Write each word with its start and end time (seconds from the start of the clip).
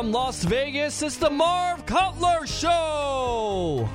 From 0.00 0.12
Las 0.12 0.42
Vegas, 0.44 1.02
it's 1.02 1.18
the 1.18 1.28
Marv 1.28 1.84
Cutler 1.84 2.46
Show. 2.46 3.86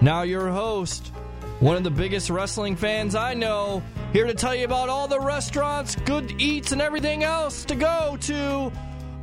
Now, 0.00 0.22
your 0.22 0.48
host, 0.48 1.12
one 1.60 1.76
of 1.76 1.84
the 1.84 1.92
biggest 1.92 2.28
wrestling 2.28 2.74
fans 2.74 3.14
I 3.14 3.34
know, 3.34 3.80
here 4.12 4.26
to 4.26 4.34
tell 4.34 4.52
you 4.52 4.64
about 4.64 4.88
all 4.88 5.06
the 5.06 5.20
restaurants, 5.20 5.94
good 5.94 6.42
eats, 6.42 6.72
and 6.72 6.82
everything 6.82 7.22
else 7.22 7.64
to 7.66 7.76
go 7.76 8.18
to 8.22 8.72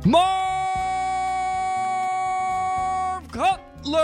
Marv 0.06 0.40
Cutler. 3.30 4.00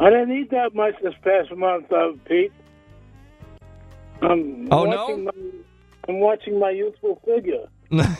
I 0.00 0.10
didn't 0.10 0.32
eat 0.32 0.50
that 0.50 0.74
much 0.74 0.94
this 1.00 1.14
past 1.22 1.54
month, 1.56 1.92
uh, 1.92 2.14
Pete. 2.24 2.50
I'm 4.22 4.66
Oh, 4.72 4.84
no? 4.86 5.16
My, 5.18 5.30
I'm 6.08 6.20
watching 6.20 6.58
my 6.58 6.70
youthful 6.70 7.20
figure. 7.24 7.66
well, 7.90 8.16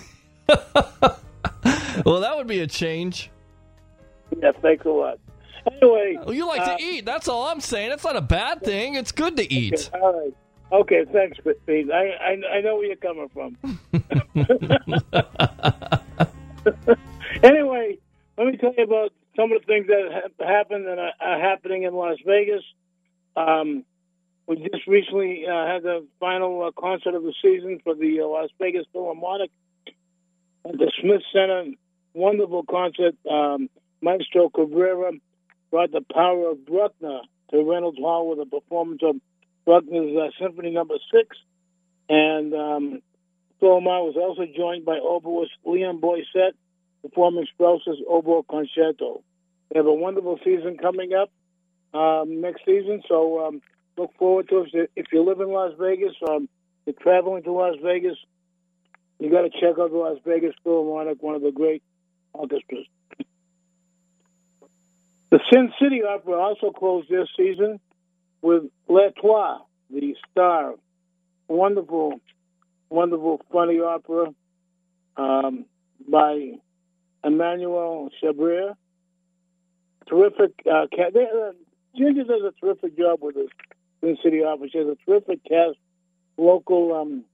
that 2.21 2.37
would 2.37 2.47
be 2.47 2.61
a 2.61 2.67
change. 2.67 3.31
Yeah, 4.41 4.53
thanks 4.63 4.85
a 4.85 4.91
lot. 4.91 5.19
Anyway, 5.71 6.19
Well, 6.25 6.35
you 6.35 6.47
like 6.47 6.61
uh, 6.61 6.77
to 6.77 6.83
eat. 6.83 7.07
That's 7.07 7.29
all 7.29 7.45
I'm 7.45 7.61
saying. 7.61 7.93
It's 7.93 8.05
not 8.05 8.17
a 8.17 8.21
bad 8.21 8.63
thing. 8.63 8.95
It's 8.95 9.13
good 9.13 9.37
to 9.37 9.53
eat. 9.53 9.91
all 9.95 10.21
right. 10.21 10.35
Okay, 10.73 11.05
thanks, 11.13 11.39
Pete. 11.67 11.91
I, 11.91 12.11
I 12.11 12.57
I 12.57 12.61
know 12.61 12.77
where 12.77 12.87
you're 12.87 12.97
coming 12.97 13.29
from. 13.29 13.57
anyway, 17.43 17.99
let 18.37 18.47
me 18.47 18.57
tell 18.57 18.75
you 18.77 18.85
about 18.85 19.13
some 19.37 19.53
of 19.53 19.61
the 19.61 19.67
things 19.67 19.87
that 19.87 20.11
have 20.13 20.49
happened 20.49 20.87
and 20.87 20.99
are, 20.99 21.13
are 21.21 21.41
happening 21.41 21.85
in 21.85 21.95
Las 21.95 22.17
Vegas. 22.27 22.63
Um, 23.37 23.85
we 24.47 24.57
just 24.57 24.87
recently 24.87 25.47
uh, 25.47 25.67
had 25.67 25.83
the 25.83 26.07
final 26.21 26.65
uh, 26.65 26.71
concert 26.79 27.15
of 27.15 27.23
the 27.23 27.35
season 27.43 27.81
for 27.83 27.95
the 27.95 28.21
uh, 28.21 28.27
Las 28.27 28.51
Vegas 28.59 28.87
Philharmonic 28.93 29.51
at 30.67 30.73
the 30.73 30.93
Smith 31.01 31.23
Center. 31.33 31.65
Wonderful 32.13 32.65
concert. 32.65 33.15
Um, 33.29 33.69
Maestro 34.01 34.51
Cabrera 34.51 35.13
brought 35.71 35.93
the 35.93 36.03
power 36.13 36.51
of 36.51 36.65
Bruckner 36.67 37.21
to 37.51 37.71
Reynolds 37.71 37.99
Hall 37.99 38.29
with 38.29 38.39
a 38.39 38.47
performance 38.47 39.01
of 39.03 39.17
Bruckner's 39.65 40.17
uh, 40.17 40.31
Symphony 40.39 40.71
Number 40.71 40.97
Six, 41.13 41.37
and 42.09 42.55
um, 42.55 43.03
Philharmonic 43.61 44.15
was 44.15 44.17
also 44.17 44.45
joined 44.55 44.85
by 44.85 44.99
oboist 44.99 45.49
Leon 45.65 46.01
Boyset 46.01 46.53
performing 47.03 47.47
Strauss's 47.55 47.99
Oboe 48.09 48.45
Concerto. 48.49 49.23
They 49.71 49.79
have 49.79 49.87
a 49.87 49.93
wonderful 49.93 50.39
season 50.45 50.77
coming 50.79 51.13
up 51.15 51.31
um, 51.93 52.41
next 52.41 52.65
season, 52.65 53.03
so 53.09 53.47
um, 53.47 53.63
look 53.97 54.11
forward 54.19 54.49
to 54.49 54.67
it. 54.73 54.91
If 54.97 55.07
you 55.13 55.25
live 55.25 55.41
in 55.41 55.53
Las 55.53 55.73
Vegas, 55.79 56.15
um, 56.29 56.49
you're 56.87 56.95
traveling 57.01 57.43
to 57.45 57.53
Las 57.53 57.77
Vegas, 57.83 58.17
you 59.19 59.31
got 59.31 59.43
to 59.43 59.51
check 59.51 59.79
out 59.81 59.91
the 59.91 59.97
Las 59.97 60.19
Vegas 60.27 60.55
Philharmonic, 60.63 61.23
one 61.23 61.35
of 61.35 61.43
the 61.43 61.53
great 61.53 61.83
orchestras. 62.33 62.87
The 65.31 65.41
Sin 65.53 65.73
City 65.81 66.03
Opera 66.03 66.39
also 66.39 66.71
closed 66.71 67.09
this 67.09 67.29
season 67.37 67.81
with 68.43 68.65
Les 68.89 69.11
Trois, 69.21 69.59
the 69.91 70.15
star. 70.31 70.75
Wonderful, 71.49 72.21
wonderful, 72.89 73.41
funny 73.53 73.81
opera 73.81 74.27
um, 75.17 75.67
by 76.09 76.53
Emmanuel 77.23 78.11
Chabrier. 78.23 78.75
Terrific. 80.09 80.53
Uh, 80.71 80.87
they, 81.13 81.25
uh, 81.25 81.53
Ginger 81.97 82.25
does 82.25 82.43
a 82.43 82.53
terrific 82.61 82.97
job 82.97 83.19
with 83.21 83.35
this 83.35 83.49
Sin 84.05 84.19
City 84.23 84.45
Opera. 84.45 84.69
She 84.71 84.79
has 84.79 84.87
a 84.87 84.97
terrific 85.07 85.41
cast, 85.45 85.79
local 86.37 86.95
um, 86.95 87.25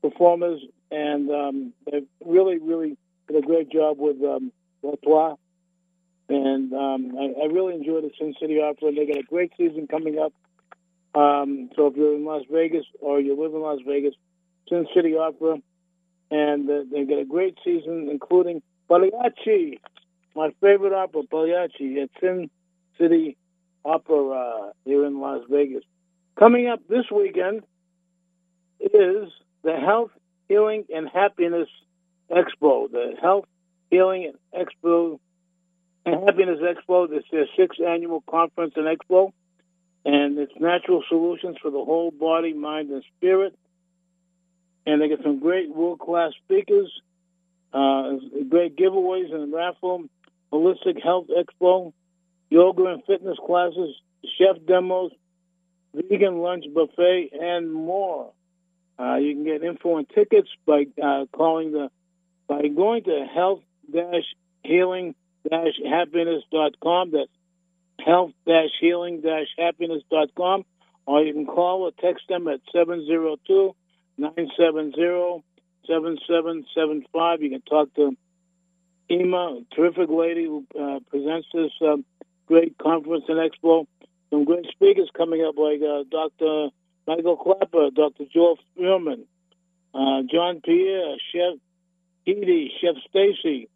performers, 0.00 0.60
and 0.90 1.30
um, 1.30 1.72
they 1.90 2.02
really, 2.24 2.58
really 2.58 2.96
did 3.28 3.36
a 3.36 3.46
great 3.46 3.70
job 3.70 3.98
with 3.98 4.16
um, 4.22 4.50
L'étoile. 4.82 5.36
And 6.28 6.72
um, 6.72 7.16
I, 7.18 7.42
I 7.42 7.46
really 7.46 7.74
enjoy 7.74 8.00
the 8.00 8.10
Sin 8.18 8.34
City 8.40 8.60
Opera. 8.60 8.92
They 8.92 9.06
got 9.06 9.18
a 9.18 9.22
great 9.22 9.52
season 9.56 9.86
coming 9.88 10.18
up. 10.18 10.32
Um, 11.14 11.70
so 11.76 11.86
if 11.86 11.96
you're 11.96 12.14
in 12.14 12.24
Las 12.24 12.42
Vegas 12.50 12.84
or 13.00 13.20
you 13.20 13.40
live 13.40 13.54
in 13.54 13.60
Las 13.60 13.80
Vegas, 13.86 14.14
Sin 14.68 14.86
City 14.94 15.16
Opera, 15.16 15.58
and 16.30 16.68
uh, 16.68 16.82
they 16.90 17.04
got 17.04 17.20
a 17.20 17.24
great 17.24 17.58
season, 17.62 18.08
including 18.10 18.62
Pagliacci, 18.88 19.78
my 20.34 20.50
favorite 20.60 20.92
opera, 20.92 21.22
Pagliacci 21.30 22.02
at 22.02 22.10
Sin 22.20 22.50
City 22.98 23.36
Opera 23.84 24.72
here 24.84 25.04
in 25.04 25.20
Las 25.20 25.42
Vegas. 25.48 25.84
Coming 26.38 26.68
up 26.68 26.86
this 26.86 27.06
weekend 27.10 27.62
is 28.78 29.30
the 29.64 29.74
Health, 29.74 30.10
Healing, 30.48 30.84
and 30.94 31.08
Happiness 31.08 31.68
Expo. 32.30 32.90
The 32.90 33.14
Health, 33.20 33.46
Healing, 33.90 34.34
and 34.52 34.68
Expo 34.68 35.18
and 36.04 36.24
Happiness 36.26 36.58
Expo. 36.60 37.08
This 37.08 37.20
is 37.20 37.30
their 37.32 37.46
sixth 37.56 37.80
annual 37.80 38.22
conference 38.28 38.74
and 38.76 38.84
expo, 38.84 39.32
and 40.04 40.38
it's 40.38 40.52
natural 40.60 41.02
solutions 41.08 41.56
for 41.62 41.70
the 41.70 41.82
whole 41.82 42.10
body, 42.10 42.52
mind, 42.52 42.90
and 42.90 43.02
spirit. 43.16 43.56
And 44.84 45.00
they 45.00 45.08
get 45.08 45.22
some 45.22 45.40
great 45.40 45.74
world 45.74 46.00
class 46.00 46.32
speakers, 46.44 46.92
uh, 47.72 48.12
great 48.50 48.76
giveaways 48.76 49.34
and 49.34 49.52
raffle, 49.54 50.04
holistic 50.52 51.02
health 51.02 51.28
expo, 51.28 51.94
yoga 52.50 52.84
and 52.84 53.02
fitness 53.04 53.38
classes, 53.44 53.96
chef 54.36 54.56
demos, 54.66 55.12
vegan 55.96 56.38
lunch 56.38 56.64
buffet, 56.72 57.30
and 57.32 57.72
more. 57.72 58.32
Uh, 58.98 59.16
you 59.16 59.34
can 59.34 59.44
get 59.44 59.62
info 59.62 59.98
and 59.98 60.08
tickets 60.08 60.48
by 60.66 60.86
uh, 61.02 61.26
calling 61.32 61.72
the 61.72 61.90
by 62.48 62.68
going 62.68 63.04
to 63.04 63.26
health 63.32 63.60
dash 63.92 64.24
healing 64.64 65.14
happiness.com. 65.50 67.12
That's 67.12 67.30
health 68.04 68.32
healing 68.80 69.22
happiness.com. 69.58 70.64
Or 71.06 71.22
you 71.22 71.32
can 71.32 71.46
call 71.46 71.82
or 71.82 71.92
text 71.92 72.24
them 72.28 72.48
at 72.48 72.60
702 72.72 73.74
970 74.18 75.44
7775. 75.86 77.42
You 77.42 77.50
can 77.50 77.62
talk 77.62 77.94
to 77.94 78.16
Ema, 79.10 79.60
terrific 79.74 80.10
lady 80.10 80.46
who 80.46 80.66
uh, 80.78 80.98
presents 81.10 81.46
this 81.54 81.70
um, 81.80 82.04
great 82.46 82.76
conference 82.78 83.24
and 83.28 83.38
expo. 83.38 83.86
Some 84.36 84.44
great 84.44 84.66
speakers 84.70 85.08
coming 85.16 85.42
up 85.42 85.56
like 85.56 85.80
uh, 85.80 86.04
Dr. 86.10 86.68
Michael 87.06 87.38
Klaper, 87.38 87.88
Dr. 87.90 88.24
Joel 88.30 88.58
Spearman, 88.74 89.24
uh, 89.94 90.24
John 90.30 90.60
Pierre, 90.62 91.16
Chef 91.32 91.58
Edie, 92.26 92.70
Chef 92.78 92.96
Stacy, 93.08 93.70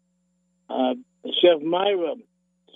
uh, 0.69 0.93
Chef 1.41 1.63
Myra, 1.63 2.13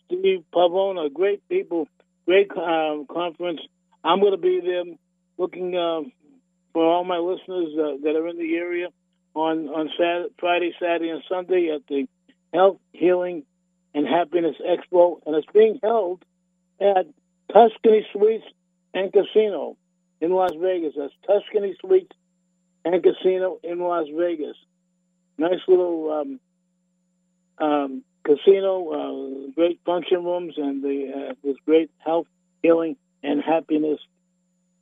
Steve 0.03 0.43
Pavona, 0.51 1.13
great 1.13 1.47
people, 1.47 1.87
great 2.25 2.49
uh, 2.53 3.03
conference. 3.07 3.61
I'm 4.03 4.19
going 4.19 4.31
to 4.31 4.39
be 4.39 4.61
there 4.61 4.85
looking 5.37 5.75
uh, 5.75 6.09
for 6.73 6.83
all 6.83 7.03
my 7.03 7.19
listeners 7.19 7.69
uh, 7.77 8.01
that 8.03 8.15
are 8.15 8.27
in 8.29 8.39
the 8.39 8.55
area 8.55 8.87
on, 9.35 9.67
on 9.67 9.91
Saturday, 9.95 10.33
Friday, 10.39 10.73
Saturday, 10.79 11.09
and 11.09 11.21
Sunday 11.29 11.69
at 11.69 11.85
the 11.87 12.07
Health, 12.51 12.79
Healing, 12.93 13.43
and 13.93 14.07
Happiness 14.07 14.55
Expo. 14.59 15.19
And 15.27 15.35
it's 15.35 15.45
being 15.53 15.77
held 15.83 16.25
at 16.81 17.05
Tuscany 17.51 18.05
Suites 18.11 18.45
and 18.93 19.11
Casino 19.11 19.77
in 20.21 20.31
Las 20.31 20.51
Vegas. 20.59 20.93
That's 20.97 21.13
Tuscany 21.25 21.75
Suites 21.81 22.15
and 22.83 23.03
Casino 23.03 23.59
in 23.63 23.79
Las 23.79 24.07
Vegas. 24.15 24.55
Nice 25.37 25.59
little 25.67 26.11
um, 26.11 26.39
um, 27.57 28.03
casino, 28.23 28.89
uh, 28.89 29.51
great 29.55 29.79
function 29.85 30.23
rooms, 30.23 30.55
and 30.57 30.83
the, 30.83 31.11
uh, 31.29 31.33
this 31.43 31.57
great 31.65 31.91
health, 31.99 32.27
healing, 32.63 32.95
and 33.21 33.41
happiness 33.41 33.99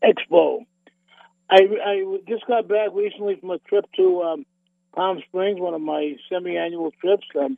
expo. 0.03 0.65
I, 1.49 1.67
I 1.85 2.17
just 2.27 2.45
got 2.47 2.67
back 2.67 2.89
recently 2.93 3.35
from 3.39 3.51
a 3.51 3.59
trip 3.59 3.85
to 3.97 4.21
um, 4.23 4.45
Palm 4.95 5.21
Springs, 5.27 5.59
one 5.59 5.73
of 5.73 5.81
my 5.81 6.15
semi-annual 6.29 6.91
trips. 7.01 7.27
Um, 7.39 7.57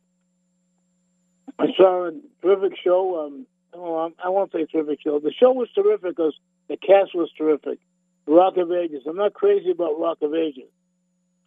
I 1.59 1.67
saw 1.77 2.07
a 2.07 2.11
terrific 2.41 2.77
show. 2.83 3.25
Um, 3.25 3.47
oh, 3.75 4.11
I 4.23 4.29
won't 4.29 4.51
say 4.51 4.65
terrific 4.65 5.01
show. 5.01 5.19
The 5.19 5.33
show 5.33 5.51
was 5.51 5.69
terrific 5.75 6.15
because 6.15 6.37
the 6.67 6.77
cast 6.77 7.13
was 7.13 7.29
terrific. 7.37 7.79
Rock 8.27 8.57
of 8.57 8.71
Ages. 8.71 9.03
I'm 9.07 9.17
not 9.17 9.33
crazy 9.33 9.71
about 9.71 9.99
Rock 9.99 10.17
of 10.21 10.33
Ages. 10.33 10.69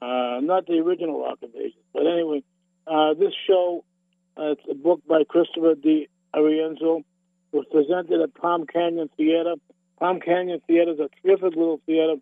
Uh, 0.00 0.38
not 0.40 0.66
the 0.66 0.78
original 0.78 1.20
Rock 1.20 1.38
of 1.42 1.50
Ages. 1.56 1.72
But 1.92 2.06
anyway, 2.06 2.44
uh, 2.86 3.14
this 3.14 3.32
show, 3.46 3.84
uh, 4.36 4.52
it's 4.52 4.62
a 4.70 4.74
book 4.74 5.02
by 5.08 5.24
Christopher 5.28 5.74
D. 5.74 6.08
Arienzo, 6.34 7.02
was 7.52 7.64
presented 7.72 8.20
at 8.20 8.34
Palm 8.34 8.66
Canyon 8.66 9.08
Theater. 9.16 9.54
Palm 9.98 10.20
Canyon 10.20 10.60
Theater 10.66 10.92
is 10.92 11.00
a 11.00 11.08
terrific 11.22 11.56
little 11.56 11.80
theater 11.86 12.16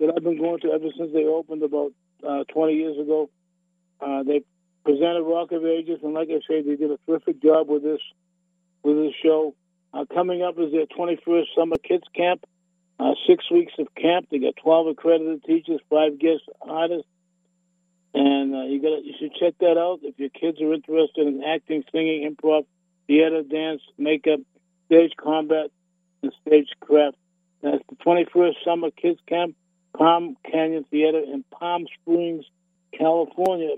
that 0.00 0.12
I've 0.16 0.24
been 0.24 0.38
going 0.38 0.60
to 0.60 0.72
ever 0.72 0.86
since 0.96 1.12
they 1.12 1.24
opened 1.24 1.62
about 1.62 1.92
uh, 2.26 2.44
20 2.52 2.74
years 2.74 2.98
ago. 2.98 3.30
Uh, 4.00 4.22
they 4.22 4.42
presented 4.84 5.22
Rock 5.22 5.52
of 5.52 5.64
Ages, 5.64 6.00
and 6.02 6.14
like 6.14 6.28
I 6.30 6.40
say, 6.48 6.62
they 6.62 6.76
did 6.76 6.90
a 6.90 6.98
terrific 7.06 7.42
job 7.42 7.68
with 7.68 7.82
this 7.82 8.00
with 8.82 8.96
the 8.96 9.12
show. 9.22 9.54
Uh, 9.92 10.04
coming 10.12 10.42
up 10.42 10.58
is 10.58 10.72
their 10.72 10.86
21st 10.86 11.46
Summer 11.56 11.76
Kids 11.76 12.04
Camp. 12.14 12.44
Uh, 13.00 13.14
six 13.26 13.50
weeks 13.50 13.72
of 13.78 13.86
camp. 13.94 14.28
They 14.30 14.38
got 14.38 14.56
12 14.62 14.88
accredited 14.88 15.42
teachers, 15.44 15.80
five 15.88 16.18
guest 16.18 16.42
artists, 16.60 17.08
and 18.12 18.54
uh, 18.54 18.64
you 18.64 18.82
got 18.82 19.02
you 19.02 19.14
should 19.18 19.34
check 19.40 19.54
that 19.60 19.78
out 19.78 20.00
if 20.02 20.18
your 20.18 20.28
kids 20.28 20.60
are 20.60 20.74
interested 20.74 21.26
in 21.26 21.42
acting, 21.42 21.82
singing, 21.92 22.30
improv, 22.30 22.66
theater, 23.06 23.42
dance, 23.42 23.80
makeup, 23.96 24.40
stage 24.84 25.12
combat, 25.16 25.70
and 26.22 26.30
stagecraft. 26.46 27.16
That's 27.62 27.82
the 27.88 27.96
21st 28.04 28.54
Summer 28.66 28.90
Kids 28.90 29.20
Camp, 29.26 29.56
Palm 29.96 30.36
Canyon 30.44 30.84
Theater 30.90 31.20
in 31.20 31.42
Palm 31.50 31.86
Springs, 32.02 32.44
California. 32.96 33.76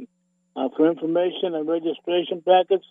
Uh, 0.55 0.69
for 0.77 0.91
information 0.91 1.55
and 1.55 1.67
registration 1.67 2.43
packets, 2.43 2.85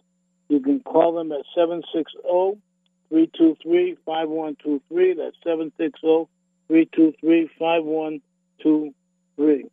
you 0.51 0.59
can 0.59 0.81
call 0.81 1.15
them 1.15 1.31
at 1.31 1.45
760 1.56 2.59
323 3.07 3.95
5123. 4.06 5.13
That's 5.13 5.38
760 5.44 6.27
323 6.68 7.50
5123. 7.57 9.65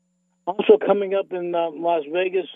Also, 0.47 0.79
coming 0.79 1.15
up 1.15 1.33
in 1.33 1.55
uh, 1.55 1.71
Las 1.73 2.05
Vegas 2.13 2.47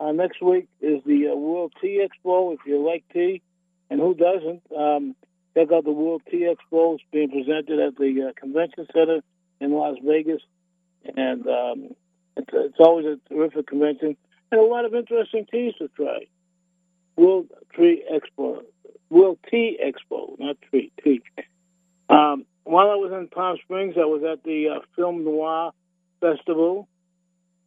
uh, 0.00 0.10
next 0.10 0.42
week 0.42 0.66
is 0.80 1.00
the 1.06 1.28
uh, 1.28 1.36
World 1.36 1.72
Tea 1.80 2.04
Expo. 2.04 2.52
If 2.52 2.58
you 2.66 2.84
like 2.84 3.04
tea, 3.12 3.40
and 3.88 4.00
who 4.00 4.14
doesn't, 4.14 4.62
um, 4.76 5.14
check 5.54 5.70
out 5.72 5.84
the 5.84 5.92
World 5.92 6.22
Tea 6.28 6.52
Expo. 6.52 6.96
It's 6.96 7.04
being 7.12 7.30
presented 7.30 7.78
at 7.78 7.96
the 7.96 8.28
uh, 8.28 8.32
Convention 8.40 8.88
Center 8.92 9.20
in 9.60 9.72
Las 9.72 9.98
Vegas, 10.04 10.42
and 11.16 11.46
um, 11.46 11.94
it's, 12.36 12.50
it's 12.52 12.80
always 12.80 13.06
a 13.06 13.20
terrific 13.32 13.68
convention 13.68 14.16
and 14.50 14.60
a 14.60 14.64
lot 14.64 14.84
of 14.84 14.94
interesting 14.94 15.46
teas 15.50 15.74
to 15.78 15.88
try. 15.88 16.26
World 17.22 17.46
Tree 17.72 18.04
Expo, 18.12 18.62
World 19.10 19.38
Tea 19.48 19.78
Expo, 19.84 20.38
not 20.38 20.56
tree 20.68 20.90
tea. 21.02 21.22
Um, 22.08 22.44
while 22.64 22.90
I 22.90 22.96
was 22.96 23.12
in 23.12 23.28
Palm 23.28 23.56
Springs, 23.62 23.94
I 23.96 24.04
was 24.04 24.22
at 24.24 24.42
the 24.44 24.68
uh, 24.76 24.80
Film 24.96 25.24
Noir 25.24 25.72
Festival 26.20 26.88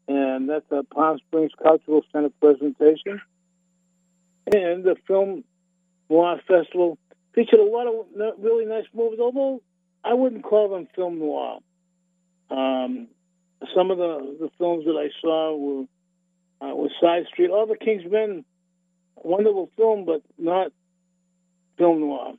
and 0.07 0.49
that's 0.49 0.69
a 0.71 0.83
Palm 0.83 1.19
Springs 1.27 1.51
Cultural 1.61 2.03
Center 2.11 2.29
presentation. 2.39 3.21
And 4.53 4.83
the 4.83 4.95
Film 5.07 5.43
Noir 6.09 6.39
Festival 6.47 6.97
featured 7.33 7.59
a 7.59 7.63
lot 7.63 7.87
of 7.87 8.05
really 8.39 8.65
nice 8.65 8.85
movies, 8.93 9.19
although 9.19 9.61
I 10.03 10.13
wouldn't 10.13 10.43
call 10.43 10.69
them 10.69 10.87
film 10.95 11.19
noir. 11.19 11.59
Um, 12.51 13.07
some 13.75 13.89
of 13.89 13.97
the, 13.97 14.37
the 14.39 14.49
films 14.57 14.85
that 14.85 14.95
I 14.95 15.09
saw 15.19 15.55
were 15.55 15.85
uh, 16.61 16.75
was 16.75 16.91
Side 17.01 17.25
Street, 17.31 17.49
All 17.49 17.65
the 17.65 17.75
King's 17.75 18.09
Men, 18.09 18.45
wonderful 19.15 19.69
film, 19.77 20.05
but 20.05 20.21
not 20.37 20.71
film 21.77 21.99
noir. 22.01 22.33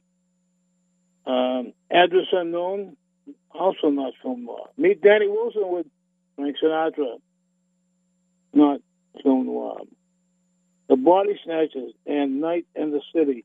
Um, 1.26 1.73
Address 1.90 2.26
Unknown, 2.32 2.96
also 3.50 3.88
not 3.88 4.14
film 4.23 4.44
noir. 4.44 4.69
Meet 4.76 5.02
Danny 5.02 5.28
Wilson 5.28 5.62
with 5.67 5.87
Frank 6.37 6.56
Sinatra, 6.62 7.17
not 8.52 8.81
film 9.23 9.46
noir. 9.46 9.81
The 10.88 10.96
Body 10.96 11.38
Snatchers 11.44 11.93
and 12.06 12.40
Night 12.40 12.67
in 12.76 12.93
the 12.93 13.00
City. 13.14 13.44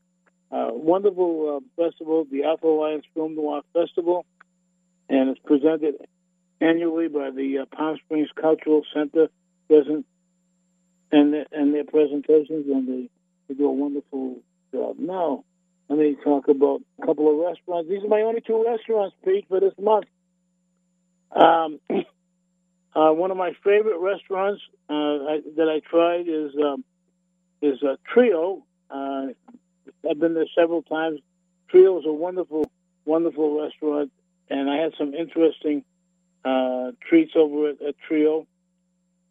Uh, 0.50 0.68
wonderful 0.72 1.56
uh, 1.56 1.82
festival, 1.82 2.26
the 2.30 2.44
Arthur 2.44 2.68
Lyons 2.68 3.04
Film 3.14 3.34
Noir 3.34 3.62
Festival, 3.72 4.26
and 5.08 5.30
it's 5.30 5.40
presented 5.40 5.94
annually 6.60 7.08
by 7.08 7.30
the 7.30 7.58
uh, 7.58 7.64
Palm 7.74 7.96
Springs 8.04 8.28
Cultural 8.38 8.82
Center 8.92 9.28
present 9.68 10.06
and 11.10 11.46
and 11.52 11.74
their 11.74 11.84
presentations, 11.84 12.66
and 12.66 12.88
they, 12.88 13.10
they 13.52 13.58
do 13.58 13.68
a 13.68 13.72
wonderful 13.72 14.38
job. 14.72 14.96
Now, 14.98 15.44
let 15.88 15.98
me 15.98 16.16
talk 16.22 16.48
about 16.48 16.80
a 17.02 17.06
couple 17.06 17.30
of 17.30 17.46
restaurants. 17.46 17.88
These 17.88 18.04
are 18.04 18.08
my 18.08 18.22
only 18.22 18.40
two 18.40 18.64
restaurants, 18.66 19.14
Pete, 19.24 19.46
for 19.48 19.60
this 19.60 19.74
month. 19.78 20.06
Um, 21.30 21.80
Uh, 22.94 23.10
one 23.10 23.30
of 23.30 23.38
my 23.38 23.52
favorite 23.64 23.98
restaurants 23.98 24.60
uh, 24.90 24.92
I, 24.92 25.40
that 25.56 25.66
I 25.66 25.80
tried 25.80 26.28
is 26.28 26.52
um, 26.62 26.84
is 27.62 27.82
a 27.82 27.96
Trio. 28.12 28.64
Uh, 28.90 29.28
I've 30.08 30.18
been 30.18 30.34
there 30.34 30.44
several 30.54 30.82
times. 30.82 31.20
Trio 31.70 31.98
is 32.00 32.04
a 32.06 32.12
wonderful, 32.12 32.70
wonderful 33.06 33.62
restaurant, 33.62 34.12
and 34.50 34.68
I 34.68 34.76
had 34.76 34.92
some 34.98 35.14
interesting 35.14 35.84
uh, 36.44 36.90
treats 37.08 37.32
over 37.34 37.70
at, 37.70 37.80
at 37.80 37.94
Trio 38.06 38.46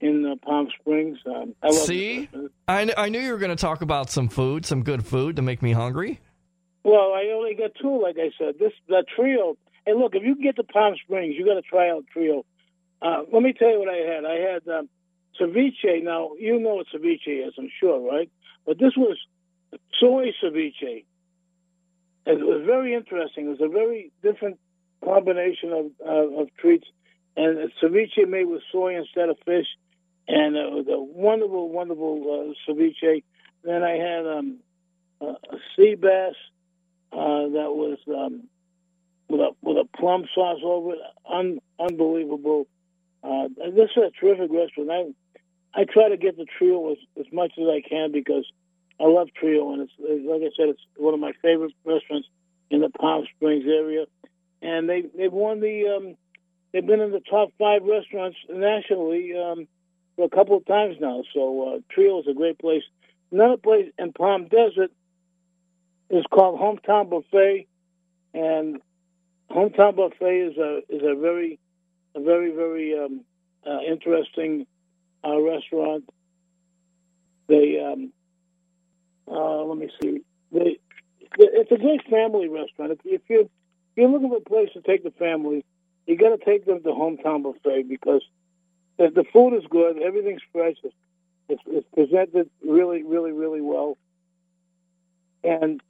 in 0.02 0.26
uh, 0.26 0.36
Palm 0.46 0.68
Springs. 0.80 1.20
Um, 1.26 1.56
I 1.62 1.72
See, 1.72 2.30
I, 2.68 2.92
I 2.98 3.10
knew 3.10 3.20
you 3.20 3.32
were 3.32 3.38
going 3.38 3.56
to 3.56 3.62
talk 3.62 3.82
about 3.82 4.10
some 4.10 4.28
food, 4.28 4.66
some 4.66 4.84
good 4.84 5.06
food 5.06 5.36
to 5.38 5.42
make 5.42 5.62
me 5.62 5.72
hungry. 5.72 6.20
Well, 6.84 7.14
I 7.14 7.32
only 7.36 7.54
got 7.56 7.72
two, 7.80 8.02
like 8.02 8.18
I 8.18 8.32
said. 8.38 8.56
This 8.60 8.74
the 8.88 9.04
Trio. 9.16 9.58
Hey, 9.86 9.94
look, 9.94 10.16
if 10.16 10.24
you 10.24 10.36
can 10.36 10.44
get 10.44 10.56
to 10.58 10.64
Palm 10.64 10.96
Springs, 11.04 11.36
you 11.38 11.46
got 11.46 11.56
to 11.56 11.62
try 11.62 11.90
out 11.92 12.06
Trio. 12.12 12.46
Uh, 13.02 13.24
let 13.32 13.42
me 13.42 13.54
tell 13.54 13.70
you 13.70 13.80
what 13.80 13.90
I 13.90 13.98
had. 13.98 14.26
I 14.26 14.54
had 14.54 14.68
um, 14.68 14.90
ceviche. 15.40 16.04
Now, 16.04 16.32
you 16.40 16.60
know 16.60 16.76
what 16.76 16.88
ceviche 16.94 17.48
is, 17.48 17.54
I'm 17.58 17.70
sure, 17.80 18.12
right? 18.12 18.30
But 18.66 18.80
this 18.80 18.94
was 18.98 19.18
soy 20.00 20.32
ceviche. 20.44 21.06
And 22.26 22.40
it 22.40 22.46
was 22.46 22.64
very 22.66 22.94
interesting. 22.94 23.48
It 23.48 23.60
was 23.60 23.62
a 23.62 23.68
very 23.68 24.12
different 24.22 24.60
combination 25.04 25.72
of, 25.72 25.86
uh, 26.06 26.42
of 26.42 26.50
treats. 26.58 26.88
And 27.36 27.72
ceviche 27.82 28.28
made 28.28 28.46
with 28.46 28.62
soy 28.72 28.96
instead 28.96 29.30
of 29.30 29.38
fish. 29.46 29.68
And 30.34 30.56
it 30.56 30.72
was 30.72 30.86
a 30.88 31.00
wonderful, 31.00 31.70
wonderful 31.70 32.56
uh, 32.56 32.72
ceviche. 32.72 33.24
Then 33.64 33.84
I 33.84 33.98
had 33.98 34.26
um, 34.26 34.58
a, 35.20 35.36
sea 35.76 35.96
bass 35.96 36.36
uh, 37.12 37.52
that 37.52 37.72
was 37.76 37.98
um, 38.08 38.48
with 39.28 39.42
a 39.42 39.50
with 39.62 39.78
a 39.78 39.98
plum 39.98 40.26
sauce 40.34 40.62
over 40.64 40.94
it. 40.94 41.00
Un- 41.30 41.60
unbelievable 41.80 42.68
uh, 43.24 43.48
this 43.58 43.90
is 43.96 44.04
a 44.04 44.12
terrific 44.20 44.52
restaurant. 44.52 44.90
I 44.92 45.82
I 45.82 45.86
try 45.86 46.10
to 46.10 46.18
get 46.18 46.38
the 46.38 46.46
trio 46.58 46.92
as, 46.92 46.98
as 47.20 47.26
much 47.32 47.54
as 47.58 47.66
I 47.68 47.82
can 47.88 48.12
because 48.12 48.46
I 49.00 49.06
love 49.06 49.30
trio, 49.34 49.74
and 49.74 49.84
it's 49.84 49.94
like 50.00 50.42
I 50.42 50.52
said, 50.58 50.70
it's 50.70 50.82
one 50.98 51.14
of 51.14 51.20
my 51.20 51.34
favorite 51.42 51.74
restaurants 51.86 52.28
in 52.70 52.82
the 52.82 52.90
Palm 52.90 53.26
Springs 53.36 53.66
area. 53.68 54.06
And 54.62 54.90
they 54.90 55.04
they've 55.16 55.32
won 55.32 55.60
the 55.60 55.96
um, 55.96 56.16
they've 56.72 56.86
been 56.86 57.02
in 57.02 57.12
the 57.12 57.22
top 57.22 57.50
five 57.60 57.84
restaurants 57.84 58.38
nationally 58.50 59.34
um, 59.38 59.68
a 60.18 60.30
couple 60.30 60.58
of 60.58 60.66
times 60.66 60.98
now. 61.00 61.24
So 61.34 61.76
uh, 61.76 61.80
Trio 61.90 62.20
is 62.22 62.28
a 62.28 62.34
great 62.34 62.60
place. 62.60 62.84
Another 63.32 63.58
place 63.58 63.92
in 63.98 64.14
Palm 64.14 64.48
Desert 64.48 64.92
is 66.10 66.26
called 66.30 66.60
Hometown 66.60 67.10
Buffet, 67.10 67.68
and 68.34 68.82
Hometown 69.50 69.96
Buffet 69.96 70.52
is 70.52 70.58
a 70.58 70.80
is 70.90 71.02
a 71.04 71.16
very 71.16 71.60
a 72.16 72.22
very, 72.22 72.52
very 72.52 72.98
um, 72.98 73.22
uh, 73.66 73.80
interesting 73.82 74.66
uh, 75.24 75.40
restaurant. 75.40 76.10
They, 77.48 77.80
um, 77.80 78.12
uh, 79.30 79.64
let 79.64 79.78
me 79.78 79.90
see, 80.02 80.22
they, 80.52 80.80
it's 81.38 81.72
a 81.72 81.78
great 81.78 82.02
family 82.10 82.50
restaurant. 82.50 83.00
If, 83.06 83.22
you're 83.30 83.42
if 83.42 83.50
you're 83.96 84.10
looking 84.10 84.30
for 84.30 84.38
a 84.38 84.42
place 84.42 84.70
to 84.74 84.82
take 84.82 85.04
the 85.04 85.12
family, 85.12 85.66
you 86.06 86.18
got 86.18 86.30
to 86.30 86.44
take 86.44 86.66
them 86.66 86.82
to 86.84 86.90
Hometown 86.90 87.44
Buffet 87.44 87.84
because 87.88 88.22
the, 88.98 89.10
the 89.10 89.26
food 89.32 89.56
is 89.58 89.64
good, 89.70 90.02
everything's 90.02 90.42
fresh, 90.52 90.76
it's, 90.84 91.62
it's, 91.68 91.88
presented 91.94 92.50
really, 92.64 93.04
really, 93.04 93.32
really 93.32 93.62
well, 93.62 93.98
and 95.44 95.82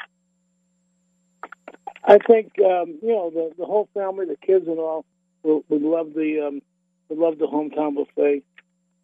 I 2.03 2.17
think 2.17 2.53
um, 2.59 2.99
you 3.01 3.13
know 3.13 3.29
the 3.29 3.51
the 3.57 3.65
whole 3.65 3.87
family, 3.93 4.25
the 4.25 4.37
kids 4.37 4.67
and 4.67 4.79
all, 4.79 5.05
would 5.43 5.63
love 5.69 6.13
the 6.15 6.47
um, 6.47 6.61
would 7.09 7.19
love 7.19 7.37
the 7.37 7.45
hometown 7.45 7.95
buffet. 7.95 8.43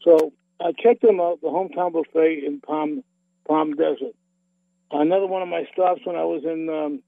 So 0.04 0.34
I 0.60 0.72
checked 0.72 1.02
them 1.02 1.20
out, 1.20 1.42
the 1.42 1.48
hometown 1.48 1.94
buffet 1.94 2.44
in 2.46 2.62
Palm 2.62 3.04
Palm 3.48 3.76
Desert. 3.76 4.16
Another 4.92 5.28
one 5.28 5.42
of 5.42 5.50
my 5.50 5.68
stops 5.74 6.02
when 6.06 6.16
I 6.16 6.24
was 6.24 6.44
in 6.44 6.70
um, 6.70 7.04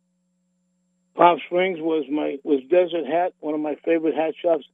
Palm 1.16 1.40
Springs 1.46 1.80
was 1.80 2.06
my 2.10 2.38
was 2.44 2.62
Desert 2.70 3.08
Hat, 3.08 3.34
one 3.40 3.56
of 3.56 3.60
my 3.62 3.76
favorite 3.86 4.16
hat 4.16 4.36
shops. 4.42 4.66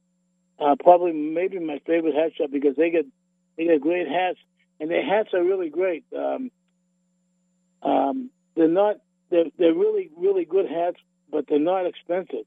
Uh, 0.58 0.74
probably 0.82 1.12
maybe 1.12 1.58
my 1.58 1.80
favorite 1.86 2.14
hat 2.14 2.32
shop 2.36 2.50
because 2.50 2.76
they 2.76 2.90
get 2.90 3.04
they 3.56 3.64
get 3.64 3.80
great 3.80 4.08
hats 4.08 4.38
and 4.80 4.90
their 4.90 5.04
hats 5.04 5.30
are 5.34 5.44
really 5.44 5.68
great. 5.68 6.04
Um, 6.16 6.50
um, 7.82 8.30
they're 8.56 8.68
not 8.68 8.96
they're 9.30 9.50
they're 9.58 9.74
really 9.74 10.10
really 10.16 10.44
good 10.44 10.66
hats, 10.68 10.98
but 11.30 11.46
they're 11.48 11.58
not 11.58 11.86
expensive. 11.86 12.46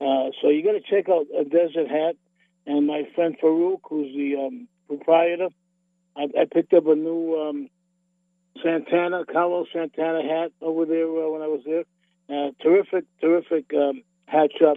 Uh, 0.00 0.30
so 0.40 0.48
you 0.48 0.64
got 0.64 0.72
to 0.72 0.80
check 0.80 1.08
out 1.08 1.26
a 1.38 1.44
Desert 1.44 1.88
Hat. 1.88 2.16
And 2.66 2.86
my 2.86 3.08
friend 3.14 3.36
Farouk, 3.42 3.80
who's 3.88 4.14
the 4.14 4.36
um, 4.36 4.68
proprietor, 4.86 5.48
I, 6.16 6.22
I, 6.38 6.44
picked 6.50 6.72
up 6.72 6.86
a 6.86 6.94
new 6.94 7.36
um, 7.40 7.68
Santana, 8.62 9.24
Carlos 9.30 9.66
Santana 9.72 10.22
hat 10.22 10.52
over 10.60 10.84
there 10.84 11.06
uh, 11.06 11.30
when 11.30 11.42
I 11.42 11.46
was 11.46 11.62
there. 11.64 11.84
Uh, 12.28 12.50
terrific, 12.62 13.04
terrific 13.20 13.72
um, 13.74 14.02
hat 14.26 14.50
shop, 14.58 14.76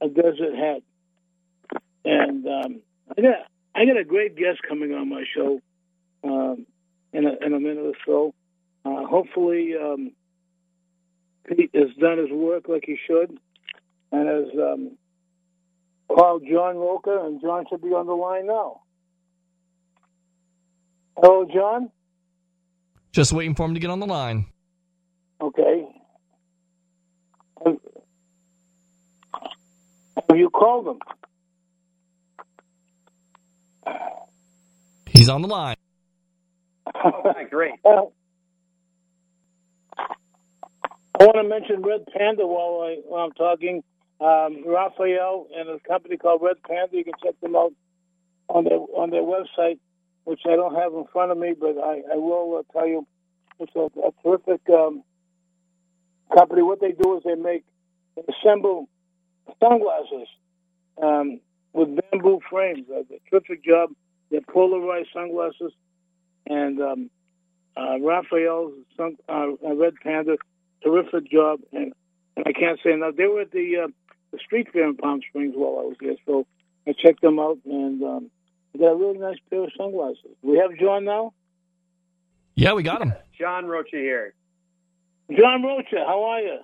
a 0.00 0.08
Desert 0.08 0.54
Hat. 0.54 0.82
And 2.04 2.46
um, 2.46 2.80
I 3.16 3.20
got 3.20 3.34
I 3.74 3.86
got 3.86 3.96
a 3.96 4.04
great 4.04 4.36
guest 4.36 4.60
coming 4.68 4.92
on 4.92 5.08
my 5.08 5.24
show 5.34 5.60
um, 6.24 6.66
in, 7.12 7.26
a, 7.26 7.46
in 7.46 7.54
a 7.54 7.60
minute 7.60 7.78
or 7.78 7.94
so. 8.04 8.34
Uh, 8.84 9.06
hopefully, 9.06 9.74
um, 9.80 10.12
Pete 11.46 11.70
has 11.74 11.94
done 11.98 12.18
his 12.18 12.30
work 12.30 12.68
like 12.68 12.84
he 12.86 12.98
should 13.06 13.38
and 14.10 14.28
has 14.28 14.48
um, 14.58 14.98
called 16.08 16.42
John 16.50 16.76
Roca, 16.76 17.24
and 17.24 17.40
John 17.40 17.64
should 17.70 17.82
be 17.82 17.88
on 17.88 18.06
the 18.06 18.12
line 18.12 18.46
now. 18.46 18.82
Hello, 21.16 21.46
John. 21.52 21.90
Just 23.12 23.32
waiting 23.32 23.54
for 23.54 23.66
him 23.66 23.74
to 23.74 23.80
get 23.80 23.90
on 23.90 24.00
the 24.00 24.06
line. 24.06 24.46
Okay. 25.40 25.86
Have 27.64 27.78
you 30.38 30.50
called 30.50 30.88
him? 30.88 30.98
He's 35.06 35.28
on 35.28 35.42
the 35.42 35.48
line. 35.48 35.76
Great. 37.50 37.74
Uh, 37.84 38.06
I 41.18 41.24
want 41.24 41.36
to 41.36 41.44
mention 41.44 41.82
Red 41.82 42.06
Panda 42.06 42.46
while, 42.46 42.82
I, 42.88 42.96
while 43.06 43.24
I'm 43.26 43.32
talking. 43.32 43.84
Um, 44.20 44.64
Raphael 44.66 45.46
and 45.56 45.68
a 45.68 45.78
company 45.80 46.16
called 46.16 46.42
Red 46.42 46.62
Panda. 46.66 46.96
You 46.96 47.04
can 47.04 47.14
check 47.22 47.38
them 47.40 47.56
out 47.56 47.72
on 48.48 48.64
their 48.64 48.78
on 48.78 49.10
their 49.10 49.22
website, 49.22 49.78
which 50.24 50.40
I 50.46 50.56
don't 50.56 50.74
have 50.74 50.92
in 50.92 51.04
front 51.12 51.32
of 51.32 51.38
me, 51.38 51.54
but 51.58 51.76
I, 51.78 52.02
I 52.12 52.16
will 52.16 52.58
uh, 52.58 52.72
tell 52.72 52.86
you 52.86 53.06
it's 53.58 53.74
a, 53.74 53.88
a 54.00 54.10
terrific 54.22 54.60
um, 54.70 55.02
company. 56.34 56.62
What 56.62 56.80
they 56.80 56.92
do 56.92 57.16
is 57.16 57.22
they 57.24 57.34
make 57.34 57.64
assemble 58.16 58.88
sunglasses 59.60 60.28
um, 61.02 61.40
with 61.72 61.88
bamboo 62.10 62.40
frames. 62.48 62.86
Uh, 62.90 63.00
a 63.00 63.30
terrific 63.30 63.64
job. 63.64 63.90
They're 64.30 64.40
polarized 64.40 65.08
sunglasses, 65.12 65.72
and 66.46 66.80
um, 66.80 67.10
uh, 67.76 67.98
Raphael's 68.00 68.72
sun, 68.96 69.16
uh, 69.28 69.48
Red 69.62 69.94
Panda, 70.02 70.36
terrific 70.82 71.30
job, 71.30 71.60
and, 71.72 71.92
and 72.36 72.46
I 72.46 72.52
can't 72.52 72.78
say 72.82 72.92
enough. 72.92 73.16
They 73.16 73.26
were 73.26 73.42
at 73.42 73.50
the 73.52 73.84
uh, 73.84 73.88
the 74.32 74.38
street 74.38 74.68
fair 74.72 74.88
in 74.88 74.96
Palm 74.96 75.20
Springs 75.28 75.54
while 75.54 75.80
I 75.80 75.88
was 75.88 75.96
there, 76.00 76.16
so 76.26 76.46
I 76.86 76.92
checked 76.92 77.20
them 77.20 77.38
out, 77.38 77.58
and 77.66 78.02
um, 78.02 78.30
they 78.72 78.80
got 78.80 78.92
a 78.92 78.96
really 78.96 79.18
nice 79.18 79.38
pair 79.50 79.64
of 79.64 79.70
sunglasses. 79.76 80.36
We 80.42 80.58
have 80.58 80.74
John 80.78 81.04
now. 81.04 81.34
Yeah, 82.54 82.72
we 82.72 82.82
got 82.82 83.02
him. 83.02 83.12
John 83.38 83.66
Rocha 83.66 83.96
here. 83.96 84.34
John 85.30 85.62
Rocha, 85.62 86.04
how 86.06 86.24
are 86.24 86.40
you? 86.40 86.58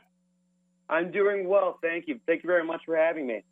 I'm 0.88 1.10
doing 1.10 1.48
well, 1.48 1.78
thank 1.82 2.08
you. 2.08 2.18
Thank 2.26 2.42
you 2.42 2.46
very 2.46 2.64
much 2.64 2.82
for 2.86 2.96
having 2.96 3.26
me. 3.26 3.42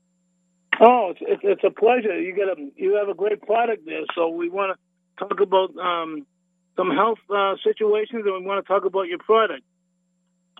Oh, 0.81 1.11
it's, 1.11 1.21
it's 1.23 1.43
it's 1.43 1.65
a 1.65 1.71
pleasure. 1.71 2.19
You 2.21 2.35
get 2.35 2.49
a 2.49 2.71
you 2.77 2.97
have 2.97 3.09
a 3.09 3.15
great 3.15 3.41
product 3.43 3.87
there, 3.87 4.03
so 4.15 4.29
we 4.29 4.49
want 4.49 4.77
to 4.77 5.25
talk 5.25 5.41
about 5.41 5.77
um, 5.79 6.27
some 6.77 6.91
health 6.91 7.19
uh, 7.35 7.55
situations, 7.65 8.25
and 8.27 8.35
we 8.35 8.47
want 8.47 8.65
to 8.65 8.69
talk 8.69 8.85
about 8.85 9.03
your 9.03 9.19
product. 9.19 9.63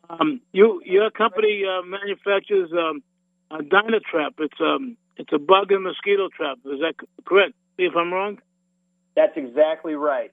Um, 0.09 0.41
you 0.53 0.81
your 0.85 1.11
company 1.11 1.65
uh, 1.67 1.83
manufactures 1.83 2.71
um, 2.73 3.03
a 3.51 3.59
Dynatrap. 3.59 4.35
It's 4.39 4.61
um 4.61 4.97
it's 5.17 5.33
a 5.33 5.39
bug 5.39 5.73
and 5.73 5.85
mosquito 5.85 6.29
trap. 6.29 6.59
Is 6.65 6.81
that 6.81 6.95
correct? 7.25 7.55
If 7.79 7.95
I'm 7.97 8.13
wrong. 8.13 8.39
That's 9.15 9.37
exactly 9.37 9.95
right. 9.95 10.33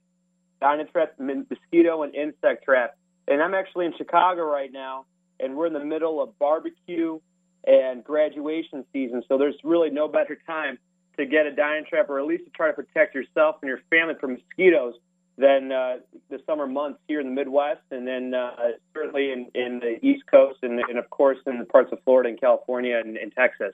Dynatrap, 0.62 1.20
mosquito, 1.20 2.04
and 2.04 2.16
insect 2.16 2.66
trap. 2.66 2.98
And 3.28 3.42
I'm 3.42 3.54
actually 3.54 3.86
in 3.86 3.94
Chicago 3.98 4.44
right 4.44 4.72
now, 4.72 5.06
and 5.40 5.56
we're 5.56 5.68
in 5.68 5.74
the 5.74 5.84
middle 5.84 6.22
of 6.22 6.38
barbecue 6.40 7.20
and 7.66 8.04
graduation 8.04 8.86
season. 8.94 9.24
So 9.28 9.38
there's 9.38 9.56
really 9.64 9.90
no 9.90 10.08
better 10.08 10.38
time 10.46 10.78
to 11.18 11.26
get 11.26 11.46
a 11.46 11.52
Dynatrap, 11.52 12.10
or 12.10 12.20
at 12.20 12.26
least 12.26 12.46
to 12.46 12.50
try 12.52 12.68
to 12.68 12.74
protect 12.74 13.14
yourself 13.16 13.58
and 13.62 13.70
your 13.70 13.80
family 13.90 14.16
from 14.20 14.34
mosquitoes, 14.34 14.96
than 15.38 15.72
uh, 15.72 15.98
the 16.30 16.40
summer 16.46 16.68
months 16.68 17.00
here 17.08 17.20
in 17.20 17.28
the 17.28 17.34
Midwest, 17.34 17.82
and 17.90 18.08
then 18.08 18.34
uh, 18.36 18.52
certainly 18.94 19.32
in, 19.32 19.48
in 19.56 19.80
the 19.80 19.98
East 20.06 20.24
Coast, 20.30 20.60
and, 20.62 20.80
and 20.80 21.00
of 21.00 21.10
course 21.10 21.40
in 21.48 21.58
the 21.58 21.66
parts 21.66 21.92
of 21.92 22.00
Florida 22.04 22.30
and 22.30 22.40
California 22.40 23.02
and, 23.04 23.18
and 23.18 23.34
Texas. 23.34 23.74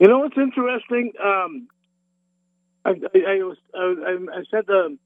You 0.00 0.08
know 0.08 0.18
what's 0.20 0.36
interesting? 0.36 1.12
Um, 1.22 1.68
I, 2.84 2.90
I, 2.90 3.18
I 3.18 3.34
was 3.44 3.56
I, 3.74 4.16
I 4.32 4.42
sent 4.50 4.68
a, 4.68 4.96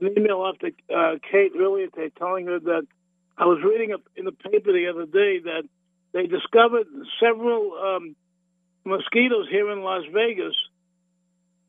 an 0.00 0.14
email 0.16 0.40
off 0.40 0.56
to 0.60 0.68
uh, 0.94 1.18
Kate 1.30 1.52
earlier 1.58 1.88
today, 1.88 2.10
telling 2.16 2.46
her 2.46 2.58
that 2.60 2.86
I 3.36 3.44
was 3.44 3.58
reading 3.62 3.92
up 3.92 4.02
in 4.16 4.24
the 4.24 4.32
paper 4.32 4.72
the 4.72 4.88
other 4.88 5.04
day 5.04 5.40
that 5.40 5.64
they 6.16 6.26
discovered 6.26 6.86
several 7.20 7.74
um, 7.74 8.16
mosquitoes 8.86 9.48
here 9.50 9.70
in 9.70 9.82
Las 9.82 10.04
Vegas 10.10 10.54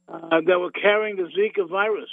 uh, 0.08 0.40
that 0.48 0.58
were 0.58 0.72
carrying 0.72 1.18
the 1.18 1.24
Zika 1.24 1.68
virus, 1.70 2.10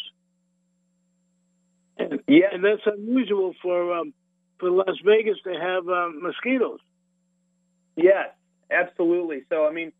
and, 1.96 2.18
Yeah. 2.26 2.46
and 2.52 2.64
that's 2.64 2.82
unusual 2.86 3.54
for 3.62 3.94
um, 3.94 4.12
for 4.58 4.68
Las 4.68 4.98
Vegas 5.04 5.38
to 5.44 5.52
have 5.52 5.88
um, 5.88 6.22
mosquitoes. 6.22 6.80
Yes, 7.94 8.30
absolutely. 8.68 9.44
So, 9.48 9.68
I 9.68 9.72
mean, 9.72 9.92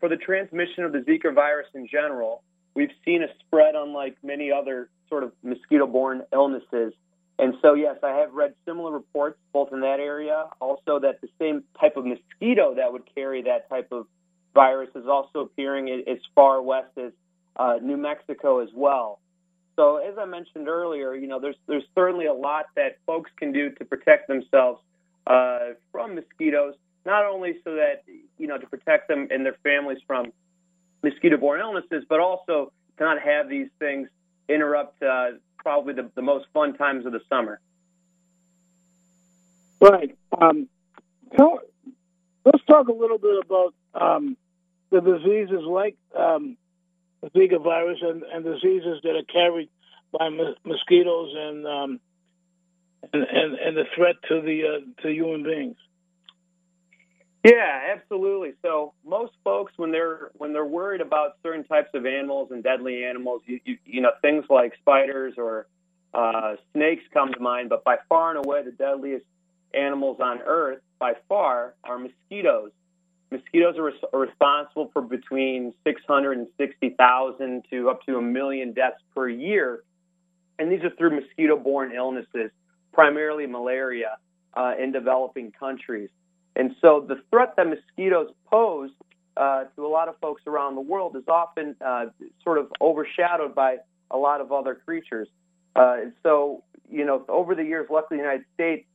for 0.00 0.10
the 0.10 0.16
transmission 0.16 0.84
of 0.84 0.92
the 0.92 0.98
Zika 0.98 1.34
virus 1.34 1.68
in 1.74 1.88
general, 1.88 2.42
we've 2.74 2.92
seen 3.06 3.22
a 3.22 3.28
spread 3.46 3.74
unlike 3.74 4.18
many 4.22 4.52
other 4.52 4.90
sort 5.08 5.24
of 5.24 5.32
mosquito 5.42 5.86
borne 5.86 6.24
illnesses. 6.30 6.92
And 7.40 7.54
so, 7.62 7.74
yes, 7.74 7.96
I 8.02 8.10
have 8.16 8.34
read 8.34 8.54
similar 8.66 8.92
reports 8.92 9.38
both 9.52 9.72
in 9.72 9.80
that 9.80 9.98
area, 10.00 10.46
also 10.60 10.98
that 10.98 11.20
the 11.20 11.28
same 11.38 11.64
type 11.80 11.96
of 11.96 12.04
mosquito 12.04 12.74
that 12.74 12.92
would 12.92 13.02
carry 13.14 13.42
that 13.42 13.68
type 13.68 13.88
of 13.92 14.06
virus 14.54 14.90
is 14.94 15.06
also 15.06 15.40
appearing 15.40 15.88
as 15.88 16.18
far 16.34 16.60
west 16.60 16.90
as 16.98 17.12
uh, 17.56 17.78
New 17.80 17.96
Mexico 17.96 18.58
as 18.58 18.68
well. 18.74 19.20
So, 19.76 19.96
as 19.96 20.18
I 20.18 20.26
mentioned 20.26 20.68
earlier, 20.68 21.14
you 21.14 21.28
know, 21.28 21.40
there's 21.40 21.56
there's 21.66 21.84
certainly 21.94 22.26
a 22.26 22.34
lot 22.34 22.66
that 22.76 22.98
folks 23.06 23.30
can 23.38 23.52
do 23.52 23.70
to 23.70 23.84
protect 23.84 24.28
themselves 24.28 24.82
uh, 25.26 25.70
from 25.92 26.14
mosquitoes 26.16 26.74
not 27.04 27.24
only 27.24 27.58
so 27.64 27.74
that 27.76 28.02
you 28.38 28.46
know 28.46 28.58
to 28.58 28.66
protect 28.66 29.08
them 29.08 29.28
and 29.30 29.44
their 29.44 29.56
families 29.62 29.98
from 30.06 30.32
mosquito-borne 31.02 31.60
illnesses, 31.60 32.04
but 32.08 32.20
also 32.20 32.72
to 32.98 33.04
not 33.04 33.20
have 33.20 33.48
these 33.48 33.68
things 33.78 34.08
interrupt 34.48 35.02
uh, 35.02 35.30
probably 35.62 35.94
the, 35.94 36.10
the 36.14 36.22
most 36.22 36.46
fun 36.52 36.76
times 36.76 37.06
of 37.06 37.12
the 37.12 37.20
summer. 37.28 37.60
Right. 39.80 40.16
Um, 40.40 40.68
tell, 41.36 41.60
let's 42.44 42.64
talk 42.66 42.88
a 42.88 42.92
little 42.92 43.18
bit 43.18 43.44
about 43.44 43.74
um, 43.94 44.36
the 44.90 45.00
diseases 45.00 45.62
like 45.66 45.96
um, 46.16 46.56
the 47.22 47.30
Zika 47.30 47.62
virus 47.62 47.98
and, 48.02 48.22
and 48.22 48.44
diseases 48.44 49.00
that 49.02 49.16
are 49.16 49.32
carried 49.32 49.68
by 50.12 50.28
mos- 50.28 50.56
mosquitoes 50.64 51.34
and, 51.36 51.66
um, 51.66 52.00
and 53.12 53.22
and 53.22 53.54
and 53.54 53.76
the 53.76 53.84
threat 53.94 54.16
to 54.28 54.40
the 54.42 54.62
uh, 54.66 55.02
to 55.02 55.10
human 55.10 55.42
beings. 55.42 55.76
Yeah, 57.44 57.94
absolutely. 57.94 58.52
So 58.62 58.92
most 59.04 59.32
folks, 59.44 59.72
when 59.76 59.92
they're 59.92 60.30
when 60.34 60.52
they're 60.52 60.66
worried 60.66 61.00
about 61.00 61.36
certain 61.42 61.64
types 61.64 61.88
of 61.94 62.04
animals 62.04 62.50
and 62.50 62.62
deadly 62.62 63.04
animals, 63.04 63.42
you 63.46 63.60
you, 63.64 63.78
you 63.86 64.00
know 64.02 64.10
things 64.20 64.44
like 64.50 64.74
spiders 64.80 65.34
or 65.38 65.66
uh, 66.12 66.56
snakes 66.74 67.02
come 67.14 67.32
to 67.32 67.40
mind. 67.40 67.70
But 67.70 67.82
by 67.84 67.96
far 68.08 68.36
and 68.36 68.44
away, 68.44 68.62
the 68.64 68.72
deadliest 68.72 69.24
animals 69.72 70.18
on 70.20 70.40
Earth, 70.44 70.80
by 70.98 71.14
far, 71.28 71.74
are 71.84 71.98
mosquitoes. 71.98 72.72
Mosquitoes 73.30 73.76
are, 73.78 73.84
res- 73.84 74.04
are 74.12 74.20
responsible 74.20 74.90
for 74.92 75.02
between 75.02 75.72
660,000 75.84 77.64
to 77.70 77.88
up 77.88 78.02
to 78.06 78.16
a 78.16 78.22
million 78.22 78.72
deaths 78.72 79.00
per 79.14 79.28
year, 79.28 79.84
and 80.58 80.70
these 80.70 80.82
are 80.82 80.90
through 80.90 81.20
mosquito-borne 81.20 81.92
illnesses, 81.94 82.50
primarily 82.92 83.46
malaria, 83.46 84.18
uh, 84.54 84.74
in 84.80 84.92
developing 84.92 85.52
countries. 85.52 86.10
And 86.56 86.74
so 86.80 87.04
the 87.06 87.22
threat 87.30 87.54
that 87.56 87.68
mosquitoes 87.68 88.30
pose 88.50 88.90
uh, 89.36 89.64
to 89.76 89.86
a 89.86 89.88
lot 89.88 90.08
of 90.08 90.16
folks 90.20 90.42
around 90.46 90.74
the 90.74 90.80
world 90.80 91.16
is 91.16 91.22
often 91.28 91.76
uh, 91.84 92.06
sort 92.42 92.58
of 92.58 92.70
overshadowed 92.80 93.54
by 93.54 93.78
a 94.10 94.16
lot 94.16 94.40
of 94.40 94.52
other 94.52 94.74
creatures. 94.74 95.28
Uh, 95.76 95.96
and 96.02 96.12
so, 96.22 96.62
you 96.90 97.04
know, 97.04 97.24
over 97.28 97.54
the 97.54 97.64
years, 97.64 97.86
luckily 97.90 98.18
in 98.18 98.24
the 98.24 98.28
United 98.28 98.46
States, 98.54 98.86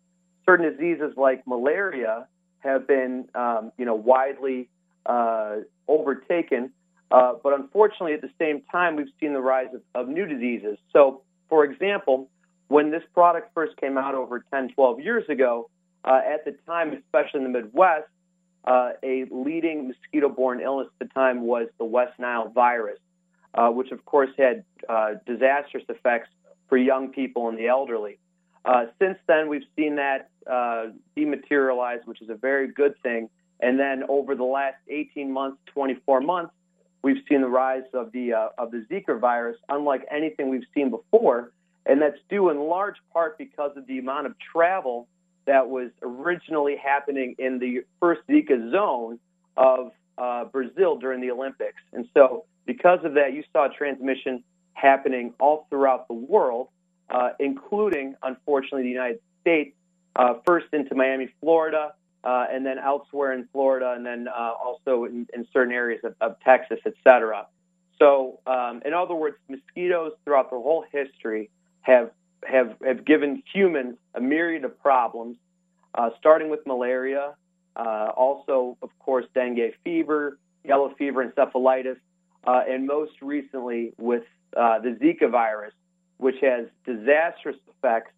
certain 0.45 0.69
diseases 0.69 1.13
like 1.15 1.45
malaria 1.47 2.27
have 2.59 2.87
been, 2.87 3.27
um, 3.33 3.71
you 3.77 3.85
know, 3.85 3.95
widely 3.95 4.69
uh, 5.05 5.57
overtaken. 5.87 6.71
Uh, 7.11 7.33
but 7.41 7.53
unfortunately, 7.53 8.13
at 8.13 8.21
the 8.21 8.31
same 8.39 8.61
time, 8.71 8.95
we've 8.95 9.07
seen 9.19 9.33
the 9.33 9.41
rise 9.41 9.69
of, 9.73 9.81
of 9.93 10.09
new 10.09 10.25
diseases. 10.25 10.77
So, 10.91 11.21
for 11.49 11.63
example, 11.63 12.29
when 12.67 12.91
this 12.91 13.03
product 13.13 13.53
first 13.53 13.77
came 13.77 13.97
out 13.97 14.15
over 14.15 14.43
10, 14.51 14.69
12 14.69 14.99
years 14.99 15.29
ago, 15.29 15.69
uh, 16.05 16.21
at 16.25 16.45
the 16.45 16.55
time, 16.67 16.93
especially 16.93 17.43
in 17.43 17.51
the 17.51 17.59
Midwest, 17.59 18.07
uh, 18.63 18.91
a 19.03 19.25
leading 19.31 19.87
mosquito-borne 19.87 20.61
illness 20.61 20.87
at 20.99 21.07
the 21.07 21.13
time 21.13 21.41
was 21.41 21.67
the 21.77 21.85
West 21.85 22.17
Nile 22.19 22.49
virus, 22.49 22.99
uh, 23.53 23.69
which 23.69 23.91
of 23.91 24.05
course 24.05 24.29
had 24.37 24.63
uh, 24.87 25.15
disastrous 25.25 25.83
effects 25.89 26.29
for 26.69 26.77
young 26.77 27.09
people 27.09 27.49
and 27.49 27.57
the 27.57 27.67
elderly. 27.67 28.17
Uh, 28.63 28.85
since 28.99 29.17
then, 29.27 29.49
we've 29.49 29.65
seen 29.75 29.95
that 29.95 30.29
uh, 30.49 30.87
dematerialize, 31.17 32.05
which 32.05 32.21
is 32.21 32.29
a 32.29 32.35
very 32.35 32.71
good 32.71 32.95
thing. 33.03 33.29
And 33.59 33.79
then 33.79 34.03
over 34.09 34.35
the 34.35 34.43
last 34.43 34.77
18 34.89 35.31
months, 35.31 35.57
24 35.67 36.21
months, 36.21 36.53
we've 37.03 37.23
seen 37.29 37.41
the 37.41 37.47
rise 37.47 37.83
of 37.93 38.11
the 38.11 38.33
of 38.57 38.71
the 38.71 38.85
Zika 38.91 39.19
virus, 39.19 39.57
unlike 39.69 40.05
anything 40.11 40.49
we've 40.49 40.67
seen 40.73 40.89
before, 40.89 41.51
and 41.85 42.01
that's 42.01 42.17
due 42.29 42.49
in 42.49 42.59
large 42.59 42.97
part 43.13 43.37
because 43.37 43.71
of 43.77 43.85
the 43.87 43.99
amount 43.99 44.25
of 44.25 44.33
travel 44.39 45.07
that 45.45 45.69
was 45.69 45.91
originally 46.01 46.75
happening 46.75 47.35
in 47.37 47.59
the 47.59 47.83
first 47.99 48.21
Zika 48.27 48.71
zone 48.71 49.19
of 49.57 49.91
uh, 50.17 50.45
Brazil 50.45 50.97
during 50.97 51.21
the 51.21 51.31
Olympics. 51.31 51.81
And 51.93 52.07
so, 52.13 52.45
because 52.65 52.99
of 53.03 53.13
that, 53.13 53.33
you 53.33 53.43
saw 53.53 53.67
transmission 53.67 54.43
happening 54.73 55.33
all 55.39 55.67
throughout 55.69 56.07
the 56.07 56.13
world, 56.13 56.69
uh, 57.09 57.29
including, 57.39 58.15
unfortunately, 58.23 58.83
the 58.83 58.89
United 58.89 59.19
States, 59.41 59.75
uh, 60.15 60.35
first 60.45 60.67
into 60.73 60.95
Miami, 60.95 61.29
Florida, 61.41 61.93
uh, 62.23 62.45
and 62.51 62.65
then 62.65 62.79
elsewhere 62.79 63.33
in 63.33 63.47
Florida, 63.51 63.93
and 63.95 64.05
then 64.05 64.27
uh, 64.27 64.51
also 64.63 65.03
in, 65.05 65.27
in, 65.33 65.47
certain 65.53 65.73
areas 65.73 66.01
of, 66.03 66.15
of 66.21 66.39
Texas, 66.39 66.79
et 66.85 66.93
cetera. 67.03 67.45
So, 67.99 68.39
um, 68.47 68.81
in 68.83 68.93
other 68.93 69.13
words, 69.13 69.37
mosquitoes 69.47 70.13
throughout 70.23 70.49
the 70.49 70.57
whole 70.57 70.85
history 70.91 71.49
have 71.81 72.11
have 72.47 72.75
have 72.85 73.05
given 73.05 73.43
humans 73.53 73.97
a 74.13 74.21
myriad 74.21 74.65
of 74.65 74.79
problems, 74.81 75.37
uh, 75.93 76.09
starting 76.19 76.49
with 76.49 76.65
malaria, 76.65 77.35
uh, 77.75 78.11
also, 78.15 78.77
of 78.81 78.89
course, 78.99 79.25
dengue 79.33 79.73
fever, 79.83 80.37
yellow 80.63 80.93
fever, 80.97 81.25
encephalitis, 81.25 81.97
uh, 82.45 82.61
and 82.67 82.87
most 82.87 83.13
recently 83.21 83.93
with 83.97 84.23
uh, 84.55 84.79
the 84.79 84.89
Zika 84.89 85.29
virus, 85.29 85.73
which 86.17 86.35
has 86.41 86.67
disastrous 86.85 87.57
effects 87.67 88.11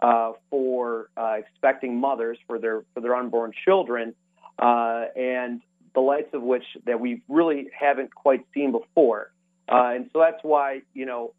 uh, 0.00 0.32
for 0.50 1.08
uh, 1.16 1.36
expecting 1.38 1.98
mothers 1.98 2.38
for 2.46 2.58
their 2.58 2.82
for 2.94 3.00
their 3.00 3.14
unborn 3.14 3.52
children, 3.64 4.14
and 4.58 5.60
the 5.94 6.00
likes 6.00 6.34
of 6.34 6.42
which 6.42 6.64
that 6.84 7.00
we 7.00 7.22
really 7.28 7.68
haven't 7.78 8.14
quite 8.14 8.44
seen 8.52 8.72
before. 8.72 9.30
and 9.68 10.10
so 10.12 10.18
that's 10.18 10.42
why 10.42 10.82
you 10.94 11.06
know 11.06 11.32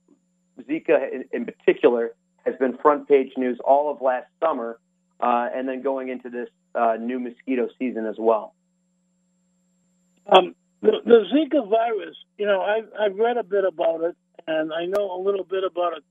Zika 0.62 1.12
in, 1.12 1.26
in 1.32 1.46
particular 1.46 2.14
has 2.48 2.56
been 2.58 2.78
front 2.78 3.08
page 3.08 3.34
news 3.38 3.60
all 3.64 3.92
of 3.92 4.02
last 4.02 4.28
summer, 4.42 4.80
uh, 5.20 5.50
and 5.54 5.68
then 5.68 5.82
going 5.82 6.10
into 6.10 6.30
this 6.30 6.50
uh, 6.74 6.96
new 7.00 7.20
mosquito 7.20 7.68
season 7.78 8.06
as 8.06 8.16
well. 8.18 8.54
Um, 10.26 10.56
the, 10.82 10.92
the, 11.06 11.24
Zika 11.34 11.70
virus, 11.70 12.16
you 12.38 12.46
know, 12.46 12.62
I've, 12.62 12.90
I've 13.00 13.18
read 13.18 13.38
a 13.38 13.44
bit 13.44 13.64
about 13.66 14.02
it, 14.02 14.16
and 14.46 14.72
I 14.74 14.86
know 14.86 15.12
a 15.12 15.22
little 15.24 15.44
bit 15.44 15.64
about 15.64 15.98
it. 15.98 16.04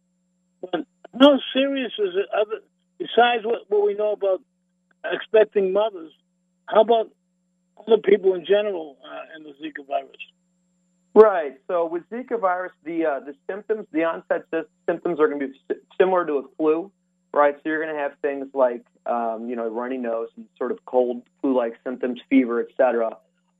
But 0.60 0.86
how 1.20 1.38
serious 1.52 1.92
is 1.98 2.14
it? 2.14 2.26
Other, 2.34 2.60
besides 2.98 3.44
what, 3.44 3.62
what 3.68 3.86
we 3.86 3.94
know 3.94 4.12
about 4.12 4.42
expecting 5.04 5.72
mothers, 5.72 6.12
how 6.66 6.80
about 6.80 7.10
other 7.78 7.98
people 7.98 8.34
in 8.34 8.44
general 8.44 8.96
uh, 9.04 9.36
in 9.36 9.44
the 9.44 9.50
Zika 9.50 9.86
virus? 9.86 10.10
Right. 11.16 11.54
So 11.66 11.86
with 11.86 12.02
Zika 12.10 12.38
virus, 12.38 12.72
the 12.84 13.06
uh, 13.06 13.20
the 13.20 13.34
symptoms, 13.48 13.86
the 13.90 14.04
onset 14.04 14.44
symptoms 14.86 15.18
are 15.18 15.28
going 15.28 15.40
to 15.40 15.48
be 15.48 15.76
similar 15.98 16.26
to 16.26 16.34
a 16.34 16.42
flu, 16.58 16.92
right? 17.32 17.54
So 17.54 17.62
you're 17.64 17.82
going 17.82 17.94
to 17.96 17.98
have 17.98 18.12
things 18.20 18.48
like, 18.52 18.84
um, 19.06 19.48
you 19.48 19.56
know, 19.56 19.66
runny 19.66 19.96
nose 19.96 20.28
and 20.36 20.44
sort 20.58 20.72
of 20.72 20.84
cold 20.84 21.22
flu-like 21.40 21.78
symptoms, 21.84 22.20
fever, 22.28 22.60
etc. 22.60 23.16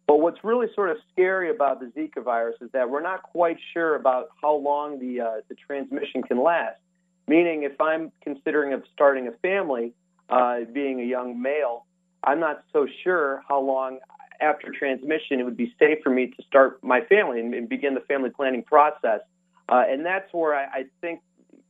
But 0.07 0.21
what's 0.21 0.45
really 0.45 0.67
sort 0.75 0.91
of 0.91 0.99
scary 1.11 1.49
about 1.49 1.81
the 1.81 1.87
Zika 1.87 2.23
virus 2.23 2.57
is 2.61 2.71
that 2.73 2.91
we're 2.91 3.01
not 3.01 3.23
quite 3.23 3.57
sure 3.73 3.95
about 3.95 4.29
how 4.43 4.55
long 4.55 4.99
the 4.99 5.23
uh, 5.23 5.31
the 5.49 5.55
transmission 5.55 6.23
can 6.25 6.43
last. 6.43 6.79
Meaning, 7.27 7.63
if 7.63 7.81
I'm 7.81 8.13
considering 8.21 8.75
of 8.75 8.83
starting 8.93 9.29
a 9.29 9.33
family, 9.33 9.95
uh, 10.29 10.61
being 10.75 11.01
a 11.01 11.05
young 11.05 11.41
male, 11.41 11.87
I'm 12.23 12.39
not 12.39 12.65
so 12.75 12.87
sure 13.03 13.43
how 13.49 13.61
long 13.61 14.01
after 14.41 14.73
transmission, 14.73 15.41
it 15.41 15.45
would 15.45 15.57
be 15.57 15.75
safe 15.79 15.99
for 16.03 16.11
me 16.11 16.29
to 16.29 16.43
start 16.47 16.83
my 16.83 17.01
family 17.03 17.41
and, 17.41 17.55
and 17.55 17.69
begin 17.69 17.95
the 17.95 18.01
family 18.01 18.31
planning 18.31 18.63
process. 18.63 19.21
Uh, 19.69 19.83
and 19.89 20.05
that's 20.05 20.33
where 20.33 20.55
I, 20.55 20.65
I, 20.65 20.85
think, 21.01 21.21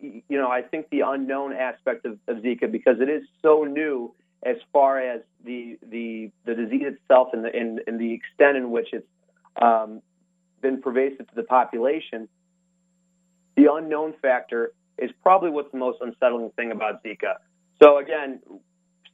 you 0.01 0.23
know, 0.31 0.49
I 0.49 0.63
think 0.63 0.91
the 0.91 1.01
unknown 1.01 1.53
aspect 1.53 2.05
of, 2.05 2.19
of, 2.29 2.39
Zika 2.39 2.71
because 2.71 3.01
it 3.01 3.09
is 3.09 3.23
so 3.43 3.65
new 3.65 4.15
as 4.43 4.57
far 4.73 5.01
as 5.01 5.23
the 5.45 5.79
the, 5.89 6.31
the 6.45 6.55
disease 6.55 6.83
itself 6.85 7.29
and 7.33 7.45
the 7.45 7.55
and, 7.55 7.81
and 7.87 7.99
the 7.99 8.13
extent 8.13 8.59
in 8.59 8.71
which 8.71 8.89
it's 8.93 9.07
um, 9.61 10.03
been 10.61 10.83
pervasive 10.83 11.27
to 11.29 11.35
the 11.35 11.43
population. 11.43 12.29
The 13.57 13.73
unknown 13.73 14.13
factor 14.21 14.73
is 14.99 15.11
probably 15.23 15.51
what's 15.51 15.73
the 15.73 15.79
most 15.79 15.99
unsettling 16.03 16.51
thing 16.57 16.73
about 16.73 17.03
Zika. 17.03 17.37
So 17.83 17.99
again, 17.99 18.41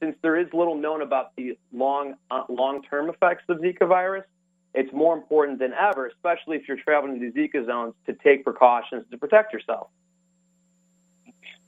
since 0.03 0.17
there 0.21 0.35
is 0.35 0.47
little 0.53 0.75
known 0.75 1.01
about 1.01 1.35
the 1.37 1.57
long 1.71 2.15
uh, 2.29 2.43
long-term 2.49 3.09
effects 3.09 3.43
of 3.47 3.59
Zika 3.59 3.87
virus, 3.87 4.25
it's 4.73 4.91
more 4.91 5.15
important 5.15 5.59
than 5.59 5.71
ever, 5.73 6.07
especially 6.07 6.57
if 6.57 6.67
you're 6.67 6.77
traveling 6.77 7.19
to 7.21 7.31
Zika 7.31 7.65
zones, 7.65 7.93
to 8.07 8.13
take 8.13 8.43
precautions 8.43 9.05
to 9.11 9.17
protect 9.17 9.53
yourself. 9.53 9.87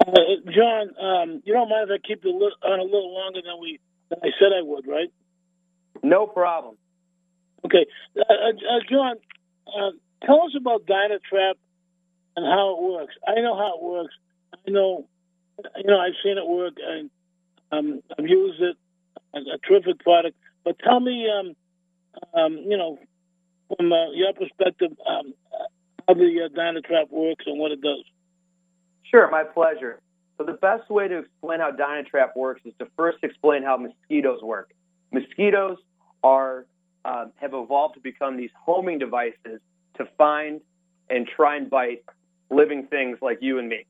Uh, 0.05 0.11
John, 0.51 0.89
um, 0.99 1.41
you 1.45 1.53
don't 1.53 1.69
mind 1.69 1.89
if 1.89 2.01
I 2.03 2.05
keep 2.05 2.25
you 2.25 2.31
on 2.31 2.79
a 2.79 2.83
little 2.83 3.13
longer 3.13 3.39
than 3.41 3.61
we 3.61 3.79
than 4.09 4.19
I 4.21 4.29
said 4.37 4.51
I 4.57 4.61
would, 4.61 4.85
right? 4.85 5.11
No 6.03 6.27
problem. 6.27 6.75
Okay, 7.63 7.85
uh, 8.17 8.21
uh, 8.21 8.49
uh 8.49 8.79
John, 8.89 9.15
uh, 9.67 9.91
tell 10.25 10.41
us 10.41 10.51
about 10.57 10.85
Dynatrap 10.85 11.53
and 12.35 12.45
how 12.45 12.75
it 12.75 12.83
works. 12.83 13.15
I 13.25 13.39
know 13.39 13.55
how 13.55 13.77
it 13.77 13.83
works. 13.83 14.13
I 14.53 14.71
know, 14.71 15.07
you 15.77 15.87
know, 15.87 15.99
I've 15.99 16.13
seen 16.21 16.37
it 16.37 16.45
work, 16.45 16.73
and 16.85 17.09
um, 17.71 18.01
I've 18.17 18.27
used 18.27 18.61
it 18.61 18.77
a 19.35 19.57
terrific 19.67 19.99
product. 19.99 20.37
But 20.63 20.79
tell 20.79 20.99
me, 20.99 21.27
um, 21.29 21.55
um, 22.33 22.57
you 22.57 22.77
know, 22.77 22.99
from 23.75 23.91
uh, 23.91 24.11
your 24.11 24.33
perspective, 24.33 24.91
um, 25.07 25.33
how 26.07 26.13
the 26.13 26.45
uh, 26.45 26.57
Dynatrap 26.57 27.09
works 27.11 27.45
and 27.47 27.59
what 27.59 27.71
it 27.71 27.81
does. 27.81 28.03
Sure, 29.03 29.29
my 29.29 29.43
pleasure. 29.43 29.99
So 30.37 30.43
the 30.43 30.53
best 30.53 30.89
way 30.89 31.07
to 31.07 31.19
explain 31.19 31.59
how 31.59 31.71
Dynatrap 31.71 32.35
works 32.35 32.61
is 32.65 32.73
to 32.79 32.87
first 32.97 33.19
explain 33.23 33.63
how 33.63 33.77
mosquitoes 33.77 34.41
work. 34.41 34.71
Mosquitoes 35.11 35.77
are 36.23 36.65
uh, 37.05 37.25
have 37.35 37.53
evolved 37.53 37.93
to 37.93 37.99
become 37.99 38.35
these 38.35 38.49
homing 38.59 38.97
devices 38.97 39.61
to 39.97 40.05
find 40.17 40.59
and 41.09 41.27
try 41.27 41.55
and 41.55 41.69
bite 41.69 42.03
living 42.49 42.87
things 42.87 43.19
like 43.21 43.37
you 43.41 43.59
and 43.59 43.69
me. 43.69 43.85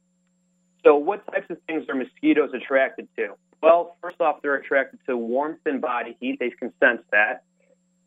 So, 0.83 0.95
what 0.97 1.25
types 1.31 1.49
of 1.49 1.57
things 1.65 1.85
are 1.89 1.95
mosquitoes 1.95 2.51
attracted 2.53 3.07
to? 3.15 3.35
Well, 3.65 3.97
first 3.99 4.21
off, 4.21 4.43
they're 4.43 4.53
attracted 4.53 4.99
to 5.07 5.17
warmth 5.17 5.61
and 5.65 5.81
body 5.81 6.15
heat. 6.19 6.37
They 6.39 6.51
can 6.51 6.71
sense 6.79 7.01
that. 7.11 7.45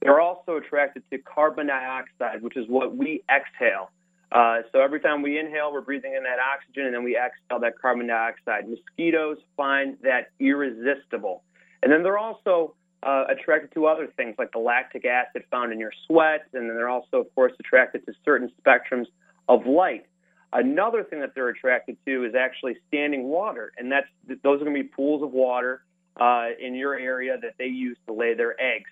They're 0.00 0.20
also 0.20 0.56
attracted 0.56 1.02
to 1.10 1.18
carbon 1.18 1.66
dioxide, 1.66 2.42
which 2.42 2.56
is 2.56 2.68
what 2.68 2.96
we 2.96 3.24
exhale. 3.28 3.90
Uh, 4.30 4.58
so 4.70 4.80
every 4.80 5.00
time 5.00 5.20
we 5.20 5.36
inhale, 5.36 5.72
we're 5.72 5.80
breathing 5.80 6.14
in 6.16 6.22
that 6.22 6.38
oxygen, 6.38 6.86
and 6.86 6.94
then 6.94 7.02
we 7.02 7.16
exhale 7.16 7.58
that 7.58 7.72
carbon 7.82 8.06
dioxide. 8.06 8.68
Mosquitoes 8.68 9.38
find 9.56 9.96
that 10.02 10.30
irresistible. 10.38 11.42
And 11.82 11.92
then 11.92 12.04
they're 12.04 12.18
also 12.18 12.76
uh, 13.02 13.24
attracted 13.28 13.72
to 13.74 13.86
other 13.86 14.06
things 14.16 14.36
like 14.38 14.52
the 14.52 14.60
lactic 14.60 15.04
acid 15.04 15.42
found 15.50 15.72
in 15.72 15.80
your 15.80 15.92
sweat, 16.06 16.42
and 16.52 16.70
then 16.70 16.76
they're 16.76 16.88
also, 16.88 17.16
of 17.16 17.34
course, 17.34 17.52
attracted 17.58 18.06
to 18.06 18.12
certain 18.24 18.48
spectrums 18.62 19.06
of 19.48 19.66
light. 19.66 20.06
Another 20.52 21.04
thing 21.04 21.20
that 21.20 21.34
they're 21.34 21.48
attracted 21.48 21.98
to 22.06 22.24
is 22.24 22.34
actually 22.34 22.76
standing 22.88 23.24
water, 23.24 23.72
and 23.76 23.92
that's 23.92 24.06
those 24.42 24.61
are 24.61 24.64
going 24.64 24.76
to 24.76 24.82
be 24.82 24.88
pools 24.88 25.22
of 25.22 25.32
water 25.32 25.82
uh, 26.18 26.48
in 26.58 26.74
your 26.74 26.94
area 26.94 27.37
that 27.40 27.54
they 27.58 27.66
use 27.66 27.98
to 28.06 28.14
lay 28.14 28.34
their 28.34 28.58
eggs. 28.61 28.90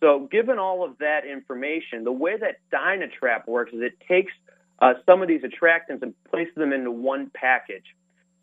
So, 0.00 0.28
given 0.30 0.58
all 0.58 0.84
of 0.84 0.98
that 0.98 1.24
information, 1.26 2.04
the 2.04 2.12
way 2.12 2.36
that 2.36 2.60
Dynatrap 2.72 3.48
works 3.48 3.72
is 3.72 3.80
it 3.80 3.98
takes 4.06 4.32
uh, 4.80 4.94
some 5.06 5.22
of 5.22 5.28
these 5.28 5.42
attractants 5.42 6.02
and 6.02 6.14
places 6.30 6.54
them 6.54 6.72
into 6.72 6.90
one 6.90 7.30
package. 7.34 7.86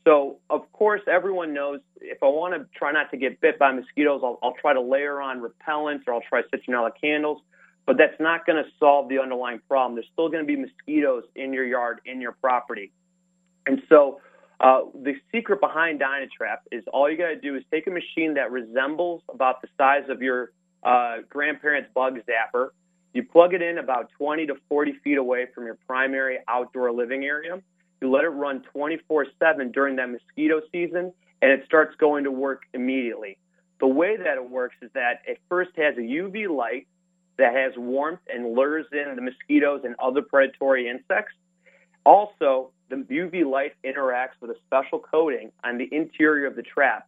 So, 0.05 0.37
of 0.49 0.71
course, 0.71 1.01
everyone 1.07 1.53
knows 1.53 1.79
if 2.01 2.21
I 2.21 2.27
want 2.27 2.53
to 2.55 2.67
try 2.77 2.91
not 2.91 3.09
to 3.11 3.17
get 3.17 3.41
bit 3.41 3.57
by 3.57 3.71
mosquitoes, 3.71 4.21
I'll, 4.23 4.37
I'll 4.43 4.53
try 4.53 4.73
to 4.73 4.81
layer 4.81 5.21
on 5.21 5.41
repellents 5.41 6.01
or 6.07 6.15
I'll 6.15 6.21
try 6.21 6.41
citronella 6.53 6.91
candles 6.99 7.41
but 7.85 7.97
that's 7.97 8.19
not 8.19 8.45
going 8.45 8.63
to 8.63 8.69
solve 8.79 9.09
the 9.09 9.19
underlying 9.19 9.59
problem. 9.67 9.95
There's 9.95 10.09
still 10.11 10.29
going 10.29 10.45
to 10.45 10.47
be 10.47 10.59
mosquitoes 10.59 11.23
in 11.35 11.53
your 11.53 11.65
yard, 11.65 12.01
in 12.05 12.19
your 12.19 12.31
property. 12.33 12.91
And 13.67 13.81
so 13.89 14.21
uh, 14.59 14.81
the 14.93 15.15
secret 15.31 15.59
behind 15.59 15.99
Dynatrap 15.99 16.57
is 16.71 16.83
all 16.91 17.09
you 17.09 17.17
got 17.17 17.27
to 17.27 17.39
do 17.39 17.55
is 17.55 17.63
take 17.71 17.87
a 17.87 17.91
machine 17.91 18.35
that 18.35 18.51
resembles 18.51 19.21
about 19.29 19.61
the 19.61 19.67
size 19.77 20.09
of 20.09 20.21
your 20.21 20.51
uh, 20.83 21.17
grandparents' 21.29 21.89
bug 21.93 22.19
zapper. 22.27 22.69
You 23.13 23.23
plug 23.23 23.53
it 23.53 23.61
in 23.61 23.77
about 23.77 24.09
20 24.17 24.47
to 24.47 24.55
40 24.67 24.93
feet 25.03 25.17
away 25.17 25.47
from 25.53 25.65
your 25.65 25.77
primary 25.87 26.39
outdoor 26.47 26.91
living 26.91 27.23
area. 27.23 27.61
You 28.01 28.11
let 28.11 28.23
it 28.23 28.29
run 28.29 28.61
24 28.73 29.27
7 29.39 29.71
during 29.71 29.95
that 29.97 30.09
mosquito 30.09 30.61
season, 30.71 31.13
and 31.41 31.51
it 31.51 31.63
starts 31.65 31.95
going 31.95 32.25
to 32.25 32.31
work 32.31 32.63
immediately. 32.73 33.37
The 33.79 33.87
way 33.87 34.17
that 34.17 34.37
it 34.37 34.49
works 34.49 34.75
is 34.81 34.89
that 34.93 35.21
it 35.25 35.39
first 35.49 35.71
has 35.77 35.97
a 35.97 36.01
UV 36.01 36.49
light 36.49 36.87
that 37.37 37.53
has 37.53 37.73
warmth 37.77 38.21
and 38.33 38.55
lures 38.55 38.85
in 38.91 39.15
the 39.15 39.21
mosquitoes 39.21 39.81
and 39.83 39.95
other 39.99 40.21
predatory 40.21 40.89
insects. 40.89 41.33
Also, 42.05 42.71
the 42.89 42.95
UV 42.97 43.49
light 43.49 43.73
interacts 43.83 44.39
with 44.41 44.51
a 44.51 44.55
special 44.67 44.99
coating 44.99 45.51
on 45.63 45.77
the 45.77 45.89
interior 45.91 46.45
of 46.45 46.55
the 46.55 46.61
trap. 46.61 47.07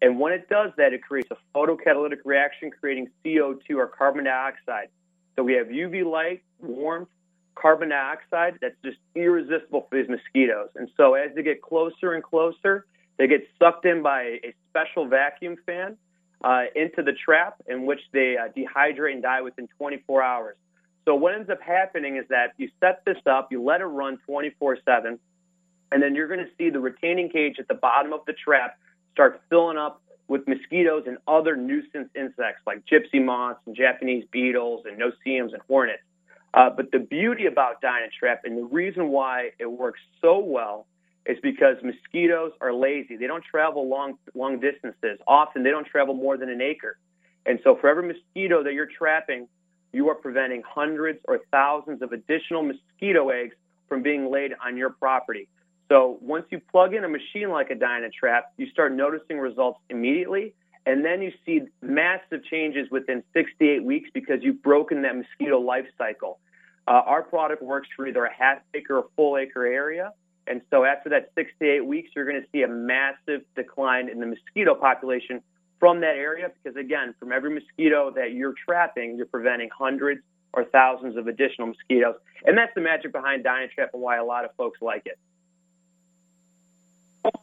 And 0.00 0.18
when 0.18 0.32
it 0.32 0.48
does 0.48 0.72
that, 0.78 0.92
it 0.92 1.02
creates 1.02 1.28
a 1.30 1.36
photocatalytic 1.54 2.18
reaction 2.24 2.70
creating 2.70 3.08
CO2 3.24 3.76
or 3.76 3.86
carbon 3.86 4.24
dioxide. 4.24 4.88
So 5.36 5.42
we 5.42 5.54
have 5.54 5.68
UV 5.68 6.04
light, 6.04 6.42
warmth, 6.60 7.08
carbon 7.54 7.90
dioxide 7.90 8.58
that's 8.60 8.74
just 8.84 8.98
irresistible 9.14 9.86
for 9.88 9.96
these 9.96 10.08
mosquitoes. 10.08 10.70
And 10.74 10.90
so 10.96 11.14
as 11.14 11.34
they 11.34 11.42
get 11.42 11.62
closer 11.62 12.14
and 12.14 12.22
closer, 12.22 12.86
they 13.18 13.28
get 13.28 13.46
sucked 13.58 13.84
in 13.84 14.02
by 14.02 14.40
a 14.42 14.54
special 14.70 15.06
vacuum 15.06 15.56
fan 15.66 15.96
uh, 16.42 16.64
into 16.74 17.02
the 17.02 17.12
trap 17.12 17.56
in 17.68 17.86
which 17.86 18.00
they 18.12 18.36
uh, 18.36 18.48
dehydrate 18.56 19.12
and 19.12 19.22
die 19.22 19.42
within 19.42 19.68
24 19.78 20.22
hours. 20.22 20.56
So 21.04 21.14
what 21.14 21.34
ends 21.34 21.50
up 21.50 21.60
happening 21.60 22.16
is 22.16 22.24
that 22.28 22.52
you 22.58 22.70
set 22.80 23.04
this 23.04 23.18
up, 23.26 23.50
you 23.50 23.62
let 23.62 23.80
it 23.80 23.86
run 23.86 24.18
24 24.26 24.78
7, 24.84 25.18
and 25.90 26.02
then 26.02 26.14
you're 26.14 26.28
going 26.28 26.40
to 26.40 26.50
see 26.56 26.70
the 26.70 26.80
retaining 26.80 27.28
cage 27.28 27.56
at 27.58 27.68
the 27.68 27.74
bottom 27.74 28.12
of 28.12 28.20
the 28.26 28.32
trap 28.32 28.78
start 29.12 29.40
filling 29.50 29.76
up 29.76 30.00
with 30.28 30.46
mosquitoes 30.48 31.04
and 31.06 31.18
other 31.26 31.56
nuisance 31.56 32.08
insects 32.14 32.62
like 32.66 32.84
gypsy 32.86 33.22
moths 33.22 33.60
and 33.66 33.76
Japanese 33.76 34.24
beetles 34.30 34.84
and 34.86 34.96
no-see-ums 34.96 35.52
and 35.52 35.60
hornets. 35.68 36.02
Uh, 36.54 36.70
but 36.70 36.90
the 36.92 36.98
beauty 36.98 37.46
about 37.46 37.82
Dynatrap 37.82 38.38
and 38.44 38.56
the 38.56 38.64
reason 38.64 39.08
why 39.08 39.50
it 39.58 39.70
works 39.70 40.00
so 40.20 40.38
well 40.38 40.86
is 41.26 41.38
because 41.42 41.76
mosquitoes 41.82 42.52
are 42.60 42.72
lazy. 42.72 43.16
They 43.16 43.26
don't 43.26 43.44
travel 43.44 43.88
long 43.88 44.18
long 44.34 44.60
distances. 44.60 45.18
Often 45.26 45.62
they 45.62 45.70
don't 45.70 45.86
travel 45.86 46.14
more 46.14 46.36
than 46.36 46.48
an 46.48 46.60
acre. 46.60 46.98
And 47.46 47.58
so 47.64 47.76
for 47.76 47.88
every 47.88 48.06
mosquito 48.06 48.62
that 48.62 48.72
you're 48.72 48.86
trapping, 48.86 49.48
you 49.92 50.08
are 50.08 50.14
preventing 50.14 50.62
hundreds 50.66 51.20
or 51.24 51.40
thousands 51.50 52.02
of 52.02 52.12
additional 52.12 52.62
mosquito 52.62 53.28
eggs 53.30 53.54
from 53.88 54.02
being 54.02 54.30
laid 54.30 54.52
on 54.64 54.76
your 54.76 54.90
property. 54.90 55.48
So 55.88 56.18
once 56.22 56.46
you 56.50 56.60
plug 56.70 56.94
in 56.94 57.04
a 57.04 57.08
machine 57.08 57.50
like 57.50 57.70
a 57.70 57.74
Dynatrap, 57.74 58.42
you 58.56 58.68
start 58.70 58.92
noticing 58.92 59.38
results 59.38 59.80
immediately. 59.90 60.54
And 60.86 61.04
then 61.04 61.22
you 61.22 61.32
see 61.46 61.62
massive 61.80 62.44
changes 62.50 62.88
within 62.90 63.22
six 63.32 63.50
to 63.60 63.68
eight 63.68 63.84
weeks 63.84 64.08
because 64.12 64.38
you've 64.42 64.62
broken 64.62 65.02
that 65.02 65.16
mosquito 65.16 65.60
life 65.60 65.86
cycle. 65.98 66.40
Uh, 66.88 67.02
our 67.06 67.22
product 67.22 67.62
works 67.62 67.88
for 67.94 68.06
either 68.08 68.24
a 68.24 68.32
half 68.32 68.58
acre 68.74 68.98
or 68.98 69.06
full 69.14 69.36
acre 69.36 69.66
area. 69.66 70.12
And 70.46 70.60
so 70.70 70.84
after 70.84 71.10
that 71.10 71.30
six 71.34 71.50
to 71.60 71.70
eight 71.70 71.86
weeks, 71.86 72.10
you're 72.14 72.24
going 72.24 72.40
to 72.40 72.48
see 72.50 72.62
a 72.62 72.68
massive 72.68 73.42
decline 73.54 74.08
in 74.08 74.18
the 74.18 74.26
mosquito 74.26 74.74
population 74.74 75.42
from 75.78 76.00
that 76.00 76.16
area 76.16 76.50
because, 76.62 76.76
again, 76.76 77.14
from 77.18 77.32
every 77.32 77.50
mosquito 77.50 78.12
that 78.14 78.32
you're 78.32 78.54
trapping, 78.66 79.16
you're 79.16 79.26
preventing 79.26 79.68
hundreds 79.76 80.20
or 80.52 80.64
thousands 80.64 81.16
of 81.16 81.26
additional 81.26 81.68
mosquitoes. 81.68 82.16
And 82.44 82.58
that's 82.58 82.74
the 82.74 82.80
magic 82.80 83.12
behind 83.12 83.44
Dynatrap 83.44 83.88
and 83.92 84.02
why 84.02 84.16
a 84.18 84.24
lot 84.24 84.44
of 84.44 84.54
folks 84.56 84.80
like 84.82 85.06
it. 85.06 85.18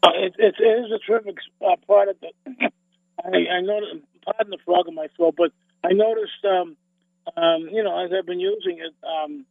It, 0.04 0.36
it, 0.38 0.56
is 0.62 0.92
a 0.92 1.00
terrific 1.00 1.38
uh, 1.66 1.76
product. 1.86 2.24
I, 2.48 3.28
I 3.28 3.62
noticed, 3.62 4.06
pardon 4.24 4.52
the 4.52 4.58
frog 4.66 4.88
in 4.88 4.96
my 4.96 5.08
throat, 5.16 5.36
but 5.38 5.52
I 5.84 5.94
noticed, 5.94 6.44
um, 6.46 6.76
um, 7.36 7.70
you 7.72 7.84
know, 7.84 7.98
as 8.06 8.12
I've 8.18 8.26
been 8.26 8.40
using 8.40 8.80
it, 8.80 8.94
um, 9.06 9.46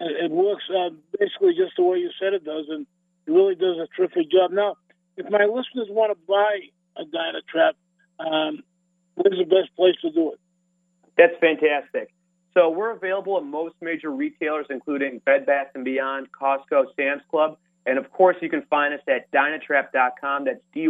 it, 0.00 0.30
works 0.30 0.64
uh, 0.70 0.90
basically 1.18 1.54
just 1.54 1.76
the 1.76 1.82
way 1.82 1.98
you 1.98 2.10
said 2.20 2.32
it 2.32 2.44
does, 2.44 2.66
and 2.68 2.86
it 3.26 3.30
really 3.30 3.54
does 3.54 3.76
a 3.78 3.86
terrific 3.96 4.30
job. 4.30 4.50
Now, 4.50 4.76
if 5.16 5.30
my 5.30 5.44
listeners 5.44 5.88
want 5.90 6.12
to 6.12 6.18
buy 6.26 6.60
a 6.96 7.04
Dynatrap, 7.04 7.72
um, 8.18 8.62
where's 9.14 9.38
the 9.38 9.44
best 9.44 9.74
place 9.76 9.96
to 10.02 10.10
do 10.10 10.32
it? 10.32 10.40
That's 11.16 11.34
fantastic. 11.40 12.12
So 12.54 12.70
we're 12.70 12.90
available 12.90 13.36
at 13.38 13.44
most 13.44 13.76
major 13.80 14.10
retailers, 14.10 14.66
including 14.70 15.20
Bed 15.24 15.46
Bath 15.46 15.68
& 15.76 15.84
Beyond, 15.84 16.28
Costco, 16.32 16.86
Sam's 16.96 17.22
Club. 17.30 17.58
And 17.86 17.98
of 17.98 18.10
course, 18.10 18.36
you 18.40 18.48
can 18.48 18.62
find 18.62 18.92
us 18.92 19.00
at 19.08 19.30
dynatrap.com. 19.30 20.44
That's 20.44 20.60
D 20.74 20.88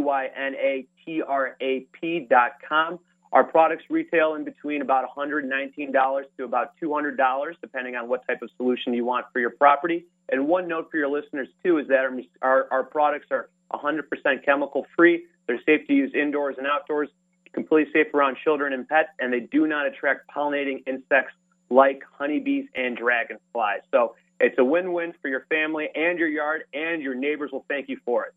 Our 3.33 3.45
products 3.45 3.85
retail 3.89 4.35
in 4.35 4.45
between 4.45 4.83
about 4.83 5.09
$119 5.17 6.23
to 6.37 6.45
about 6.45 6.73
$200, 6.83 7.55
depending 7.61 7.95
on 7.95 8.09
what 8.09 8.27
type 8.27 8.43
of 8.43 8.51
solution 8.57 8.93
you 8.93 9.05
want 9.05 9.27
for 9.33 9.39
your 9.39 9.51
property. 9.51 10.07
And 10.31 10.49
one 10.49 10.67
note 10.67 10.89
for 10.91 10.97
your 10.97 11.09
listeners, 11.09 11.49
too, 11.63 11.79
is 11.79 11.87
that 11.89 12.01
our, 12.01 12.13
our, 12.43 12.69
our 12.73 12.83
products 12.83 13.27
are 13.31 13.49
100% 13.73 14.45
chemical 14.45 14.85
free. 14.97 15.27
They're 15.47 15.61
safe 15.65 15.87
to 15.87 15.95
use 15.95 16.13
indoors 16.13 16.57
and 16.59 16.67
outdoors, 16.67 17.09
completely 17.53 17.93
safe 17.93 18.13
around 18.15 18.37
children 18.43 18.73
and 18.73 18.89
pets, 18.89 19.11
and 19.21 19.33
they 19.33 19.41
do 19.41 19.67
not 19.67 19.87
attract 19.87 20.29
pollinating 20.35 20.83
insects 20.87 21.35
like 21.69 22.03
honeybees 22.19 22.67
and 22.75 22.97
dragonflies. 22.97 23.81
So 23.93 24.17
it's 24.41 24.59
a 24.59 24.65
win-win 24.65 25.15
for 25.23 25.29
your 25.29 25.47
family 25.49 25.89
and 25.95 26.19
your 26.19 26.29
yard, 26.29 26.65
and 26.75 27.01
your 27.01 27.15
neighbors 27.15 27.51
will 27.53 27.65
thank 27.69 27.89
you 27.89 27.99
for 28.05 28.25
it. 28.25 28.35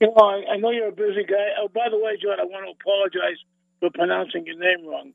You 0.00 0.08
know, 0.08 0.22
I, 0.22 0.54
I 0.54 0.56
know 0.58 0.70
you're 0.70 0.88
a 0.88 0.92
busy 0.92 1.24
guy. 1.26 1.58
Oh, 1.60 1.68
by 1.68 1.88
the 1.90 1.98
way, 1.98 2.16
John, 2.22 2.38
I 2.38 2.44
want 2.44 2.66
to 2.66 2.72
apologize 2.78 3.38
for 3.80 3.90
pronouncing 3.90 4.46
your 4.46 4.58
name 4.58 4.86
wrong. 4.86 5.12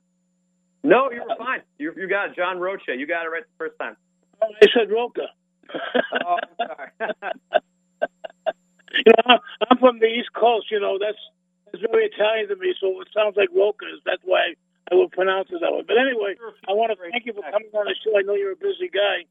No, 0.83 1.09
you 1.11 1.21
were 1.23 1.35
fine. 1.37 1.61
You, 1.77 1.93
you 1.95 2.09
got 2.09 2.31
it, 2.31 2.35
John 2.35 2.59
Rocha. 2.59 2.95
You 2.97 3.07
got 3.07 3.25
it 3.25 3.29
right 3.29 3.43
the 3.43 3.57
first 3.57 3.79
time. 3.79 3.95
Oh, 4.41 4.47
I 4.61 4.67
said 4.75 4.91
Roca. 4.91 5.27
oh, 6.25 6.37
I'm 6.59 6.67
sorry. 6.67 6.91
you 9.05 9.13
know, 9.25 9.39
I'm 9.69 9.77
from 9.77 9.99
the 9.99 10.07
East 10.07 10.33
Coast. 10.35 10.67
You 10.69 10.79
know, 10.79 10.99
that's 10.99 11.17
that's 11.71 11.83
very 11.89 12.11
Italian 12.11 12.49
to 12.49 12.55
me. 12.55 12.75
So 12.79 12.99
it 13.01 13.07
sounds 13.15 13.35
like 13.35 13.49
Roca. 13.55 13.87
That's 14.05 14.21
why 14.23 14.53
I 14.91 14.95
will 14.95 15.09
pronounce 15.09 15.49
it 15.49 15.59
that 15.61 15.71
way. 15.71 15.83
But 15.87 15.97
anyway, 15.97 16.35
I 16.67 16.73
want 16.73 16.91
to 16.91 16.97
thank 16.99 17.25
you 17.25 17.33
for 17.33 17.41
coming 17.41 17.71
on 17.73 17.85
the 17.85 17.95
show. 18.03 18.17
I 18.17 18.21
know 18.21 18.35
you're 18.35 18.53
a 18.53 18.59
busy 18.59 18.91
guy. 18.91 19.25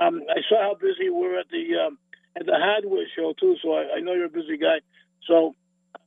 Um, 0.00 0.22
I 0.30 0.40
saw 0.48 0.62
how 0.62 0.74
busy 0.80 1.10
you 1.10 1.14
were 1.14 1.38
at 1.38 1.50
the 1.50 1.76
um, 1.76 1.98
at 2.36 2.46
the 2.46 2.54
hardware 2.54 3.06
show 3.14 3.34
too, 3.38 3.56
so 3.62 3.74
I, 3.74 3.96
I 3.96 4.00
know 4.00 4.14
you're 4.14 4.26
a 4.26 4.30
busy 4.30 4.56
guy. 4.56 4.80
So 5.26 5.54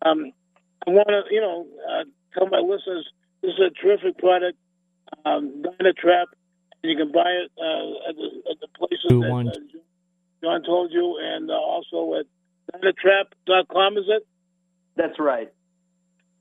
um, 0.02 0.32
I 0.88 0.92
want 0.92 1.08
to, 1.08 1.34
you 1.34 1.42
know, 1.42 1.68
uh, 1.90 2.04
tell 2.34 2.48
my 2.48 2.60
listeners 2.60 3.08
this 3.42 3.52
is 3.52 3.60
a 3.60 3.70
terrific 3.70 4.18
product, 4.18 4.58
um, 5.26 5.64
Dynatrap, 5.64 6.26
and 6.82 6.92
you 6.92 6.98
can 6.98 7.12
buy 7.12 7.30
it 7.30 7.52
uh, 7.58 8.10
at, 8.10 8.16
the, 8.16 8.52
at 8.52 8.60
the 8.60 8.68
places 8.78 9.06
that 9.10 9.54
uh, 9.54 9.80
John 10.44 10.64
told 10.64 10.92
you, 10.92 11.18
and 11.22 11.50
uh, 11.50 11.54
also 11.54 12.20
at 12.20 12.26
dynatrap.com. 12.74 13.98
Is 13.98 14.06
it? 14.08 14.28
That's 14.96 15.20
right. 15.20 15.52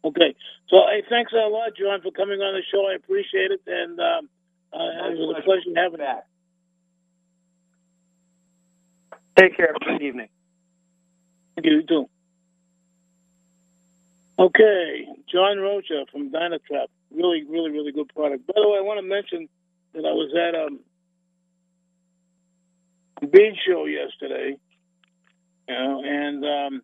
Okay. 0.04 0.34
So, 0.68 0.76
hey, 0.90 1.02
thanks 1.08 1.32
a 1.32 1.48
lot, 1.48 1.76
John, 1.76 2.00
for 2.02 2.10
coming 2.10 2.40
on 2.40 2.54
the 2.54 2.62
show. 2.70 2.86
I 2.90 2.94
appreciate 2.94 3.50
it, 3.50 3.60
and 3.66 3.98
um, 4.00 4.28
uh, 4.72 5.08
it 5.08 5.18
was 5.18 5.36
a 5.38 5.42
pleasure 5.42 5.72
having 5.76 6.00
you. 6.00 6.24
Take 9.36 9.56
care. 9.56 9.74
Good 9.84 10.02
evening. 10.02 10.28
You. 11.62 11.82
Too. 11.82 12.08
Okay, 14.38 15.06
John 15.32 15.58
Rocha 15.58 16.06
from 16.10 16.30
Dynatrap. 16.30 16.86
Really, 17.12 17.44
really, 17.48 17.70
really 17.70 17.92
good 17.92 18.08
product. 18.14 18.46
By 18.46 18.54
the 18.56 18.68
way, 18.68 18.78
I 18.78 18.82
want 18.82 18.98
to 18.98 19.06
mention 19.06 19.48
that 19.92 20.04
I 20.04 20.12
was 20.12 20.34
at 20.34 20.54
um, 20.56 20.80
a 23.22 23.26
bead 23.26 23.54
show 23.64 23.86
yesterday, 23.86 24.56
you 25.68 25.74
know, 25.74 26.02
and 26.04 26.44
um, 26.44 26.82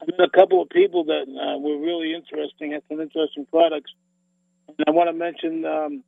I 0.00 0.06
met 0.06 0.26
a 0.26 0.30
couple 0.30 0.62
of 0.62 0.70
people 0.70 1.04
that 1.04 1.26
uh, 1.28 1.58
were 1.58 1.78
really 1.78 2.14
interesting, 2.14 2.72
had 2.72 2.82
some 2.88 3.00
interesting 3.00 3.46
products. 3.50 3.92
And 4.68 4.76
I 4.86 4.90
want 4.90 5.08
to 5.08 5.12
mention 5.12 5.64
um, 5.66 6.02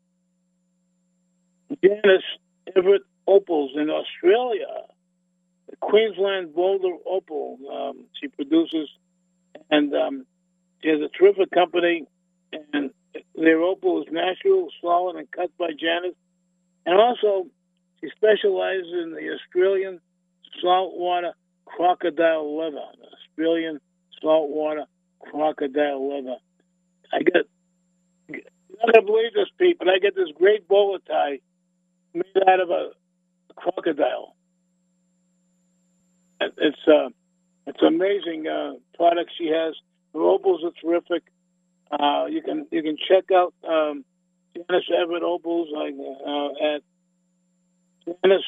Janice 1.85 2.25
Everett 2.75 3.03
Opals 3.27 3.73
in 3.77 3.91
Australia, 3.91 4.67
Queensland 5.81 6.55
Boulder 6.55 6.97
Opal. 7.07 7.59
Um, 7.73 8.07
she 8.21 8.29
produces, 8.29 8.89
and 9.71 9.95
um, 9.95 10.27
she 10.83 10.89
has 10.89 11.01
a 11.01 11.09
terrific 11.09 11.51
company, 11.51 12.07
and 12.73 12.91
their 13.35 13.61
opal 13.61 14.03
is 14.03 14.09
natural, 14.11 14.69
solid, 14.81 15.17
and 15.17 15.31
cut 15.31 15.51
by 15.59 15.71
Janice. 15.79 16.17
And 16.87 16.99
also, 16.99 17.47
she 18.01 18.09
specializes 18.17 18.93
in 18.93 19.13
the 19.13 19.35
Australian 19.35 20.01
saltwater 20.61 21.33
crocodile 21.65 22.57
leather, 22.57 22.85
Australian 23.29 23.81
saltwater 24.21 24.85
crocodile 25.21 26.09
leather. 26.09 26.37
I 27.13 27.19
get, 27.21 27.47
you're 28.29 28.41
not 28.85 28.95
gonna 28.95 29.07
believe 29.07 29.33
this, 29.35 29.49
Pete, 29.59 29.79
but 29.79 29.89
I 29.89 29.99
get 29.99 30.15
this 30.15 30.29
great 30.37 30.69
bolo 30.69 30.99
tie 30.99 31.41
made 32.13 32.25
out 32.47 32.61
of 32.61 32.71
a 32.71 32.91
crocodile. 33.57 34.34
It's 36.40 36.79
uh, 36.87 37.09
it's 37.66 37.83
amazing 37.83 38.47
uh, 38.47 38.75
product 38.97 39.31
she 39.38 39.49
has. 39.49 39.75
Her 40.12 40.23
opals 40.23 40.62
are 40.64 40.73
terrific. 40.81 41.23
Uh, 41.90 42.27
you 42.29 42.42
can 42.42 42.66
you 42.70 42.83
can 42.83 42.97
check 43.09 43.31
out 43.33 43.55
um, 43.66 44.05
Janice 44.55 44.90
Everett 44.97 45.23
opals 45.23 45.68
like, 45.73 45.94
uh, 46.27 46.75
at 46.75 46.83
Janice 48.23 48.42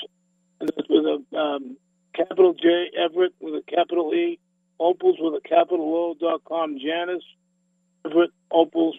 with 0.61 1.05
a 1.05 1.37
um, 1.37 1.77
capital 2.15 2.55
J 2.55 2.91
Everett 2.99 3.35
with 3.41 3.55
a 3.55 3.63
capital 3.63 4.13
E 4.15 4.39
opals 4.79 5.17
with 5.19 5.35
a 5.35 5.49
capital 5.49 5.95
O 5.95 6.15
dot 6.19 6.43
com 6.45 6.79
Janice 6.79 7.25
Everett 8.05 8.31
opals 8.51 8.97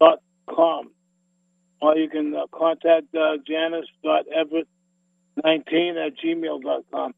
dot 0.00 0.20
com 0.48 0.90
or 1.80 1.96
you 1.96 2.08
can 2.08 2.34
uh, 2.34 2.46
contact 2.52 3.14
uh, 3.14 3.36
Janice 3.46 3.86
dot 4.02 4.26
Everett 4.28 4.68
nineteen 5.44 5.96
at 5.96 6.16
gmail 6.18 6.62
dot 6.62 6.84
com. 6.92 7.14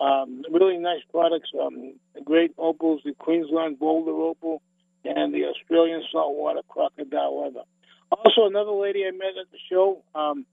Um, 0.00 0.42
really 0.50 0.78
nice 0.78 1.02
products. 1.10 1.50
Um, 1.60 1.94
great 2.24 2.52
opals, 2.56 3.02
the 3.04 3.14
Queensland 3.14 3.78
Boulder 3.78 4.12
opal, 4.12 4.62
and 5.04 5.34
the 5.34 5.44
Australian 5.44 6.02
saltwater 6.10 6.62
crocodile 6.68 7.42
leather. 7.42 7.62
Also, 8.10 8.46
another 8.46 8.72
lady 8.72 9.04
I 9.06 9.10
met 9.10 9.36
at 9.40 9.50
the 9.52 9.58
show 9.70 10.02
um, 10.14 10.46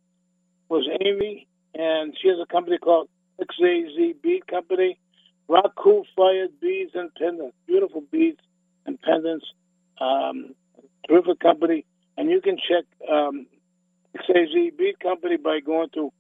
was 0.70 0.88
Amy, 1.02 1.48
and 1.74 2.16
she 2.22 2.28
has 2.28 2.38
a 2.42 2.46
company 2.46 2.78
called 2.78 3.10
XAZ 3.40 4.22
Bead 4.22 4.46
Company. 4.48 5.00
Raku 5.50 6.04
fired 6.16 6.60
beads 6.60 6.92
and 6.94 7.14
pendants, 7.16 7.56
beautiful 7.66 8.04
beads 8.12 8.42
and 8.86 9.02
pendants. 9.02 9.46
Um, 10.00 10.54
terrific 11.08 11.40
company, 11.40 11.86
and 12.18 12.30
you 12.30 12.42
can 12.42 12.58
check 12.58 12.84
um, 13.10 13.48
XAZ 14.16 14.78
Bead 14.78 15.00
Company 15.00 15.38
by 15.38 15.62
going 15.62 15.90
to 15.94 16.12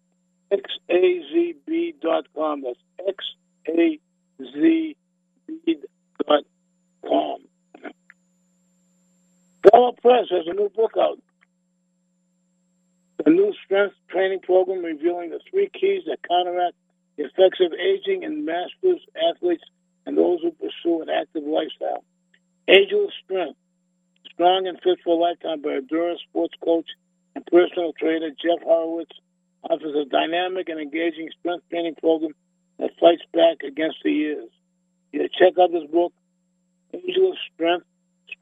xazb.com. 0.51 2.63
That's 2.63 2.79
Gallo 10.27 10.43
has 10.43 10.47
a 10.47 10.53
new 10.53 10.69
book 10.69 10.93
out. 10.97 11.19
A 13.25 13.29
new 13.29 13.53
strength 13.65 13.95
training 14.09 14.39
program 14.41 14.83
revealing 14.83 15.31
the 15.31 15.39
three 15.49 15.69
keys 15.73 16.03
that 16.07 16.19
counteract 16.27 16.75
the 17.17 17.25
effects 17.25 17.59
of 17.59 17.73
aging 17.73 18.23
in 18.23 18.45
masters, 18.45 19.01
athletes, 19.29 19.63
and 20.05 20.17
those 20.17 20.39
who 20.41 20.51
pursue 20.51 21.01
an 21.01 21.09
active 21.09 21.43
lifestyle. 21.43 22.03
Ageless 22.67 23.11
Strength, 23.23 23.57
strong 24.31 24.67
and 24.67 24.79
fit 24.81 24.99
for 25.03 25.17
a 25.17 25.19
lifetime 25.19 25.61
by 25.61 25.73
Endurance 25.73 26.21
sports 26.29 26.53
coach 26.63 26.85
and 27.35 27.45
personal 27.47 27.91
trainer 27.93 28.29
Jeff 28.29 28.61
Horowitz, 28.63 29.15
offers 29.63 29.95
a 29.95 30.05
dynamic 30.05 30.69
and 30.69 30.79
engaging 30.79 31.29
strength 31.39 31.67
training 31.69 31.95
program 31.95 32.33
that 32.77 32.91
fights 32.99 33.23
back 33.33 33.63
against 33.67 33.97
the 34.03 34.11
years. 34.11 34.49
You 35.11 35.27
check 35.37 35.57
out 35.59 35.71
this 35.71 35.89
book, 35.91 36.13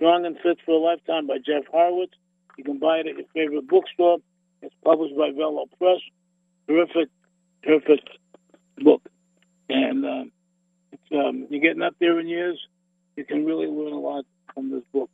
Strong 0.05 0.27
and 0.27 0.37
Fit 0.43 0.59
for 0.63 0.73
a 0.73 0.77
Lifetime 0.77 1.25
by 1.25 1.37
Jeff 1.37 1.65
Horowitz. 1.71 2.13
You 2.59 2.63
can 2.63 2.77
buy 2.77 2.97
it 2.97 3.07
at 3.07 3.15
your 3.15 3.25
favorite 3.33 3.67
bookstore. 3.67 4.19
It's 4.61 4.75
published 4.83 5.17
by 5.17 5.31
Velo 5.35 5.65
Press. 5.79 5.97
Terrific, 6.67 7.09
terrific 7.63 8.01
book. 8.77 9.01
And 9.67 10.05
uh, 10.05 11.17
um, 11.17 11.47
you're 11.49 11.59
getting 11.59 11.81
up 11.81 11.95
there 11.99 12.19
in 12.19 12.27
years, 12.27 12.59
you 13.15 13.25
can 13.25 13.45
really 13.45 13.65
learn 13.65 13.93
a 13.93 13.99
lot 13.99 14.25
from 14.53 14.69
this 14.69 14.83
book. 14.93 15.09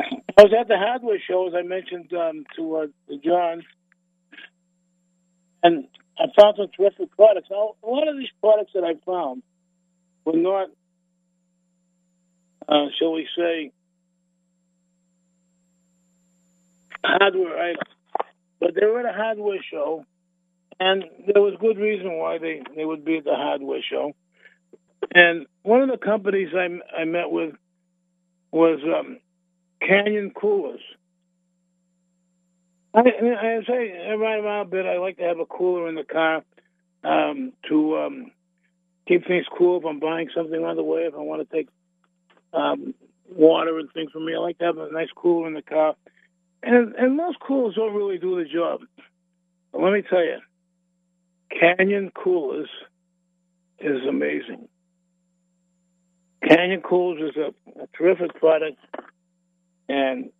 I 0.00 0.42
was 0.42 0.52
at 0.58 0.66
the 0.66 0.76
hardware 0.76 1.20
show, 1.24 1.46
as 1.46 1.54
I 1.54 1.62
mentioned 1.62 2.12
um, 2.14 2.44
to, 2.56 2.76
uh, 2.76 2.86
John, 3.24 3.62
and 5.62 5.86
I 6.18 6.24
found 6.36 6.56
some 6.56 6.70
terrific 6.76 7.14
products. 7.14 7.46
Now, 7.52 7.76
a 7.84 7.86
lot 7.88 8.08
of 8.08 8.18
these 8.18 8.32
products 8.40 8.72
that 8.74 8.82
I 8.82 8.94
found 9.06 9.44
were 10.24 10.36
not, 10.36 10.70
uh, 12.72 12.86
shall 12.98 13.12
we 13.12 13.28
say, 13.36 13.70
hardware 17.04 17.58
items, 17.58 17.90
but 18.60 18.74
they 18.74 18.86
were 18.86 19.00
at 19.00 19.14
a 19.14 19.16
hardware 19.16 19.62
show, 19.70 20.06
and 20.80 21.04
there 21.26 21.42
was 21.42 21.54
good 21.60 21.76
reason 21.76 22.16
why 22.16 22.38
they, 22.38 22.62
they 22.74 22.84
would 22.84 23.04
be 23.04 23.18
at 23.18 23.24
the 23.24 23.34
hardware 23.34 23.82
show. 23.88 24.12
And 25.14 25.46
one 25.62 25.82
of 25.82 25.90
the 25.90 25.98
companies 25.98 26.48
I, 26.54 27.00
I 27.02 27.04
met 27.04 27.30
with 27.30 27.54
was 28.50 28.80
um, 28.84 29.18
Canyon 29.86 30.30
Coolers. 30.30 30.80
I, 32.94 33.00
I 33.00 33.60
say 33.66 34.08
I 34.10 34.14
ride 34.14 34.44
around 34.44 34.66
a 34.66 34.70
bit. 34.70 34.86
I 34.86 34.98
like 34.98 35.18
to 35.18 35.24
have 35.24 35.40
a 35.40 35.46
cooler 35.46 35.88
in 35.88 35.94
the 35.94 36.04
car 36.04 36.42
um, 37.04 37.52
to 37.68 37.98
um, 37.98 38.30
keep 39.08 39.26
things 39.26 39.46
cool. 39.58 39.80
If 39.80 39.84
I'm 39.84 39.98
buying 39.98 40.28
something 40.34 40.64
on 40.64 40.76
the 40.76 40.82
way, 40.82 41.02
if 41.02 41.14
I 41.14 41.18
want 41.18 41.48
to 41.48 41.56
take 41.56 41.68
um, 42.52 42.94
water 43.28 43.78
and 43.78 43.90
things 43.92 44.10
for 44.12 44.20
me, 44.20 44.34
I 44.34 44.38
like 44.38 44.58
to 44.58 44.64
have 44.64 44.78
a 44.78 44.92
nice 44.92 45.10
cooler 45.14 45.48
in 45.48 45.54
the 45.54 45.62
car. 45.62 45.94
And 46.62 46.94
and 46.94 47.16
most 47.16 47.40
coolers 47.40 47.74
don't 47.74 47.94
really 47.94 48.18
do 48.18 48.36
the 48.36 48.48
job. 48.48 48.82
But 49.72 49.82
let 49.82 49.92
me 49.92 50.02
tell 50.02 50.22
you, 50.22 50.38
Canyon 51.50 52.12
Coolers 52.14 52.68
is 53.80 54.06
amazing. 54.08 54.68
Canyon 56.46 56.82
Coolers 56.82 57.30
is 57.30 57.36
a, 57.36 57.82
a 57.82 57.86
terrific 57.96 58.34
product, 58.34 58.78
and 59.88 60.30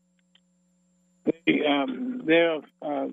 they, 1.24 1.60
um, 1.66 2.22
they're 2.24 2.58
uh, 2.82 3.06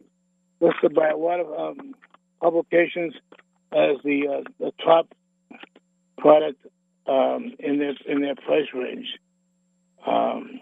listed 0.60 0.94
by 0.94 1.10
a 1.10 1.18
lot 1.18 1.40
of 1.40 1.48
um, 1.52 1.96
publications 2.42 3.14
as 3.72 3.98
the 4.04 4.28
uh, 4.28 4.50
the 4.60 4.72
top 4.84 5.08
product 6.18 6.66
um, 7.10 7.54
in 7.60 7.80
their 7.80 7.96
in 8.08 8.22
their 8.22 8.36
price 8.36 8.68
range. 8.74 9.08
Um, 10.06 10.62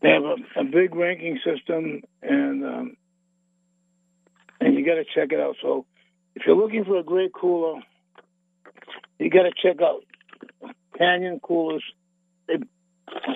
they 0.00 0.08
have 0.08 0.22
a, 0.22 0.60
a, 0.60 0.64
big 0.64 0.94
ranking 0.94 1.38
system, 1.44 2.02
and 2.22 2.64
um, 2.64 2.96
and 4.60 4.74
you 4.74 4.86
got 4.86 4.94
to 4.94 5.04
check 5.04 5.32
it 5.32 5.40
out. 5.40 5.56
So, 5.60 5.86
if 6.34 6.42
you're 6.46 6.56
looking 6.56 6.84
for 6.84 6.98
a 6.98 7.02
great 7.02 7.32
cooler, 7.34 7.80
you 9.18 9.28
got 9.28 9.42
to 9.42 9.52
check 9.62 9.82
out 9.82 10.04
Canyon 10.96 11.40
coolers. 11.42 11.84
It, 12.48 12.62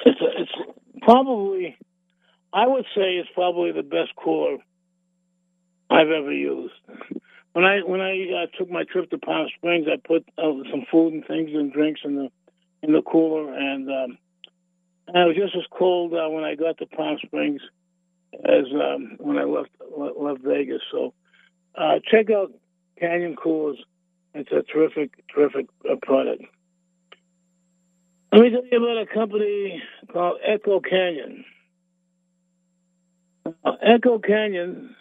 it's 0.06 0.20
a, 0.20 0.42
it's 0.42 0.52
probably, 1.02 1.76
I 2.52 2.66
would 2.66 2.84
say, 2.94 3.16
it's 3.16 3.28
probably 3.34 3.72
the 3.72 3.82
best 3.82 4.12
cooler 4.16 4.58
I've 5.90 6.08
ever 6.08 6.32
used. 6.32 6.74
When 7.54 7.64
I 7.64 7.78
when 7.80 8.00
I 8.00 8.42
uh, 8.42 8.46
took 8.58 8.68
my 8.70 8.82
trip 8.84 9.10
to 9.10 9.18
Palm 9.18 9.46
Springs, 9.56 9.86
I 9.90 9.96
put 9.96 10.28
uh, 10.36 10.52
some 10.70 10.84
food 10.90 11.14
and 11.14 11.26
things 11.26 11.50
and 11.54 11.72
drinks 11.72 12.00
in 12.04 12.16
the 12.16 12.28
in 12.82 12.92
the 12.92 13.00
cooler, 13.00 13.54
and, 13.54 13.88
um, 13.88 14.18
and 15.08 15.16
it 15.16 15.26
was 15.26 15.36
just 15.36 15.56
as 15.56 15.62
cold 15.70 16.12
uh, 16.12 16.28
when 16.28 16.44
I 16.44 16.56
got 16.56 16.78
to 16.78 16.86
Palm 16.86 17.16
Springs 17.24 17.62
as 18.44 18.66
um, 18.74 19.16
when 19.18 19.38
I 19.38 19.44
left 19.44 19.70
left 19.96 20.40
Vegas. 20.42 20.82
So 20.90 21.14
uh, 21.76 22.00
check 22.10 22.30
out 22.30 22.52
Canyon 22.98 23.36
Coolers. 23.36 23.78
It's 24.34 24.50
a 24.50 24.62
terrific, 24.62 25.12
terrific 25.32 25.66
uh, 25.88 25.94
product. 26.02 26.42
Let 28.32 28.42
me 28.42 28.50
tell 28.50 28.66
you 28.66 28.78
about 28.78 29.00
a 29.00 29.06
company 29.06 29.80
called 30.12 30.38
Echo 30.44 30.80
Canyon. 30.80 31.44
Uh, 33.46 33.76
Echo 33.80 34.18
Canyon 34.18 34.96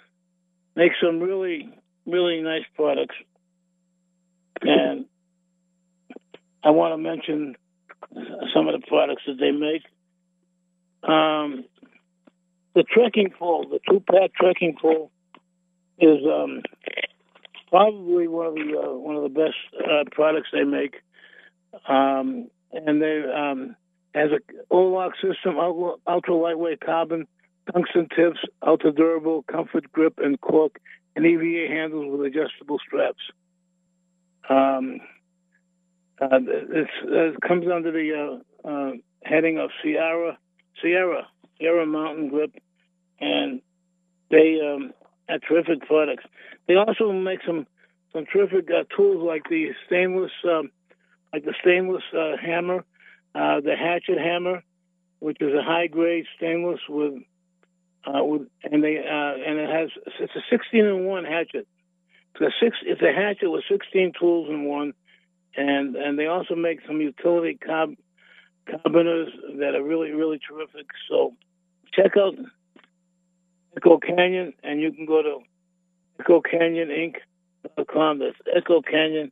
makes 0.75 0.95
some 1.03 1.19
really, 1.19 1.69
really 2.05 2.41
nice 2.41 2.63
products. 2.75 3.15
And 4.61 5.05
I 6.63 6.69
want 6.69 6.93
to 6.93 6.97
mention 6.97 7.55
some 8.53 8.67
of 8.67 8.79
the 8.79 8.85
products 8.87 9.23
that 9.27 9.37
they 9.39 9.51
make. 9.51 9.83
Um, 11.03 11.65
the 12.75 12.83
trekking 12.83 13.29
pole, 13.37 13.67
the 13.69 13.79
two-pack 13.89 14.33
trekking 14.33 14.75
pole, 14.81 15.11
is 15.99 16.19
um, 16.25 16.61
probably 17.69 18.27
one 18.27 18.47
of 18.47 18.55
the 18.55 18.79
uh, 18.79 18.93
one 18.93 19.15
of 19.15 19.23
the 19.23 19.29
best 19.29 19.55
uh, 19.79 20.03
products 20.11 20.49
they 20.51 20.63
make. 20.63 20.95
Um, 21.87 22.49
and 22.71 23.01
they 23.01 23.23
um, 23.23 23.75
has 24.15 24.29
a 24.31 24.39
O-lock 24.71 25.13
system, 25.15 25.57
ultra 26.07 26.35
lightweight 26.35 26.81
carbon, 26.81 27.27
tungsten 27.71 28.07
tips, 28.15 28.39
ultra 28.65 28.91
durable, 28.91 29.43
comfort 29.43 29.91
grip 29.91 30.15
and 30.17 30.39
cork, 30.41 30.79
and 31.15 31.25
EVA 31.25 31.73
handles 31.73 32.11
with 32.11 32.25
adjustable 32.27 32.79
straps. 32.85 33.21
Um, 34.49 34.99
uh, 36.21 36.39
it 36.41 37.41
comes 37.41 37.65
under 37.73 37.91
the 37.91 38.39
uh, 38.65 38.67
uh, 38.67 38.91
heading 39.23 39.57
of 39.57 39.69
Sierra, 39.81 40.37
Sierra, 40.81 41.27
Sierra 41.59 41.85
Mountain 41.85 42.29
Grip, 42.29 42.53
and 43.19 43.61
they 44.29 44.59
um, 44.61 44.93
are 45.29 45.39
terrific 45.39 45.87
products. 45.87 46.23
They 46.67 46.75
also 46.75 47.11
make 47.11 47.39
some 47.45 47.67
some 48.13 48.25
terrific 48.31 48.69
uh, 48.69 48.83
tools 48.95 49.23
like 49.25 49.43
the 49.49 49.69
stainless 49.87 50.31
um, 50.47 50.71
like 51.33 51.45
the 51.45 51.55
stainless 51.61 52.03
uh, 52.15 52.37
hammer, 52.37 52.85
uh, 53.33 53.59
the 53.61 53.75
hatchet 53.75 54.19
hammer, 54.19 54.63
which 55.19 55.37
is 55.41 55.53
a 55.53 55.63
high 55.63 55.87
grade 55.87 56.25
stainless 56.37 56.79
with, 56.87 57.13
uh, 58.05 58.23
with 58.23 58.47
and 58.63 58.83
they 58.83 58.97
uh, 58.97 59.49
and 59.49 59.59
it 59.59 59.69
has 59.69 59.89
it's 60.19 60.35
a 60.35 60.41
16 60.49 60.85
in 60.85 61.05
one 61.05 61.25
hatchet. 61.25 61.67
It's 62.35 62.41
a 62.41 62.51
six. 62.63 62.77
It's 62.83 63.01
a 63.01 63.13
hatchet 63.13 63.49
with 63.49 63.63
16 63.69 64.13
tools 64.19 64.49
in 64.49 64.65
one, 64.65 64.93
and 65.55 65.95
and 65.95 66.17
they 66.17 66.27
also 66.27 66.55
make 66.55 66.79
some 66.87 66.99
utility 67.01 67.57
carb 67.65 67.95
carabiners 68.67 69.29
that 69.59 69.75
are 69.75 69.83
really 69.83 70.11
really 70.11 70.39
terrific. 70.39 70.87
So 71.09 71.33
check 71.93 72.17
out 72.17 72.35
Echo 73.77 73.97
Canyon, 73.99 74.53
and 74.63 74.81
you 74.81 74.91
can 74.91 75.05
go 75.05 75.21
to 75.21 75.39
Echo 76.19 76.41
Canyon 76.41 76.89
Inc.com. 76.89 78.19
That's 78.19 78.35
Echo 78.55 78.81
Canyon 78.81 79.31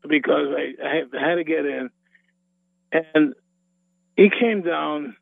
because 0.08 0.56
I, 0.56 0.74
I 0.86 1.28
had 1.30 1.36
to 1.36 1.44
get 1.44 1.66
in, 1.66 1.90
and 2.92 3.34
he 4.16 4.30
came 4.30 4.62
down, 4.62 5.16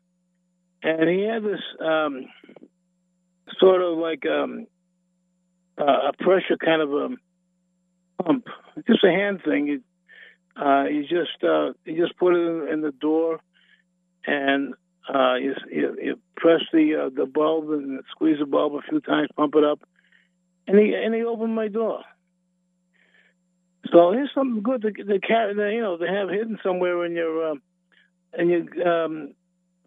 and 0.82 1.08
he 1.08 1.22
had 1.22 1.42
this 1.42 1.60
um, 1.80 2.26
sort 3.58 3.82
of 3.82 3.98
like 3.98 4.24
um, 4.26 4.66
uh, 5.78 6.10
a 6.10 6.12
pressure 6.18 6.56
kind 6.56 6.82
of 6.82 6.92
a 6.92 7.08
pump, 8.22 8.46
just 8.86 9.04
a 9.04 9.10
hand 9.10 9.40
thing. 9.44 9.66
You, 9.66 9.82
uh, 10.62 10.84
you 10.84 11.02
just 11.02 11.42
uh, 11.42 11.72
you 11.84 12.00
just 12.00 12.18
put 12.18 12.34
it 12.34 12.46
in, 12.46 12.68
in 12.68 12.80
the 12.82 12.92
door, 12.92 13.40
and 14.26 14.74
uh, 15.12 15.34
you, 15.34 15.54
you, 15.70 15.96
you 16.00 16.18
press 16.36 16.60
the 16.72 17.06
uh, 17.06 17.10
the 17.14 17.26
bulb 17.26 17.70
and 17.70 18.02
squeeze 18.10 18.38
the 18.38 18.46
bulb 18.46 18.74
a 18.74 18.82
few 18.82 19.00
times, 19.00 19.28
pump 19.36 19.54
it 19.56 19.64
up, 19.64 19.80
and 20.66 20.78
he 20.78 20.94
and 20.94 21.14
he 21.14 21.22
opened 21.22 21.54
my 21.54 21.68
door. 21.68 22.02
So 23.90 24.12
here's 24.12 24.30
something 24.34 24.62
good 24.62 24.82
to, 24.82 24.92
to 24.92 25.18
carry, 25.20 25.74
you 25.74 25.82
know, 25.82 25.96
to 25.96 26.06
have 26.06 26.30
hidden 26.30 26.58
somewhere 26.62 27.04
in 27.04 27.12
your 27.12 27.56
in 28.38 28.48
your 28.48 28.88
um, 28.88 29.34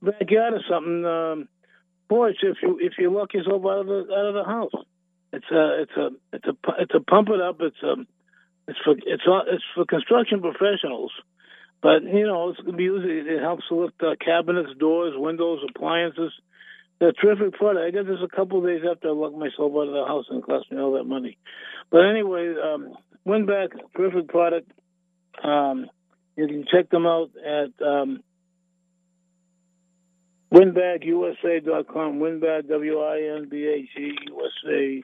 backyard 0.01 0.53
or 0.53 0.61
something. 0.69 1.05
Um, 1.05 1.47
if 2.09 2.57
you 2.61 2.79
if 2.81 2.93
you 2.99 3.11
lock 3.11 3.33
yourself 3.33 3.63
out 3.65 3.79
of 3.79 3.87
the 3.87 4.13
out 4.13 4.25
of 4.27 4.33
the 4.35 4.43
house. 4.43 4.85
It's 5.33 5.51
a 5.51 5.81
it's 5.81 5.97
a 5.97 6.09
it's 6.33 6.45
a 6.45 6.71
it's 6.79 6.95
a 6.95 6.99
pump 6.99 7.29
it 7.29 7.41
up. 7.41 7.57
It's 7.59 7.75
um, 7.83 8.07
it's 8.67 8.79
for 8.83 8.93
it's 8.93 9.23
it's 9.25 9.63
for 9.73 9.85
construction 9.85 10.41
professionals. 10.41 11.11
But 11.81 12.03
you 12.03 12.25
know, 12.25 12.49
it's 12.49 12.59
used. 12.79 13.05
It 13.05 13.41
helps 13.41 13.65
lift 13.69 14.01
uh, 14.01 14.15
cabinets, 14.23 14.71
doors, 14.79 15.13
windows, 15.15 15.59
appliances. 15.69 16.31
They're 16.99 17.11
terrific 17.11 17.53
product. 17.53 17.85
I 17.85 17.91
got 17.91 18.07
this 18.07 18.23
a 18.23 18.33
couple 18.33 18.59
of 18.59 18.65
days 18.65 18.81
after 18.89 19.09
I 19.09 19.11
locked 19.11 19.37
myself 19.37 19.73
out 19.75 19.87
of 19.87 19.93
the 19.93 20.05
house 20.07 20.25
and 20.29 20.39
it 20.39 20.45
cost 20.45 20.71
me 20.71 20.79
all 20.79 20.93
that 20.93 21.03
money. 21.03 21.37
But 21.91 22.05
anyway, 22.09 22.55
um, 22.55 22.95
Winbag, 23.25 23.71
terrific 23.95 24.29
product. 24.29 24.71
Um, 25.43 25.87
you 26.37 26.47
can 26.47 26.65
check 26.71 26.89
them 26.89 27.05
out 27.05 27.31
at 27.45 27.85
um, 27.85 28.23
winbagusa.com. 30.53 32.19
Winbag, 32.19 32.67
W-I-N-B-A-G, 32.67 34.17
USA. 34.27 35.03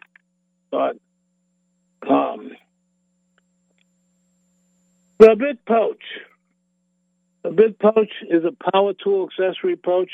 The 5.19 5.35
bit 5.35 5.65
pouch. 5.65 6.03
A 7.43 7.51
bit 7.51 7.79
pouch 7.79 8.11
is 8.29 8.43
a 8.43 8.71
power 8.71 8.93
tool 8.93 9.27
accessory 9.27 9.75
pouch. 9.75 10.09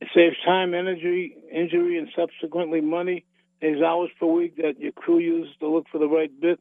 It 0.00 0.08
saves 0.14 0.36
time, 0.44 0.74
energy, 0.74 1.36
injury, 1.52 1.98
and 1.98 2.08
subsequently 2.16 2.80
money. 2.80 3.24
There's 3.60 3.82
hours 3.82 4.10
per 4.18 4.26
week 4.26 4.56
that 4.56 4.78
your 4.78 4.92
crew 4.92 5.18
uses 5.18 5.54
to 5.60 5.68
look 5.68 5.86
for 5.90 5.98
the 5.98 6.08
right 6.08 6.30
bit. 6.40 6.60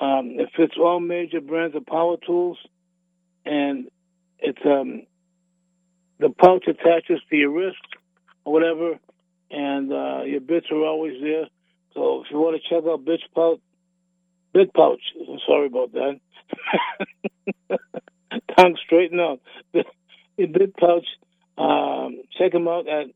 Um, 0.00 0.36
it 0.38 0.50
fits 0.56 0.74
all 0.78 1.00
major 1.00 1.40
brands 1.40 1.76
of 1.76 1.86
power 1.86 2.16
tools, 2.26 2.58
and 3.44 3.88
it's 4.38 4.58
um, 4.64 5.02
the 6.18 6.30
pouch 6.30 6.66
attaches 6.66 7.20
to 7.30 7.36
your 7.36 7.50
wrist 7.50 7.78
or 8.44 8.52
whatever, 8.52 8.98
and 9.50 9.92
uh, 9.92 10.22
your 10.24 10.40
bits 10.40 10.66
are 10.70 10.84
always 10.84 11.20
there. 11.20 11.46
So 11.94 12.22
if 12.22 12.30
you 12.30 12.38
want 12.38 12.60
to 12.60 12.68
check 12.68 12.84
out 12.88 13.04
Bit 13.04 13.20
Pouch, 13.34 13.60
Bit 14.52 14.74
Pouch, 14.74 15.00
sorry 15.46 15.66
about 15.66 15.92
that. 15.92 16.20
tongue 18.56 18.76
straighten 18.84 19.20
out. 19.20 19.40
The 20.36 20.44
Bit 20.44 20.76
Pouch, 20.76 21.06
um, 21.56 22.20
check 22.36 22.52
them 22.52 22.68
out 22.68 22.86
at 22.86 23.06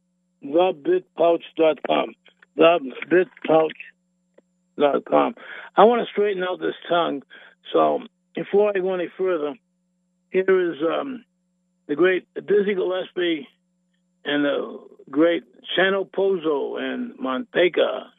thebitpouch.com. 0.43 2.15
Thebitpouch.com. 2.57 5.35
I 5.77 5.85
want 5.85 6.01
to 6.01 6.07
straighten 6.11 6.43
out 6.43 6.61
this 6.61 6.77
tongue. 6.89 7.23
So 7.75 8.01
before 8.35 8.73
I 8.75 8.81
go 8.81 8.95
any 8.95 9.11
further, 9.19 9.55
here 10.31 10.73
is 10.73 10.79
um, 10.83 11.27
the 11.91 11.97
great 11.97 12.25
Dizzy 12.35 12.75
Gillespie 12.75 13.49
and 14.25 14.45
the 14.45 14.79
great 15.11 15.43
Chano 15.77 16.09
Pozo 16.09 16.81
and 16.81 17.19
Manteca. 17.19 18.11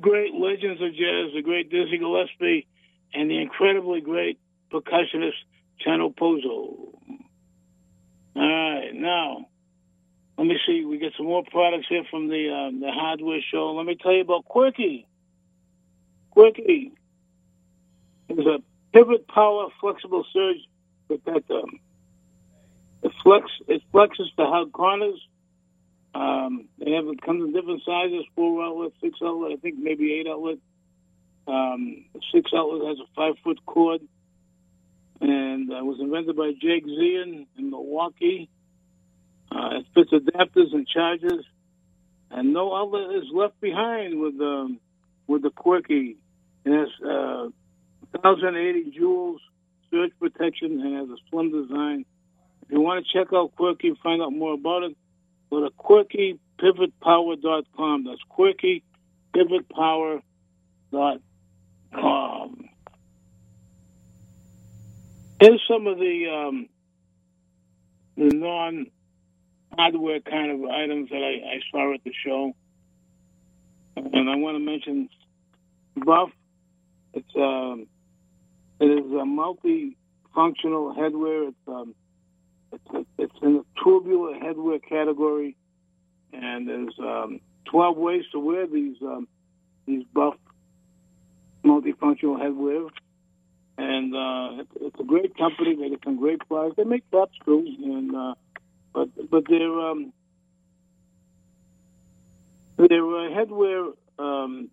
Great 0.00 0.34
legends 0.34 0.80
of 0.80 0.90
jazz, 0.90 1.32
the 1.34 1.42
great 1.42 1.70
Dizzy 1.70 1.98
Gillespie 1.98 2.66
and 3.14 3.30
the 3.30 3.40
incredibly 3.40 4.00
great 4.00 4.38
percussionist 4.72 5.38
Chano 5.84 6.14
Pozo. 6.14 6.94
All 8.36 8.74
right, 8.74 8.94
now 8.94 9.46
let 10.38 10.46
me 10.46 10.56
see. 10.66 10.84
We 10.84 10.98
get 10.98 11.14
some 11.16 11.26
more 11.26 11.42
products 11.50 11.86
here 11.88 12.04
from 12.10 12.28
the 12.28 12.50
um, 12.50 12.80
the 12.80 12.92
hardware 12.92 13.40
show. 13.52 13.72
Let 13.72 13.86
me 13.86 13.96
tell 14.00 14.12
you 14.12 14.20
about 14.20 14.44
Quirky. 14.44 15.06
Quirky 16.30 16.92
is 18.28 18.46
a 18.46 18.58
pivot 18.92 19.26
power 19.26 19.68
flexible 19.80 20.24
surge 20.32 20.58
protector. 21.08 21.62
It 23.02 23.12
flex 23.22 23.46
it 23.66 23.82
flexes 23.92 24.34
to 24.36 24.46
hug 24.46 24.72
corners. 24.72 25.20
Um, 26.14 26.68
they 26.78 26.92
have 26.92 27.04
comes 27.24 27.44
in 27.44 27.52
different 27.52 27.82
sizes: 27.84 28.24
four 28.34 28.62
outlet, 28.64 28.92
six 29.00 29.18
outlet, 29.22 29.52
I 29.52 29.56
think 29.56 29.76
maybe 29.78 30.14
eight 30.14 30.26
outlet. 30.28 30.58
Um, 31.46 32.04
six 32.32 32.50
outlet 32.54 32.88
has 32.88 32.98
a 32.98 33.08
five 33.14 33.34
foot 33.44 33.58
cord, 33.66 34.00
and 35.20 35.70
uh, 35.70 35.84
was 35.84 35.98
invented 36.00 36.36
by 36.36 36.52
Jake 36.60 36.86
Zien 36.86 37.46
in 37.56 37.70
Milwaukee. 37.70 38.48
Uh, 39.50 39.78
it 39.78 39.86
fits 39.94 40.12
adapters 40.12 40.74
and 40.74 40.86
chargers, 40.86 41.44
and 42.30 42.52
no 42.52 42.74
outlet 42.74 43.16
is 43.16 43.24
left 43.32 43.60
behind 43.60 44.20
with 44.20 44.40
um, 44.40 44.80
with 45.26 45.42
the 45.42 45.50
quirky. 45.50 46.16
It 46.64 46.72
has 46.72 46.88
uh, 47.02 47.48
1,080 48.12 48.92
joules 48.98 49.38
surge 49.90 50.12
protection 50.18 50.80
and 50.80 50.96
has 50.96 51.08
a 51.08 51.20
slim 51.30 51.50
design. 51.52 52.04
If 52.62 52.72
you 52.72 52.80
want 52.80 53.04
to 53.04 53.12
check 53.12 53.32
out 53.32 53.54
Quirky, 53.56 53.94
find 54.02 54.22
out 54.22 54.32
more 54.32 54.54
about 54.54 54.82
it, 54.84 54.96
go 55.50 55.60
to 55.60 55.70
quirkypivotpower.com. 55.78 58.04
That's 58.04 58.20
quirkypivotpower.com. 59.34 60.22
Here's 65.40 65.62
some 65.68 65.86
of 65.86 65.98
the 65.98 66.26
um, 66.28 66.68
the 68.16 68.34
non 68.34 68.86
hardware 69.76 70.18
kind 70.20 70.50
of 70.50 70.64
items 70.68 71.10
that 71.10 71.22
I, 71.22 71.54
I 71.54 71.60
saw 71.70 71.94
at 71.94 72.02
the 72.04 72.12
show. 72.24 72.54
And 73.96 74.28
I 74.28 74.34
want 74.36 74.56
to 74.56 74.60
mention 74.60 75.08
Buff. 75.96 76.30
It's 77.14 77.36
um, 77.36 77.86
it 78.80 78.86
is 78.86 79.12
a 79.12 79.24
multi-functional 79.24 80.94
headwear. 80.94 81.48
It's 81.48 81.68
um, 81.68 81.94
it's, 82.72 83.08
it's 83.18 83.34
in 83.42 83.54
the 83.54 83.64
tubular 83.82 84.34
headwear 84.34 84.80
category, 84.82 85.56
and 86.32 86.68
there's 86.68 86.94
um, 86.98 87.40
12 87.66 87.96
ways 87.96 88.24
to 88.32 88.38
wear 88.38 88.66
these 88.66 88.96
um, 89.02 89.28
these 89.86 90.04
buff 90.12 90.34
multifunctional 91.64 92.38
headwear. 92.38 92.88
And 93.78 94.14
uh, 94.14 94.62
it's, 94.62 94.72
it's 94.80 95.00
a 95.00 95.04
great 95.04 95.36
company. 95.36 95.76
They 95.76 95.90
get 95.90 96.00
some 96.04 96.18
great 96.18 96.40
products. 96.48 96.76
They 96.76 96.84
make 96.84 97.08
caps 97.10 97.38
too, 97.44 97.64
and 97.84 98.14
uh, 98.14 98.34
but 98.92 99.30
but 99.30 99.48
their 99.48 99.70
um, 99.80 100.12
their 102.76 103.04
uh, 103.04 103.30
headwear 103.30 103.92
um, 104.18 104.70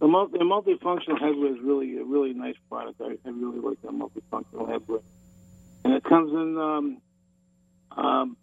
the 0.00 0.06
multi, 0.06 0.38
multifunctional 0.38 1.18
headwear 1.18 1.52
is 1.52 1.62
really 1.62 1.96
a 1.98 2.04
really 2.04 2.34
nice 2.34 2.56
product. 2.68 3.00
I, 3.00 3.16
I 3.26 3.30
really 3.30 3.60
like 3.60 3.80
that 3.82 3.92
multifunctional 3.92 4.68
headwear, 4.68 5.00
and 5.86 5.94
it 5.94 6.02
comes 6.02 6.32
in 6.32 6.58
um, 6.58 7.00
um, 7.96 8.36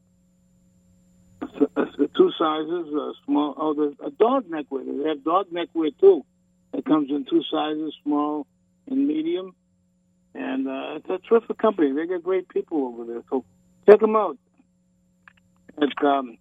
two 2.15 2.31
sizes: 2.39 2.87
a 2.93 3.11
small, 3.25 3.53
oh, 3.57 3.73
there's 3.73 3.95
a 4.05 4.11
dog 4.11 4.49
neckwear. 4.49 4.85
They 4.85 5.09
have 5.09 5.25
dog 5.25 5.47
neckwear 5.51 5.89
too. 5.99 6.23
It 6.73 6.85
comes 6.85 7.09
in 7.09 7.25
two 7.29 7.43
sizes: 7.51 7.93
small 8.01 8.47
and 8.89 9.05
medium. 9.05 9.53
And 10.33 10.69
uh, 10.69 10.95
it's 10.95 11.09
a 11.09 11.17
terrific 11.27 11.57
company. 11.57 11.91
They 11.91 12.05
got 12.07 12.23
great 12.23 12.47
people 12.47 12.87
over 12.87 13.03
there. 13.11 13.23
So 13.29 13.43
check 13.89 13.99
them 13.99 14.15
out 14.15 14.37
at 15.81 16.05
um, 16.05 16.37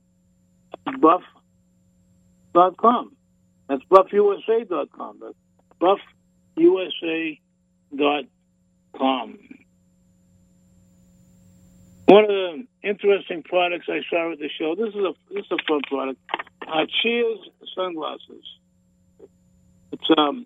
buff.com. 1.01 3.17
That's 3.69 3.83
buffusa.com. 3.91 5.21
That's 5.21 5.35
buffusa.com. 6.57 7.39
One 12.13 12.25
of 12.25 12.29
the 12.29 12.67
interesting 12.83 13.43
products 13.43 13.87
I 13.89 14.03
saw 14.11 14.33
at 14.33 14.39
the 14.39 14.51
show. 14.59 14.75
This 14.75 14.91
is 14.91 14.97
a 14.97 15.13
this 15.33 15.47
is 15.47 15.51
a 15.51 15.57
fun 15.67 15.81
product. 15.89 16.21
Uh, 16.61 16.85
Cheers 17.03 17.39
sunglasses. 17.75 18.45
It's 19.93 20.11
um, 20.19 20.45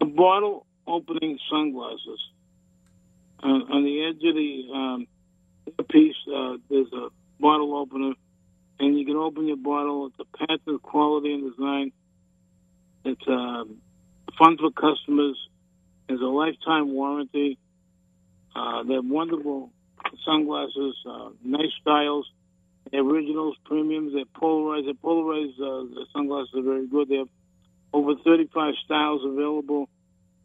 a 0.00 0.04
bottle 0.04 0.66
opening 0.86 1.40
sunglasses. 1.50 2.20
On, 3.42 3.62
on 3.62 3.82
the 3.82 4.06
edge 4.06 4.22
of 4.22 4.36
the 4.36 4.72
um, 4.72 5.06
piece, 5.88 6.14
uh, 6.32 6.58
there's 6.70 6.92
a 6.92 7.08
bottle 7.40 7.74
opener, 7.76 8.12
and 8.78 8.96
you 8.96 9.04
can 9.04 9.16
open 9.16 9.48
your 9.48 9.56
bottle. 9.56 10.06
It's 10.06 10.20
a 10.20 10.38
patented 10.38 10.82
quality 10.82 11.32
and 11.32 11.50
design. 11.50 11.92
It's 13.06 13.26
um, 13.26 13.78
fun 14.38 14.56
for 14.56 14.70
customers. 14.70 15.36
There's 16.06 16.20
a 16.20 16.26
lifetime 16.26 16.92
warranty. 16.92 17.58
Uh, 18.54 18.84
they 18.84 18.94
have 18.94 19.04
wonderful 19.04 19.72
sunglasses, 20.24 20.96
uh, 21.08 21.30
nice 21.44 21.72
styles. 21.80 22.28
Originals, 22.92 23.56
premiums. 23.64 24.14
They're 24.14 24.24
polarized. 24.34 24.86
They're 24.86 24.94
polarized. 24.94 25.60
Uh, 25.60 25.84
the 25.94 26.06
sunglasses 26.12 26.52
are 26.56 26.62
very 26.62 26.88
good. 26.88 27.08
They 27.08 27.16
have 27.16 27.28
over 27.92 28.14
35 28.24 28.74
styles 28.84 29.22
available. 29.24 29.88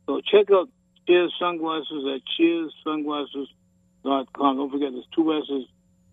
So 0.06 0.22
check 0.22 0.51
out 0.51 0.70
Cheers 1.08 1.34
Sunglasses 1.39 2.06
at 2.16 2.22
cheerssunglasses.com. 2.39 4.58
Don't 4.58 4.72
forget, 4.72 4.91
there's 4.91 5.08
two 5.16 5.34
S's 5.34 5.66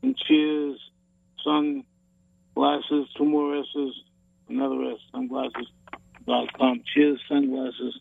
in 0.03 0.15
Cheers 0.27 0.79
Sunglasses, 1.45 3.09
two 3.17 3.25
more 3.25 3.57
S's, 3.59 3.95
another 4.49 4.93
S, 4.93 4.99
sunglasses 5.13 5.67
dot 6.27 6.49
com. 6.59 6.83
Cheers 6.95 7.21
sunglasses 7.29 7.99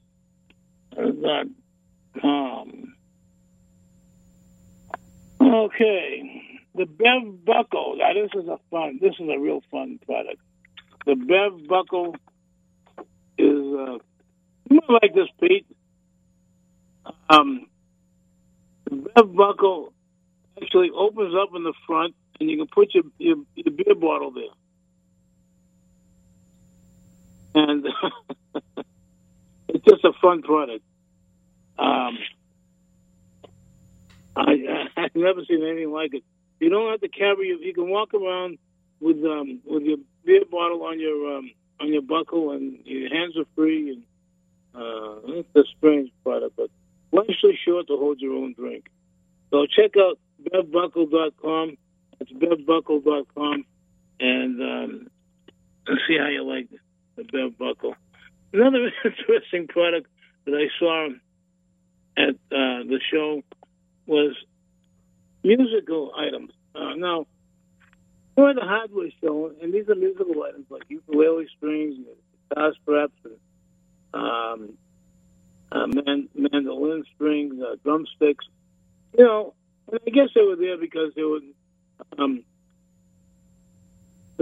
dot 0.96 1.48
com. 2.22 2.94
Okay, 5.42 6.60
the 6.76 6.86
Bev 6.86 7.46
Buckle. 7.46 7.98
Now 7.98 8.14
this 8.14 8.32
is 8.34 8.48
a 8.48 8.60
fun. 8.70 9.00
This 9.02 9.16
is 9.20 9.28
a 9.30 9.40
real 9.40 9.62
fun 9.72 10.00
product. 10.06 10.40
The 11.06 11.16
Bev 11.16 11.68
Buckle 11.68 12.16
is 13.38 13.48
uh, 13.48 13.98
more 14.70 15.00
like 15.02 15.14
this, 15.14 15.28
Pete. 15.40 15.66
Um, 17.30 17.66
the 18.90 18.96
Bev 18.96 19.36
Buckle 19.36 19.94
actually 20.62 20.92
opens 20.96 21.34
up 21.36 21.50
in 21.56 21.64
the 21.64 21.74
front, 21.88 22.14
and 22.40 22.50
you 22.50 22.58
can 22.58 22.68
put 22.68 22.94
your 22.94 23.04
your, 23.18 23.38
your 23.56 23.74
beer 23.74 23.96
bottle 23.96 24.32
there 24.32 24.44
and 27.54 27.86
it's 29.68 29.86
just 29.86 30.04
a 30.04 30.14
fun 30.22 30.42
product. 30.42 30.84
Um, 31.78 32.18
I've 35.02 35.16
never 35.16 35.42
seen 35.46 35.64
anything 35.64 35.92
like 35.92 36.14
it. 36.14 36.24
You 36.60 36.70
don't 36.70 36.92
have 36.92 37.02
to 37.02 37.10
carry. 37.10 37.48
You 37.48 37.74
can 37.74 37.90
walk 37.90 38.14
around 38.14 38.58
with 39.00 39.18
um, 39.26 39.60
with 39.66 39.84
your 39.84 39.98
beer 40.26 40.44
bottle 40.50 40.84
on 40.84 41.00
your 41.00 41.38
um, 41.38 41.52
on 41.80 41.92
your 41.92 42.04
buckle, 42.04 42.52
and 42.52 42.80
your 42.86 43.10
hands 43.10 43.36
are 43.38 43.46
free. 43.56 43.90
And 43.94 44.04
uh, 44.76 45.40
it's 45.40 45.56
a 45.56 45.64
strange 45.78 46.12
product, 46.24 46.56
but 46.56 46.70
life's 47.12 47.42
too 47.42 47.54
short 47.66 47.88
to 47.88 47.98
hold 47.98 48.22
your 48.22 48.34
own 48.34 48.54
drink. 48.54 48.90
So 49.50 49.66
check 49.66 49.92
out 49.98 50.20
bevbuckle.com. 50.44 51.78
That's 52.20 52.32
bevbuckle.com, 52.32 53.66
and 54.20 54.62
um, 54.62 55.08
see 56.08 56.18
how 56.18 56.28
you 56.28 56.44
like 56.44 56.70
the 57.16 57.24
Bev 57.24 57.58
Buckle. 57.58 57.96
Another 58.54 58.92
interesting 59.06 59.68
product 59.68 60.08
that 60.46 60.54
I 60.54 60.70
saw 60.80 61.10
at 62.18 62.30
uh, 62.30 62.84
the 62.88 63.00
show 63.12 63.42
was 64.06 64.36
musical 65.44 66.12
items. 66.18 66.52
Uh, 66.76 66.96
now, 66.96 67.26
for 68.36 68.54
the 68.54 68.62
hardware 68.62 69.10
show, 69.22 69.52
and 69.62 69.74
these 69.74 69.88
are 69.90 69.96
musical 69.96 70.44
items 70.44 70.66
like 70.70 70.84
ukulele 70.88 71.48
strings, 71.58 71.96
guitar 72.50 72.74
straps, 72.82 73.14
and 73.26 73.38
um, 74.14 74.78
uh, 75.72 75.88
man, 75.88 76.30
mandolin 76.36 77.04
strings, 77.16 77.56
uh, 77.62 77.76
drumsticks. 77.84 78.46
You 79.18 79.26
know, 79.26 79.54
and 79.92 80.00
I 80.06 80.10
guess 80.10 80.30
they 80.34 80.42
were 80.42 80.56
there 80.56 80.78
because 80.78 81.14
they 81.16 81.24
would 81.24 81.44
um, 82.18 82.44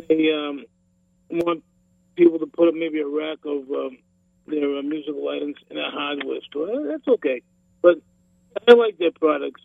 they 0.08 0.32
um, 0.32 0.66
want 1.30 1.64
people 2.16 2.40
to 2.40 2.48
put 2.48 2.68
up 2.68 2.74
maybe 2.74 3.00
a 3.00 3.08
rack 3.08 3.40
of 3.46 3.70
um, 3.72 3.98
their 4.48 4.78
uh, 4.78 4.82
musical 4.82 5.28
items 5.30 5.56
in 5.70 5.78
a 5.78 5.90
hardware 5.90 6.42
store. 6.50 6.88
That's 6.88 7.08
okay, 7.08 7.42
but 7.82 7.98
I 8.68 8.74
like 8.74 8.98
their 8.98 9.12
products, 9.12 9.62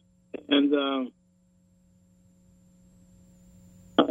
and 0.49 0.74
um, 0.74 1.12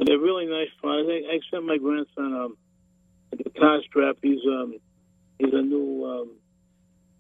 they're 0.08 0.20
really 0.20 0.46
nice 0.46 0.70
products. 0.82 1.10
I, 1.10 1.36
I 1.36 1.40
sent 1.52 1.66
my 1.66 1.78
grandson 1.78 2.34
um, 2.34 2.58
a 3.32 3.36
guitar 3.36 3.80
strap. 3.88 4.18
He's 4.22 4.40
um, 4.48 4.80
he's 5.40 5.54
a 5.54 5.62
new 5.62 6.06
um, 6.06 6.32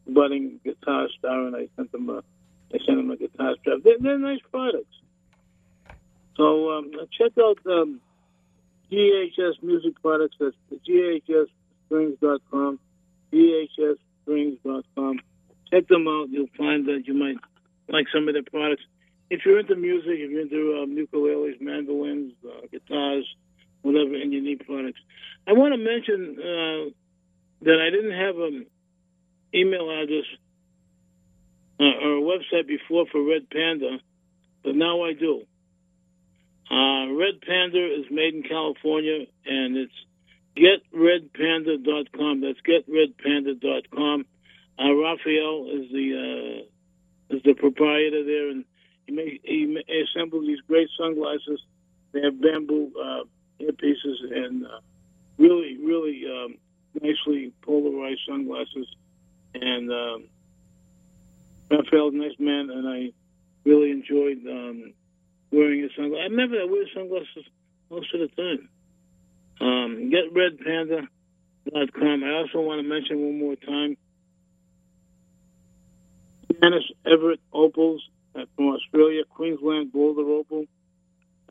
budding 0.07 0.59
guitar 0.63 1.07
star, 1.17 1.47
and 1.47 1.55
I 1.55 1.67
sent 1.75 1.93
him 1.93 2.09
a 2.09 2.23
I 2.73 2.77
sent 2.85 2.99
him 2.99 3.11
a 3.11 3.17
guitar 3.17 3.55
strap. 3.61 3.79
They're, 3.83 3.99
they're 3.99 4.17
nice 4.17 4.39
products. 4.51 4.95
So 6.35 6.71
um, 6.71 6.91
check 7.17 7.31
out 7.39 7.59
um, 7.67 8.01
GHS 8.91 9.61
Music 9.61 9.93
Products. 10.01 10.35
That's 10.39 10.55
GHSStrings.com. 11.91 12.79
GHSStrings.com. 13.31 15.19
Check 15.71 15.87
them 15.87 16.07
out. 16.07 16.29
You'll 16.29 16.47
find 16.57 16.87
that 16.87 17.03
you 17.05 17.13
might 17.13 17.37
like 17.87 18.07
some 18.13 18.27
of 18.27 18.33
their 18.33 18.43
products. 18.43 18.83
If 19.29 19.45
you're 19.45 19.59
into 19.59 19.75
music, 19.75 20.13
if 20.17 20.31
you're 20.31 20.41
into 20.41 20.81
um, 20.83 20.95
ukuleles, 20.95 21.59
mandolins, 21.59 22.33
uh, 22.45 22.67
guitars, 22.71 23.25
whatever, 23.81 24.15
and 24.15 24.31
you 24.33 24.41
need 24.41 24.65
products. 24.65 24.99
I 25.47 25.53
want 25.53 25.73
to 25.73 25.77
mention 25.77 26.37
uh, 26.39 26.89
that 27.63 27.79
I 27.79 27.89
didn't 27.89 28.17
have 28.17 28.35
an 28.37 28.65
email 29.53 29.89
address 29.89 30.25
uh, 31.79 31.83
or 31.83 32.17
a 32.17 32.21
website 32.21 32.67
before 32.67 33.05
for 33.11 33.23
Red 33.23 33.49
Panda, 33.49 33.97
but 34.63 34.75
now 34.75 35.03
I 35.03 35.13
do. 35.13 35.43
Uh, 36.71 37.11
Red 37.13 37.41
Panda 37.41 37.85
is 37.85 38.05
made 38.09 38.33
in 38.33 38.43
California, 38.43 39.25
and 39.45 39.77
it's 39.77 39.93
getredpanda.com. 40.55 42.41
That's 42.41 42.59
getredpanda.com. 42.61 44.25
Uh, 44.79 44.93
Raphael 44.93 45.67
is 45.71 45.91
the 45.91 46.63
uh, 46.63 47.35
is 47.35 47.43
the 47.43 47.53
proprietor 47.53 48.23
there, 48.23 48.49
and 48.49 48.65
he, 49.05 49.13
make, 49.13 49.41
he 49.43 49.83
assembles 50.03 50.45
these 50.45 50.61
great 50.67 50.89
sunglasses. 50.97 51.61
They 52.11 52.21
have 52.21 52.41
bamboo 52.41 52.91
uh, 52.99 53.23
earpieces 53.59 54.31
and 54.31 54.65
uh, 54.65 54.79
really, 55.37 55.77
really 55.77 56.25
um, 56.25 56.55
nicely 57.01 57.53
polarized 57.61 58.21
sunglasses. 58.27 58.87
And 59.55 59.91
um, 59.91 60.25
Raphael's 61.69 62.13
a 62.13 62.17
nice 62.17 62.37
man, 62.39 62.69
and 62.69 62.87
I 62.87 63.11
really 63.65 63.91
enjoyed 63.91 64.45
um, 64.47 64.93
wearing 65.51 65.81
his 65.81 65.91
sunglasses. 65.95 66.25
I 66.25 66.29
I 66.61 66.65
wear 66.65 66.85
sunglasses 66.93 67.45
most 67.89 68.13
of 68.13 68.21
the 68.21 68.27
time. 68.35 68.69
Um, 69.61 70.11
GetRedPanda.com. 70.11 72.23
I 72.23 72.31
also 72.31 72.61
want 72.61 72.81
to 72.81 72.87
mention 72.87 73.21
one 73.21 73.39
more 73.39 73.55
time 73.55 73.97
Janice 76.63 76.91
Everett 77.05 77.41
Opals 77.51 78.01
from 78.33 78.69
Australia, 78.69 79.23
Queensland 79.29 79.91
Boulder 79.91 80.27
Opal, 80.29 80.65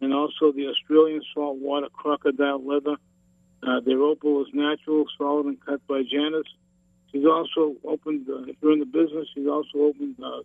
and 0.00 0.12
also 0.12 0.52
the 0.52 0.68
Australian 0.68 1.22
saltwater 1.34 1.88
crocodile 1.92 2.64
leather. 2.64 2.96
Uh, 3.62 3.80
their 3.80 4.00
opal 4.00 4.42
is 4.42 4.48
natural, 4.52 5.04
solid, 5.16 5.46
and 5.46 5.64
cut 5.64 5.86
by 5.86 6.02
Janice. 6.02 6.48
She's 7.12 7.24
also 7.24 7.76
opened, 7.84 8.28
uh, 8.28 8.42
if 8.44 8.56
you're 8.60 8.72
in 8.72 8.80
the 8.80 8.86
business, 8.86 9.28
she's 9.34 9.46
also 9.46 9.78
opened 9.78 10.16
uh, 10.18 10.42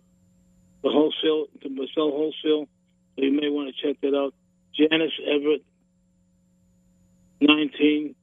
the 0.82 0.90
wholesale, 0.90 1.46
to 1.62 1.86
sell 1.94 2.10
wholesale. 2.10 2.68
So 3.16 3.24
you 3.24 3.32
may 3.32 3.48
want 3.48 3.74
to 3.74 3.82
check 3.82 4.00
that 4.02 4.14
out. 4.16 4.34
Janice 4.74 5.12
Everett 5.26 5.64
19 7.40 8.14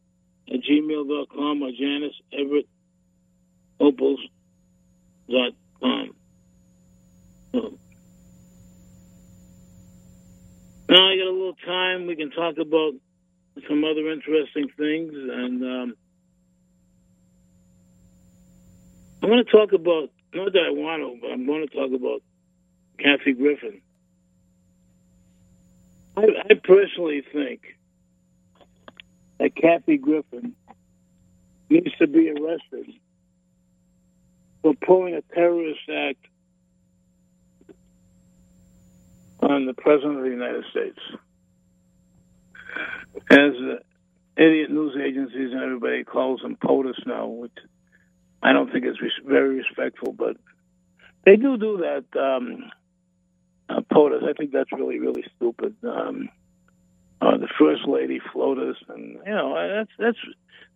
at 0.53 0.61
gmail.com 0.61 1.61
or 1.61 1.71
Janice 1.71 2.15
Everett 2.31 2.67
Opals.com. 3.79 4.15
So, 7.51 7.77
now 10.95 11.09
I 11.09 11.17
got 11.17 11.27
a 11.27 11.31
little 11.31 11.57
time. 11.65 12.07
We 12.07 12.15
can 12.15 12.31
talk 12.31 12.57
about 12.57 12.93
some 13.67 13.83
other 13.83 14.11
interesting 14.11 14.69
things, 14.77 15.11
and 15.13 15.61
um, 15.61 15.95
I'm 19.21 19.29
going 19.29 19.43
to 19.43 19.51
talk 19.51 19.73
about 19.73 20.09
not 20.33 20.53
that 20.53 20.63
I 20.67 20.71
want 20.71 21.01
to, 21.01 21.19
but 21.21 21.31
I'm 21.31 21.45
going 21.45 21.67
to 21.67 21.73
talk 21.73 21.91
about 21.93 22.21
Kathy 22.97 23.33
Griffin. 23.33 23.81
I, 26.15 26.27
I 26.49 26.53
personally 26.63 27.23
think 27.33 27.61
that 29.39 29.53
Kathy 29.55 29.97
Griffin 29.97 30.55
needs 31.69 31.91
to 31.99 32.07
be 32.07 32.29
arrested 32.29 32.93
for 34.61 34.73
pulling 34.75 35.15
a 35.15 35.21
terrorist 35.33 35.81
act 35.89 36.25
on 39.45 39.65
the 39.65 39.73
President 39.73 40.17
of 40.17 40.23
the 40.23 40.29
United 40.29 40.65
States. 40.71 40.99
As 43.31 43.53
the 43.53 43.79
idiot 44.37 44.69
news 44.69 44.97
agencies 45.01 45.51
and 45.51 45.61
everybody 45.61 46.03
calls 46.03 46.41
them 46.41 46.57
POTUS 46.57 47.05
now, 47.05 47.27
which 47.27 47.57
I 48.43 48.53
don't 48.53 48.71
think 48.71 48.85
is 48.85 48.97
very 49.25 49.55
respectful, 49.55 50.13
but 50.13 50.37
they 51.25 51.35
do 51.35 51.57
do 51.57 51.77
that. 51.77 52.19
Um, 52.19 52.71
uh, 53.69 53.81
POTUS, 53.91 54.23
I 54.27 54.33
think 54.33 54.51
that's 54.51 54.71
really, 54.71 54.99
really 54.99 55.23
stupid. 55.35 55.75
Um, 55.83 56.29
uh, 57.21 57.37
the 57.37 57.47
first 57.57 57.87
lady 57.87 58.19
FLOTUS, 58.33 58.75
and 58.89 59.17
you 59.25 59.31
know 59.31 59.55
that's 59.77 59.91
that's 59.97 60.17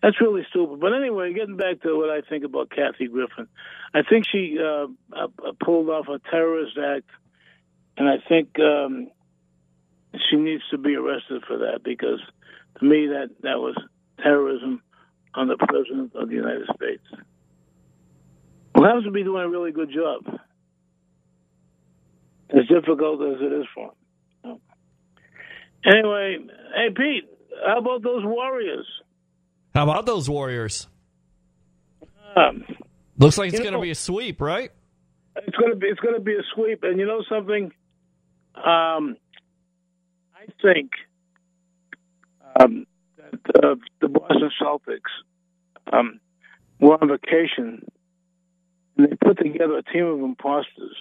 that's 0.01 0.21
really 0.21 0.45
stupid. 0.49 0.79
But 0.79 0.93
anyway, 0.93 1.33
getting 1.33 1.57
back 1.57 1.81
to 1.81 1.97
what 1.97 2.09
I 2.09 2.21
think 2.21 2.45
about 2.45 2.71
Kathy 2.71 3.07
Griffin, 3.07 3.47
I 3.93 4.01
think 4.03 4.25
she 4.31 4.57
uh, 4.59 4.87
uh, 5.13 5.27
pulled 5.63 5.89
off 5.89 6.07
a 6.07 6.19
terrorist 6.31 6.77
act, 6.77 7.09
and 7.99 8.07
I 8.07 8.15
think 8.27 8.57
um, 8.59 9.11
she 10.29 10.37
needs 10.37 10.63
to 10.71 10.77
be 10.77 10.95
arrested 10.95 11.43
for 11.45 11.57
that 11.59 11.81
because 11.83 12.19
to 12.79 12.85
me 12.85 13.07
that 13.07 13.29
that 13.43 13.59
was 13.59 13.75
terrorism 14.23 14.81
on 15.35 15.49
the 15.49 15.57
president 15.57 16.15
of 16.15 16.29
the 16.29 16.35
United 16.35 16.67
States. 16.75 17.03
Well, 18.73 18.85
happens 18.85 19.03
to 19.03 19.11
be 19.11 19.23
doing 19.23 19.43
a 19.43 19.49
really 19.49 19.71
good 19.71 19.91
job. 19.93 20.39
As 22.49 22.65
difficult 22.67 23.21
as 23.21 23.41
it 23.41 23.53
is 23.53 23.65
for 23.75 23.91
him. 24.43 24.59
Anyway, 25.85 26.37
hey 26.75 26.93
Pete, 26.95 27.29
how 27.65 27.79
about 27.79 28.01
those 28.01 28.23
Warriors? 28.25 28.87
How 29.75 29.83
about 29.83 30.05
those 30.05 30.29
Warriors? 30.29 30.87
Um, 32.35 32.65
Looks 33.17 33.37
like 33.37 33.51
it's 33.51 33.59
going 33.59 33.73
to 33.73 33.81
be 33.81 33.91
a 33.91 33.95
sweep, 33.95 34.39
right? 34.41 34.71
it's 35.45 35.57
gonna 35.57 35.75
be 35.75 35.87
it's 35.87 35.99
gonna 35.99 36.19
be 36.19 36.33
a 36.33 36.43
sweep, 36.53 36.83
and 36.83 36.99
you 36.99 37.05
know 37.05 37.23
something? 37.29 37.71
Um, 38.59 39.15
I 40.35 40.45
think 40.61 40.91
um, 42.59 42.85
that 43.17 43.63
uh, 43.63 43.75
the 44.01 44.07
Boston 44.09 44.51
Celtics 44.61 45.11
um, 45.91 46.19
were 46.79 46.97
on 47.01 47.09
vacation, 47.09 47.85
and 48.97 49.07
they 49.07 49.15
put 49.15 49.37
together 49.37 49.77
a 49.77 49.83
team 49.83 50.05
of 50.05 50.19
imposters. 50.19 50.97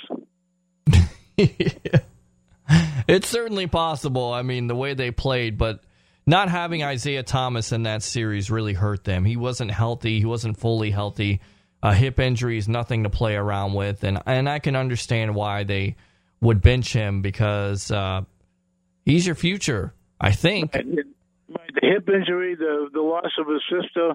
it's 3.09 3.29
certainly 3.29 3.67
possible. 3.67 4.33
I 4.33 4.43
mean, 4.43 4.67
the 4.67 4.75
way 4.77 4.95
they 4.95 5.11
played, 5.11 5.59
but 5.59 5.83
not 6.27 6.49
having 6.49 6.83
Isaiah 6.83 7.23
Thomas 7.23 7.73
in 7.73 7.85
that 7.85 8.03
series 8.03 8.51
really 8.51 8.75
hurt 8.75 9.05
them. 9.05 9.25
He 9.25 9.37
wasn't 9.37 9.71
healthy. 9.71 10.19
He 10.19 10.27
wasn't 10.27 10.59
fully 10.59 10.91
healthy. 10.91 11.41
A 11.83 11.95
hip 11.95 12.19
injury 12.19 12.59
is 12.59 12.69
nothing 12.69 13.05
to 13.05 13.11
play 13.11 13.37
around 13.37 13.75
with, 13.75 14.03
and 14.03 14.21
and 14.27 14.49
I 14.49 14.59
can 14.59 14.75
understand 14.75 15.35
why 15.35 15.63
they 15.63 15.97
would 16.41 16.61
bench 16.63 16.93
him 16.93 17.23
because 17.23 17.91
uh, 17.91 18.23
he's 19.05 19.27
your 19.27 19.35
future. 19.35 19.95
I 20.21 20.33
think. 20.33 20.75
Right, 20.75 20.85
the 21.75 21.81
hip 21.81 22.09
injury, 22.09 22.55
the 22.55 22.89
the 22.93 23.01
loss 23.01 23.33
of 23.39 23.47
his 23.47 23.63
sister, 23.71 24.11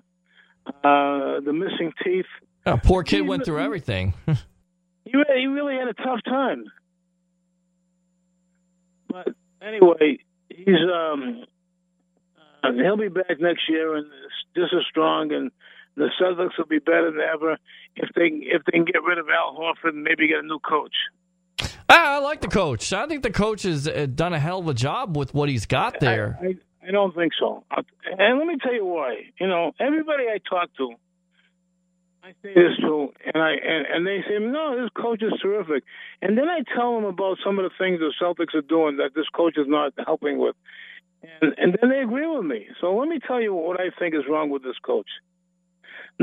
uh, 0.67 1.39
the 1.39 1.53
missing 1.53 1.93
teeth. 2.03 2.25
A 2.65 2.77
poor 2.77 3.03
kid 3.03 3.21
went 3.21 3.45
through 3.45 3.59
everything. 3.59 4.13
He 5.05 5.17
really, 5.17 5.41
he 5.41 5.47
really 5.47 5.75
had 5.75 5.89
a 5.89 5.93
tough 5.93 6.21
time. 6.25 6.63
But 9.09 9.27
anyway, 9.61 10.19
he's 10.49 10.81
um 10.91 11.43
uh, 12.63 12.71
he'll 12.71 12.97
be 12.97 13.09
back 13.09 13.39
next 13.39 13.69
year 13.69 13.95
and 13.95 14.07
just 14.55 14.73
as 14.73 14.85
strong, 14.89 15.33
and 15.33 15.51
the 15.95 16.09
Celtics 16.19 16.57
will 16.57 16.65
be 16.65 16.79
better 16.79 17.11
than 17.11 17.19
ever 17.19 17.57
if 17.95 18.09
they 18.15 18.27
if 18.27 18.63
they 18.65 18.71
can 18.71 18.85
get 18.85 19.03
rid 19.03 19.17
of 19.17 19.27
Al 19.29 19.55
Horford 19.55 19.89
and 19.89 20.03
maybe 20.03 20.27
get 20.27 20.39
a 20.39 20.47
new 20.47 20.59
coach. 20.59 20.95
Ah, 21.89 22.15
I 22.15 22.19
like 22.19 22.41
the 22.41 22.47
coach. 22.47 22.91
I 22.93 23.07
think 23.07 23.23
the 23.23 23.31
coach 23.31 23.63
has 23.63 23.87
uh, 23.87 24.07
done 24.13 24.33
a 24.33 24.39
hell 24.39 24.59
of 24.59 24.67
a 24.67 24.73
job 24.73 25.17
with 25.17 25.33
what 25.33 25.49
he's 25.49 25.65
got 25.65 25.99
there. 25.99 26.37
I, 26.41 26.45
I, 26.45 26.55
I 26.87 26.91
don't 26.91 27.15
think 27.15 27.33
so. 27.39 27.63
And 28.17 28.39
let 28.39 28.47
me 28.47 28.57
tell 28.61 28.73
you 28.73 28.85
why. 28.85 29.15
You 29.39 29.47
know, 29.47 29.71
everybody 29.79 30.23
I 30.23 30.39
talk 30.49 30.69
to, 30.77 30.93
I 32.23 32.29
say 32.41 32.53
this 32.53 32.77
to, 32.81 33.09
and 33.33 33.43
I 33.43 33.51
and, 33.51 33.85
and 33.85 34.07
they 34.07 34.19
say, 34.27 34.39
no, 34.39 34.81
this 34.81 34.89
coach 34.95 35.21
is 35.21 35.33
terrific. 35.41 35.83
And 36.21 36.37
then 36.37 36.47
I 36.49 36.61
tell 36.75 36.95
them 36.95 37.05
about 37.05 37.37
some 37.43 37.59
of 37.59 37.63
the 37.63 37.71
things 37.77 37.99
the 37.99 38.13
Celtics 38.21 38.55
are 38.55 38.61
doing 38.61 38.97
that 38.97 39.11
this 39.13 39.27
coach 39.35 39.57
is 39.57 39.67
not 39.67 39.93
helping 40.05 40.37
with, 40.39 40.55
and 41.41 41.53
and 41.57 41.77
then 41.79 41.89
they 41.89 41.99
agree 41.99 42.27
with 42.27 42.45
me. 42.45 42.67
So 42.79 42.95
let 42.95 43.09
me 43.09 43.19
tell 43.25 43.41
you 43.41 43.53
what 43.53 43.79
I 43.79 43.89
think 43.99 44.15
is 44.15 44.23
wrong 44.29 44.49
with 44.49 44.63
this 44.63 44.77
coach. 44.85 45.09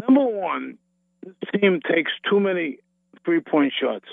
Number 0.06 0.24
one, 0.24 0.78
this 1.22 1.34
team 1.60 1.80
takes 1.86 2.12
too 2.30 2.40
many 2.40 2.78
three 3.24 3.40
point 3.40 3.72
shots. 3.78 4.06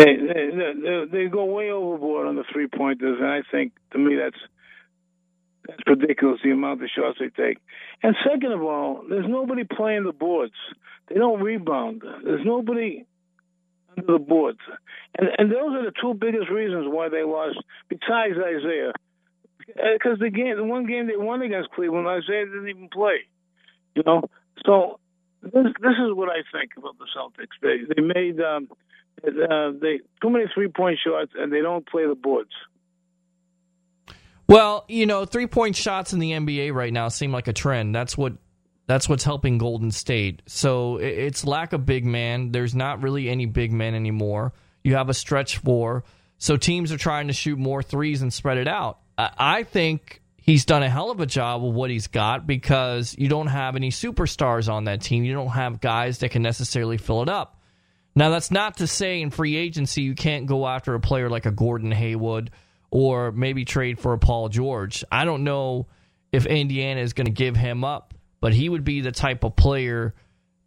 They, 0.00 0.16
they, 0.16 0.50
they, 0.56 1.04
they 1.12 1.24
go 1.28 1.44
way 1.44 1.70
overboard 1.70 2.26
on 2.26 2.36
the 2.36 2.44
three 2.52 2.68
pointers, 2.68 3.18
and 3.20 3.28
I 3.28 3.42
think 3.52 3.72
to 3.92 3.98
me 3.98 4.16
that's 4.16 4.40
That's 5.66 5.82
ridiculous, 5.86 6.40
the 6.42 6.50
amount 6.50 6.82
of 6.82 6.88
shots 6.88 7.18
they 7.20 7.28
take. 7.28 7.58
And 8.02 8.16
second 8.24 8.52
of 8.52 8.62
all, 8.62 9.04
there's 9.08 9.28
nobody 9.28 9.64
playing 9.64 10.04
the 10.04 10.12
boards. 10.12 10.54
They 11.08 11.16
don't 11.16 11.42
rebound. 11.42 12.02
There's 12.24 12.44
nobody 12.44 13.04
under 13.96 14.12
the 14.14 14.18
boards. 14.18 14.58
And, 15.18 15.28
and 15.38 15.50
those 15.52 15.72
are 15.76 15.84
the 15.84 15.92
two 16.00 16.14
biggest 16.14 16.48
reasons 16.50 16.86
why 16.88 17.08
they 17.08 17.22
lost, 17.22 17.58
besides 17.88 18.36
Isaiah. 18.38 18.92
Because 19.66 20.18
the 20.18 20.30
game, 20.30 20.56
the 20.56 20.64
one 20.64 20.86
game 20.86 21.06
they 21.06 21.16
won 21.16 21.42
against 21.42 21.70
Cleveland, 21.72 22.08
Isaiah 22.08 22.46
didn't 22.46 22.68
even 22.68 22.88
play. 22.88 23.18
You 23.94 24.02
know, 24.06 24.22
so 24.66 24.98
this 25.42 25.66
this 25.86 25.98
is 26.04 26.10
what 26.14 26.28
I 26.30 26.42
think 26.50 26.70
about 26.76 26.96
the 26.98 27.06
Celtics. 27.14 27.56
They 27.62 27.76
they 27.94 28.02
made 28.02 28.40
um, 28.40 28.68
uh, 29.26 29.72
they 29.80 30.00
too 30.22 30.30
many 30.30 30.46
three 30.54 30.68
point 30.68 30.98
shots, 31.04 31.32
and 31.36 31.52
they 31.52 31.60
don't 31.60 31.86
play 31.86 32.06
the 32.06 32.14
boards. 32.14 32.50
Well, 34.48 34.84
you 34.88 35.06
know, 35.06 35.24
three 35.24 35.46
point 35.46 35.76
shots 35.76 36.12
in 36.12 36.18
the 36.18 36.32
NBA 36.32 36.74
right 36.74 36.92
now 36.92 37.08
seem 37.08 37.32
like 37.32 37.48
a 37.48 37.52
trend. 37.52 37.94
That's 37.94 38.18
what 38.18 38.34
that's 38.86 39.08
what's 39.08 39.22
helping 39.22 39.58
Golden 39.58 39.92
State. 39.92 40.42
So 40.46 40.96
it's 40.96 41.44
lack 41.44 41.72
of 41.72 41.86
big 41.86 42.04
man. 42.04 42.50
There's 42.50 42.74
not 42.74 43.02
really 43.02 43.28
any 43.28 43.46
big 43.46 43.72
men 43.72 43.94
anymore. 43.94 44.52
You 44.82 44.96
have 44.96 45.08
a 45.08 45.14
stretch 45.14 45.58
four, 45.58 46.04
so 46.38 46.56
teams 46.56 46.90
are 46.90 46.98
trying 46.98 47.28
to 47.28 47.32
shoot 47.32 47.58
more 47.58 47.82
threes 47.82 48.22
and 48.22 48.32
spread 48.32 48.58
it 48.58 48.66
out. 48.66 48.98
I 49.16 49.64
think 49.64 50.22
he's 50.36 50.64
done 50.64 50.82
a 50.82 50.88
hell 50.90 51.10
of 51.10 51.20
a 51.20 51.26
job 51.26 51.62
with 51.62 51.74
what 51.74 51.90
he's 51.90 52.08
got 52.08 52.46
because 52.46 53.14
you 53.18 53.28
don't 53.28 53.48
have 53.48 53.76
any 53.76 53.90
superstars 53.90 54.72
on 54.72 54.84
that 54.84 55.02
team. 55.02 55.22
You 55.22 55.34
don't 55.34 55.48
have 55.48 55.80
guys 55.80 56.18
that 56.18 56.30
can 56.30 56.42
necessarily 56.42 56.96
fill 56.96 57.22
it 57.22 57.28
up. 57.28 57.59
Now, 58.14 58.30
that's 58.30 58.50
not 58.50 58.78
to 58.78 58.86
say 58.86 59.20
in 59.20 59.30
free 59.30 59.56
agency 59.56 60.02
you 60.02 60.14
can't 60.14 60.46
go 60.46 60.66
after 60.66 60.94
a 60.94 61.00
player 61.00 61.30
like 61.30 61.46
a 61.46 61.50
Gordon 61.50 61.92
Hayward 61.92 62.50
or 62.90 63.30
maybe 63.32 63.64
trade 63.64 63.98
for 63.98 64.12
a 64.12 64.18
Paul 64.18 64.48
George. 64.48 65.04
I 65.10 65.24
don't 65.24 65.44
know 65.44 65.86
if 66.32 66.46
Indiana 66.46 67.00
is 67.00 67.12
going 67.12 67.26
to 67.26 67.32
give 67.32 67.56
him 67.56 67.84
up, 67.84 68.14
but 68.40 68.52
he 68.52 68.68
would 68.68 68.84
be 68.84 69.00
the 69.00 69.12
type 69.12 69.44
of 69.44 69.56
player 69.56 70.14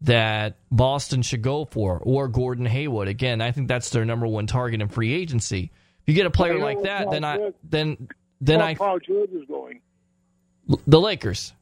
that 0.02 0.58
Boston 0.70 1.22
should 1.22 1.42
go 1.42 1.66
for, 1.66 2.00
or 2.02 2.28
Gordon 2.28 2.66
Hayward. 2.66 3.08
Again, 3.08 3.42
I 3.42 3.52
think 3.52 3.68
that's 3.68 3.90
their 3.90 4.06
number 4.06 4.28
one 4.28 4.48
target 4.48 4.82
in 4.82 4.90
free 4.90 5.14
agency. 5.14 5.72
If 6.02 6.10
you 6.10 6.14
get 6.14 6.26
a 6.26 6.32
player 6.32 6.60
like 6.60 6.84
that, 6.84 7.10
then 7.10 7.24
I 7.24 7.52
then 7.64 8.10
then 8.42 8.62
I 8.62 8.76
Paul 8.76 9.00
George 9.00 9.30
is 9.30 9.46
going 9.48 9.80
the 10.86 11.00
Lakers. 11.00 11.54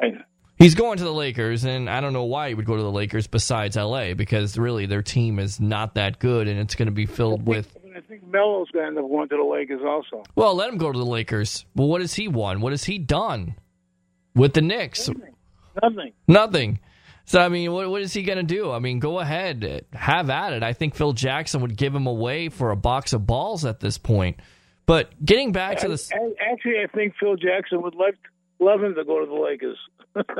Right. 0.00 0.14
He's 0.62 0.76
going 0.76 0.98
to 0.98 1.04
the 1.04 1.12
Lakers, 1.12 1.64
and 1.64 1.90
I 1.90 2.00
don't 2.00 2.12
know 2.12 2.22
why 2.22 2.48
he 2.48 2.54
would 2.54 2.66
go 2.66 2.76
to 2.76 2.82
the 2.82 2.90
Lakers 2.90 3.26
besides 3.26 3.74
LA 3.74 4.14
because 4.14 4.56
really 4.56 4.86
their 4.86 5.02
team 5.02 5.40
is 5.40 5.58
not 5.58 5.96
that 5.96 6.20
good, 6.20 6.46
and 6.46 6.60
it's 6.60 6.76
going 6.76 6.86
to 6.86 6.92
be 6.92 7.06
filled 7.06 7.48
with 7.48 7.76
I 7.96 8.00
think 8.00 8.26
Melo's 8.26 8.70
going 8.70 8.84
to 8.84 8.88
end 8.88 8.98
up 8.98 9.10
going 9.10 9.28
to 9.28 9.36
the 9.36 9.42
Lakers 9.42 9.80
also. 9.84 10.22
Well, 10.36 10.54
let 10.54 10.68
him 10.68 10.78
go 10.78 10.92
to 10.92 10.98
the 10.98 11.04
Lakers. 11.04 11.66
Well, 11.74 11.88
what 11.88 12.00
has 12.00 12.14
he 12.14 12.28
won? 12.28 12.60
What 12.60 12.72
has 12.72 12.84
he 12.84 12.98
done 12.98 13.56
with 14.34 14.54
the 14.54 14.62
Knicks? 14.62 15.08
Nothing. 15.08 15.34
Nothing. 15.82 16.12
Nothing. 16.28 16.80
So 17.24 17.40
I 17.40 17.48
mean, 17.48 17.72
what, 17.72 17.90
what 17.90 18.02
is 18.02 18.12
he 18.12 18.22
going 18.22 18.38
to 18.38 18.44
do? 18.44 18.70
I 18.70 18.78
mean, 18.78 19.00
go 19.00 19.18
ahead, 19.18 19.86
have 19.92 20.30
at 20.30 20.52
it. 20.52 20.62
I 20.62 20.74
think 20.74 20.94
Phil 20.94 21.12
Jackson 21.12 21.60
would 21.62 21.76
give 21.76 21.94
him 21.94 22.06
away 22.06 22.48
for 22.48 22.70
a 22.70 22.76
box 22.76 23.12
of 23.12 23.26
balls 23.26 23.64
at 23.64 23.80
this 23.80 23.98
point. 23.98 24.38
But 24.86 25.12
getting 25.24 25.50
back 25.50 25.78
to 25.78 25.88
this, 25.88 26.10
actually, 26.12 26.80
I 26.82 26.86
think 26.86 27.14
Phil 27.18 27.36
Jackson 27.36 27.82
would 27.82 27.94
like 27.94 28.16
love 28.58 28.82
him 28.82 28.94
to 28.94 29.04
go 29.04 29.20
to 29.20 29.26
the 29.26 29.34
Lakers. 29.34 29.78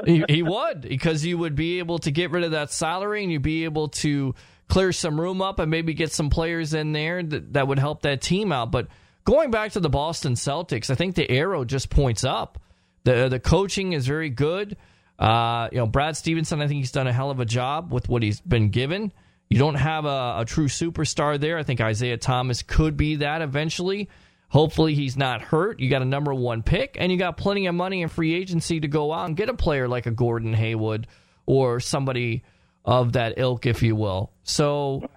He, 0.05 0.25
he 0.29 0.43
would 0.43 0.83
because 0.83 1.25
you 1.25 1.39
would 1.39 1.55
be 1.55 1.79
able 1.79 1.99
to 2.01 2.11
get 2.11 2.31
rid 2.31 2.45
of 2.45 2.53
that 2.53 2.71
salary 2.71 3.23
and 3.23 3.33
you'd 3.33 3.43
be 3.43 3.65
able 3.65 3.89
to 3.89 4.35
clear 4.69 4.93
some 4.93 5.21
room 5.21 5.43
up 5.43 5.59
and 5.59 5.71
maybe 5.71 5.95
get 5.95 6.13
some 6.13 6.31
players 6.31 6.75
in 6.75 6.93
there 6.93 7.23
that, 7.23 7.53
that 7.53 7.69
would 7.69 7.79
help 7.79 8.03
that 8.03 8.21
team 8.21 8.53
out. 8.53 8.71
But 8.71 8.89
going 9.25 9.51
back 9.51 9.73
to 9.73 9.81
the 9.81 9.91
Boston 9.91 10.35
Celtics, 10.35 10.91
I 10.91 10.95
think 10.95 11.15
the 11.15 11.31
arrow 11.31 11.65
just 11.65 11.91
points 11.91 12.25
up. 12.25 12.59
The 13.05 13.29
the 13.29 13.41
coaching 13.41 13.93
is 13.93 14.07
very 14.07 14.31
good. 14.31 14.77
Uh, 15.19 15.69
you 15.71 15.79
know, 15.79 15.87
Brad 15.87 16.17
Stevenson, 16.17 16.61
I 16.61 16.67
think 16.67 16.79
he's 16.79 16.93
done 16.93 17.07
a 17.07 17.13
hell 17.13 17.31
of 17.31 17.41
a 17.41 17.45
job 17.45 17.93
with 17.93 18.09
what 18.09 18.23
he's 18.23 18.41
been 18.41 18.71
given. 18.71 19.13
You 19.49 19.59
don't 19.59 19.75
have 19.75 20.05
a, 20.05 20.37
a 20.39 20.45
true 20.47 20.69
superstar 20.69 21.39
there. 21.39 21.59
I 21.59 21.63
think 21.63 21.81
Isaiah 21.81 22.17
Thomas 22.17 22.63
could 22.63 22.97
be 22.97 23.17
that 23.17 23.43
eventually. 23.43 24.09
Hopefully, 24.53 24.95
he's 24.95 25.17
not 25.17 25.41
hurt. 25.41 25.81
You 25.81 25.89
got 25.89 26.03
a 26.03 26.05
number 26.05 26.35
one 26.35 26.63
pick, 26.63 26.99
and 27.01 27.11
you 27.11 27.17
got 27.17 27.39
plenty 27.39 27.65
of 27.65 27.75
money 27.75 28.03
in 28.03 28.11
free 28.11 28.35
agency 28.35 28.81
to 28.81 28.87
go 28.87 29.11
out 29.11 29.27
and 29.27 29.35
get 29.35 29.49
a 29.49 29.55
player 29.55 29.89
like 29.89 30.05
a 30.05 30.11
Gordon 30.11 30.53
Hayward 30.53 31.07
or 31.47 31.81
somebody 31.81 32.45
of 32.85 33.15
that 33.15 33.39
ilk, 33.39 33.65
if 33.65 33.83
you 33.83 33.97
will. 33.97 34.31
So 34.43 35.09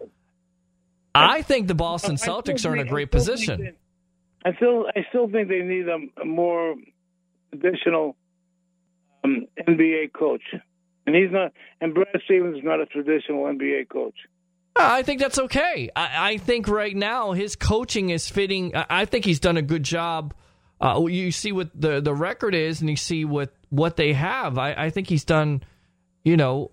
I 1.13 1.41
think 1.41 1.67
the 1.67 1.75
Boston 1.75 2.15
Celtics 2.15 2.65
are 2.65 2.73
in 2.73 2.79
a 2.79 2.89
great 2.89 3.11
position. 3.11 3.75
I 4.45 4.53
still, 4.55 4.85
I 4.87 5.05
still 5.09 5.29
think 5.29 5.49
they 5.49 5.59
need 5.59 5.89
a, 5.89 6.21
a 6.21 6.25
more 6.25 6.75
additional 7.51 8.15
um, 9.25 9.47
NBA 9.67 10.13
coach, 10.13 10.43
and 11.05 11.13
he's 11.13 11.31
not. 11.31 11.51
And 11.81 11.93
Brad 11.93 12.07
Stevens 12.23 12.59
is 12.59 12.63
not 12.63 12.79
a 12.79 12.85
traditional 12.85 13.43
NBA 13.43 13.89
coach. 13.89 14.15
I 14.75 15.03
think 15.03 15.21
that's 15.21 15.39
okay. 15.39 15.89
I, 15.95 16.31
I, 16.31 16.37
think 16.37 16.67
right 16.67 16.95
now 16.95 17.31
his 17.31 17.55
coaching 17.55 18.09
is 18.09 18.29
fitting. 18.29 18.73
I 18.75 19.05
think 19.05 19.23
he's 19.23 19.39
done 19.39 19.55
a 19.55 19.61
good 19.61 19.83
job. 19.83 20.33
Uh, 20.81 21.05
you 21.07 21.31
see 21.31 21.53
what 21.53 21.69
the 21.73 22.01
the 22.01 22.13
record 22.13 22.53
is, 22.53 22.81
and 22.81 22.89
you 22.89 22.97
see 22.97 23.23
what 23.23 23.53
what 23.69 23.95
they 23.95 24.11
have. 24.13 24.57
I, 24.57 24.73
I 24.73 24.89
think 24.89 25.07
he's 25.07 25.23
done, 25.23 25.63
you 26.23 26.35
know, 26.35 26.71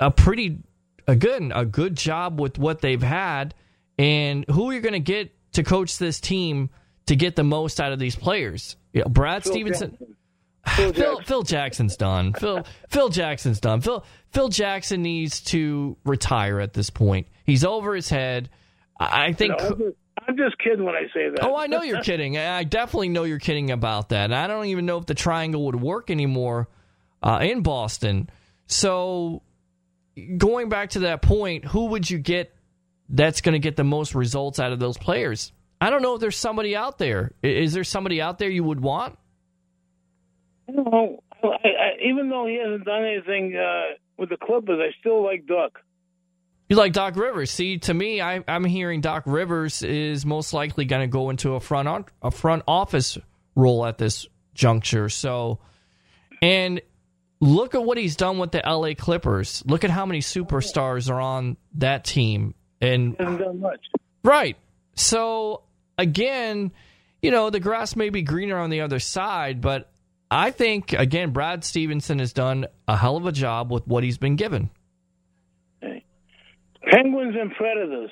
a 0.00 0.10
pretty 0.10 0.58
again 1.06 1.52
a 1.54 1.64
good 1.64 1.96
job 1.96 2.40
with 2.40 2.58
what 2.58 2.80
they've 2.80 3.02
had 3.02 3.54
and 3.98 4.44
who 4.48 4.72
you're 4.72 4.80
going 4.80 4.94
to 4.94 4.98
get 4.98 5.30
to 5.52 5.62
coach 5.62 5.98
this 5.98 6.20
team 6.20 6.70
to 7.06 7.14
get 7.14 7.36
the 7.36 7.44
most 7.44 7.80
out 7.80 7.92
of 7.92 7.98
these 7.98 8.16
players. 8.16 8.76
You 8.92 9.02
know, 9.02 9.08
Brad 9.08 9.44
Phil 9.44 9.52
Stevenson. 9.52 9.90
Jackson. 9.90 10.16
Phil, 10.66 10.92
Phil, 10.92 11.20
Phil, 11.20 11.42
Jackson's 11.42 11.96
done. 11.96 12.32
Phil 12.34 12.64
Phil 12.88 13.08
Jackson's 13.08 13.60
done. 13.60 13.80
Phil 13.80 14.04
Phil 14.32 14.48
Jackson 14.48 15.02
needs 15.02 15.40
to 15.40 15.96
retire 16.04 16.60
at 16.60 16.72
this 16.74 16.90
point. 16.90 17.26
He's 17.44 17.64
over 17.64 17.94
his 17.94 18.08
head. 18.08 18.50
I 18.98 19.32
think. 19.32 19.54
I'm, 19.58 19.78
just, 19.78 19.96
I'm 20.28 20.36
just 20.36 20.58
kidding 20.58 20.84
when 20.84 20.94
I 20.94 21.04
say 21.14 21.30
that. 21.30 21.42
Oh, 21.42 21.56
I 21.56 21.66
know 21.66 21.82
you're 21.82 22.02
kidding. 22.02 22.36
I 22.36 22.64
definitely 22.64 23.08
know 23.08 23.24
you're 23.24 23.38
kidding 23.38 23.70
about 23.70 24.10
that. 24.10 24.24
And 24.24 24.34
I 24.34 24.46
don't 24.46 24.66
even 24.66 24.84
know 24.86 24.98
if 24.98 25.06
the 25.06 25.14
triangle 25.14 25.64
would 25.66 25.80
work 25.80 26.10
anymore 26.10 26.68
uh, 27.22 27.38
in 27.42 27.62
Boston. 27.62 28.28
So 28.66 29.42
going 30.36 30.68
back 30.68 30.90
to 30.90 31.00
that 31.00 31.22
point, 31.22 31.64
who 31.64 31.86
would 31.86 32.08
you 32.08 32.18
get 32.18 32.54
that's 33.08 33.40
going 33.40 33.54
to 33.54 33.58
get 33.58 33.76
the 33.76 33.84
most 33.84 34.14
results 34.14 34.60
out 34.60 34.72
of 34.72 34.78
those 34.78 34.98
players? 34.98 35.52
I 35.80 35.88
don't 35.88 36.02
know 36.02 36.14
if 36.14 36.20
there's 36.20 36.36
somebody 36.36 36.76
out 36.76 36.98
there. 36.98 37.32
Is 37.42 37.72
there 37.72 37.84
somebody 37.84 38.20
out 38.20 38.38
there 38.38 38.50
you 38.50 38.62
would 38.62 38.80
want? 38.80 39.16
No, 40.74 41.22
I, 41.42 41.46
I, 41.46 42.08
even 42.08 42.28
though 42.28 42.46
he 42.46 42.56
hasn't 42.56 42.84
done 42.84 43.04
anything 43.04 43.56
uh, 43.56 43.94
with 44.18 44.28
the 44.28 44.36
Clippers, 44.36 44.80
I 44.80 44.98
still 45.00 45.24
like 45.24 45.46
Doc. 45.46 45.78
You 46.68 46.76
like 46.76 46.92
Doc 46.92 47.16
Rivers? 47.16 47.50
See, 47.50 47.78
to 47.78 47.94
me, 47.94 48.20
I, 48.20 48.44
am 48.46 48.64
hearing 48.64 49.00
Doc 49.00 49.24
Rivers 49.26 49.82
is 49.82 50.24
most 50.24 50.52
likely 50.52 50.84
going 50.84 51.02
to 51.02 51.08
go 51.08 51.30
into 51.30 51.54
a 51.54 51.60
front 51.60 51.88
on, 51.88 52.04
a 52.22 52.30
front 52.30 52.62
office 52.68 53.18
role 53.56 53.84
at 53.84 53.98
this 53.98 54.26
juncture. 54.54 55.08
So, 55.08 55.58
and 56.40 56.80
look 57.40 57.74
at 57.74 57.82
what 57.82 57.98
he's 57.98 58.14
done 58.14 58.38
with 58.38 58.52
the 58.52 58.62
LA 58.64 58.94
Clippers. 58.94 59.64
Look 59.66 59.82
at 59.82 59.90
how 59.90 60.06
many 60.06 60.20
superstars 60.20 61.10
are 61.10 61.20
on 61.20 61.56
that 61.74 62.04
team. 62.04 62.54
And 62.80 63.16
hasn't 63.18 63.40
done 63.40 63.60
much. 63.60 63.86
Right. 64.22 64.56
So 64.94 65.62
again, 65.98 66.72
you 67.20 67.30
know, 67.30 67.50
the 67.50 67.60
grass 67.60 67.96
may 67.96 68.10
be 68.10 68.22
greener 68.22 68.58
on 68.58 68.70
the 68.70 68.82
other 68.82 68.98
side, 68.98 69.60
but 69.60 69.90
I 70.30 70.50
think 70.50 70.92
again 70.92 71.32
Brad 71.32 71.64
Stevenson 71.64 72.18
has 72.20 72.32
done 72.32 72.66
a 72.86 72.96
hell 72.96 73.16
of 73.16 73.26
a 73.26 73.32
job 73.32 73.70
with 73.70 73.86
what 73.86 74.04
he's 74.04 74.18
been 74.18 74.36
given. 74.36 74.70
Okay. 75.82 76.04
Penguins 76.90 77.36
and 77.38 77.52
Predators. 77.54 78.10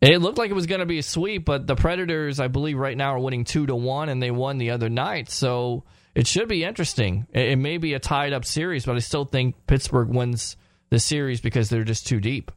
It 0.00 0.22
looked 0.22 0.38
like 0.38 0.50
it 0.50 0.54
was 0.54 0.66
going 0.66 0.80
to 0.80 0.86
be 0.86 0.98
a 0.98 1.02
sweep, 1.02 1.44
but 1.44 1.66
the 1.66 1.76
Predators, 1.76 2.40
I 2.40 2.48
believe, 2.48 2.78
right 2.78 2.96
now 2.96 3.14
are 3.14 3.18
winning 3.18 3.44
two 3.44 3.66
to 3.66 3.76
one, 3.76 4.08
and 4.08 4.22
they 4.22 4.30
won 4.30 4.56
the 4.56 4.70
other 4.70 4.88
night. 4.88 5.30
So 5.30 5.84
it 6.14 6.26
should 6.26 6.48
be 6.48 6.64
interesting. 6.64 7.26
It, 7.32 7.58
may 7.58 7.76
be 7.76 7.92
a 7.92 7.98
tied 7.98 8.32
up 8.32 8.46
series, 8.46 8.86
but 8.86 8.96
I 8.96 9.00
still 9.00 9.26
think 9.26 9.66
Pittsburgh 9.66 10.08
wins 10.08 10.56
the 10.88 10.98
series 10.98 11.42
because 11.42 11.68
they're 11.68 11.84
just 11.84 12.06
too 12.06 12.18
deep. 12.18 12.50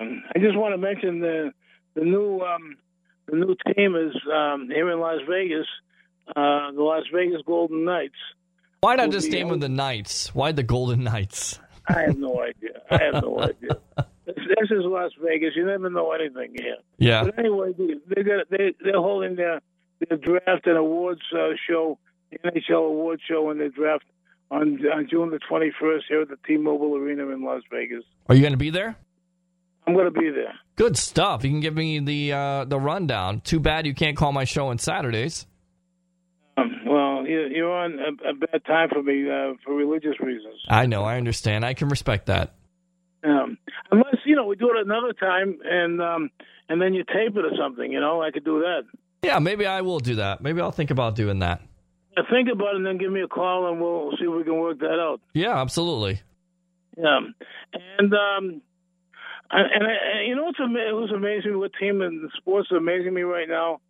Um, 0.00 0.24
I 0.34 0.40
just 0.40 0.56
want 0.56 0.74
to 0.74 0.78
mention 0.78 1.20
the 1.20 1.52
the 1.94 2.04
new 2.04 2.40
um, 2.40 2.76
the 3.26 3.36
new 3.36 3.54
team 3.74 3.94
is 3.94 4.14
um, 4.32 4.68
here 4.68 4.90
in 4.90 4.98
Las 4.98 5.20
Vegas, 5.28 5.66
uh, 6.36 6.72
the 6.72 6.82
Las 6.82 7.04
Vegas 7.12 7.42
Golden 7.46 7.84
Knights. 7.84 8.14
Why 8.80 8.96
not 8.96 9.10
just 9.10 9.30
name 9.30 9.48
them 9.48 9.60
the 9.60 9.68
Knights? 9.68 10.34
Why 10.34 10.52
the 10.52 10.62
Golden 10.62 11.04
Knights? 11.04 11.60
I 11.88 12.02
have 12.02 12.16
no 12.16 12.40
idea. 12.42 12.80
I 12.90 13.02
have 13.04 13.22
no 13.22 13.38
idea. 13.40 13.76
This 14.26 14.70
is 14.70 14.84
Las 14.84 15.12
Vegas. 15.22 15.50
You 15.56 15.66
never 15.66 15.90
know 15.90 16.12
anything 16.12 16.54
here. 16.56 16.76
Yeah. 16.98 17.24
But 17.24 17.38
anyway, 17.38 17.72
they, 17.76 18.22
got 18.22 18.48
they 18.50 18.74
they're 18.82 18.94
holding 18.94 19.36
their 19.36 19.60
their 20.08 20.18
draft 20.18 20.66
and 20.66 20.76
awards 20.76 21.20
uh, 21.34 21.50
show 21.68 21.98
the 22.30 22.38
NHL 22.38 22.86
awards 22.86 23.22
show 23.28 23.50
and 23.50 23.60
the 23.60 23.68
draft 23.68 24.04
on, 24.50 24.78
on 24.86 25.08
June 25.10 25.30
the 25.30 25.40
21st 25.50 26.00
here 26.08 26.22
at 26.22 26.28
the 26.28 26.38
T-Mobile 26.46 26.96
Arena 26.96 27.28
in 27.28 27.42
Las 27.42 27.62
Vegas. 27.70 28.04
Are 28.28 28.34
you 28.34 28.40
going 28.40 28.52
to 28.52 28.58
be 28.58 28.70
there? 28.70 28.96
I'm 29.86 29.94
going 29.94 30.12
to 30.12 30.18
be 30.20 30.30
there. 30.30 30.54
Good 30.76 30.96
stuff. 30.96 31.44
You 31.44 31.50
can 31.50 31.60
give 31.60 31.74
me 31.74 31.98
the 31.98 32.32
uh, 32.32 32.64
the 32.64 32.78
rundown. 32.78 33.40
Too 33.40 33.60
bad 33.60 33.86
you 33.86 33.94
can't 33.94 34.16
call 34.16 34.32
my 34.32 34.44
show 34.44 34.68
on 34.68 34.78
Saturdays. 34.78 35.46
You- 36.94 37.48
you're 37.54 37.70
on 37.72 37.98
a, 38.00 38.34
bad 38.34 38.64
time 38.64 38.88
for 38.88 39.02
me 39.02 39.30
uh, 39.30 39.54
for 39.64 39.74
religious 39.74 40.18
reasons. 40.20 40.56
I 40.68 40.86
know. 40.86 41.04
I 41.04 41.16
understand. 41.16 41.64
I 41.64 41.74
can 41.74 41.88
respect 41.88 42.26
that. 42.26 42.54
Um, 43.22 43.58
unless 43.90 44.16
you 44.24 44.34
know 44.34 44.46
we 44.46 44.56
do 44.56 44.70
it 44.70 44.76
another 44.84 45.12
time 45.12 45.58
and 45.64 46.00
um, 46.00 46.30
and 46.68 46.80
then 46.80 46.94
you 46.94 47.04
tape 47.04 47.36
it 47.36 47.44
or 47.44 47.52
something. 47.58 47.92
You 47.92 48.00
know, 48.00 48.22
I 48.22 48.30
could 48.30 48.44
do 48.44 48.60
that. 48.60 48.82
Yeah, 49.22 49.38
maybe 49.38 49.66
I 49.66 49.82
will 49.82 50.00
do 50.00 50.16
that. 50.16 50.40
Maybe 50.40 50.60
I'll 50.60 50.72
think 50.72 50.90
about 50.90 51.14
doing 51.14 51.40
that. 51.40 51.60
Uh, 52.16 52.22
Think 52.30 52.48
about 52.50 52.70
it 52.70 52.76
and 52.76 52.86
then 52.86 52.98
give 52.98 53.12
me 53.12 53.20
a 53.20 53.28
call 53.28 53.70
and 53.70 53.80
we'll 53.80 54.10
see 54.18 54.24
if 54.24 54.34
we 54.34 54.42
can 54.42 54.56
work 54.58 54.78
that 54.80 54.98
out. 54.98 55.20
Yeah, 55.34 55.60
absolutely. 55.60 56.20
Yeah, 56.96 57.18
and 57.98 58.12
um, 58.14 58.62
and, 59.50 59.66
and, 59.74 59.84
and 59.84 60.26
you 60.28 60.34
know 60.34 60.44
what's 60.44 60.58
amazing? 61.14 61.58
What 61.58 61.72
team 61.78 62.02
in 62.02 62.28
sports 62.38 62.68
is 62.70 62.76
amazing 62.76 63.12
me 63.14 63.22
right 63.22 63.48
now, 63.48 63.80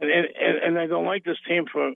and 0.00 0.10
and, 0.10 0.56
and 0.64 0.78
I 0.78 0.86
don't 0.86 1.04
like 1.06 1.24
this 1.24 1.38
team 1.46 1.66
for 1.70 1.92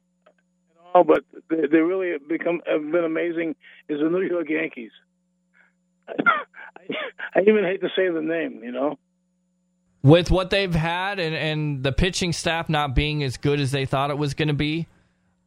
at 0.95 0.99
all, 0.99 1.05
but 1.05 1.25
they, 1.51 1.67
they 1.71 1.79
really 1.79 2.13
have 2.13 2.29
become 2.29 2.61
have 2.67 2.81
been 2.91 3.05
amazing. 3.05 3.55
Is 3.89 4.01
the 4.01 4.09
New 4.09 4.23
York 4.23 4.49
Yankees? 4.49 4.91
I, 6.09 6.15
I 7.35 7.41
even 7.41 7.65
hate 7.65 7.81
to 7.81 7.89
say 7.97 8.09
the 8.11 8.21
name, 8.21 8.61
you 8.63 8.73
know. 8.73 8.99
With 10.03 10.31
what 10.31 10.51
they've 10.51 10.75
had 10.75 11.19
and, 11.19 11.35
and 11.35 11.83
the 11.83 11.93
pitching 11.93 12.33
staff 12.33 12.69
not 12.69 12.95
being 12.95 13.23
as 13.23 13.39
good 13.39 13.59
as 13.59 13.71
they 13.71 13.87
thought 13.87 14.11
it 14.11 14.19
was 14.19 14.35
going 14.35 14.49
to 14.49 14.55
be, 14.55 14.87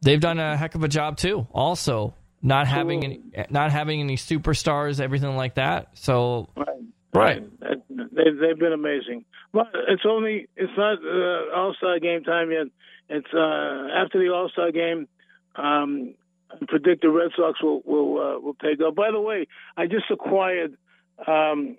they've 0.02 0.20
done 0.20 0.40
a 0.40 0.56
heck 0.56 0.74
of 0.74 0.82
a 0.82 0.88
job 0.88 1.16
too. 1.16 1.46
Also, 1.52 2.14
not 2.42 2.66
having 2.66 3.04
any, 3.04 3.20
not 3.50 3.70
having 3.70 4.00
any 4.00 4.16
superstars, 4.16 5.00
everything 5.00 5.36
like 5.36 5.54
that. 5.54 5.90
So, 5.94 6.48
Right. 7.14 7.40
right. 7.40 7.78
They've 7.88 8.38
they've 8.40 8.58
been 8.58 8.72
amazing, 8.72 9.24
but 9.52 9.68
it's 9.88 10.02
only 10.06 10.48
it's 10.56 10.72
not 10.76 10.98
uh, 11.04 11.56
All 11.56 11.74
Star 11.78 12.00
game 12.00 12.24
time 12.24 12.50
yet. 12.50 12.66
It's 13.08 13.32
uh, 13.32 13.88
after 13.94 14.18
the 14.18 14.32
All 14.34 14.48
Star 14.52 14.72
game. 14.72 15.06
Um, 15.58 16.14
I 16.50 16.56
predict 16.66 17.02
the 17.02 17.10
Red 17.10 17.30
Sox 17.36 17.62
will 17.62 17.82
will 17.84 18.20
uh, 18.20 18.40
will 18.40 18.54
take 18.54 18.80
up. 18.80 18.94
By 18.94 19.10
the 19.10 19.20
way, 19.20 19.46
I 19.76 19.86
just 19.86 20.10
acquired 20.10 20.76
um, 21.26 21.76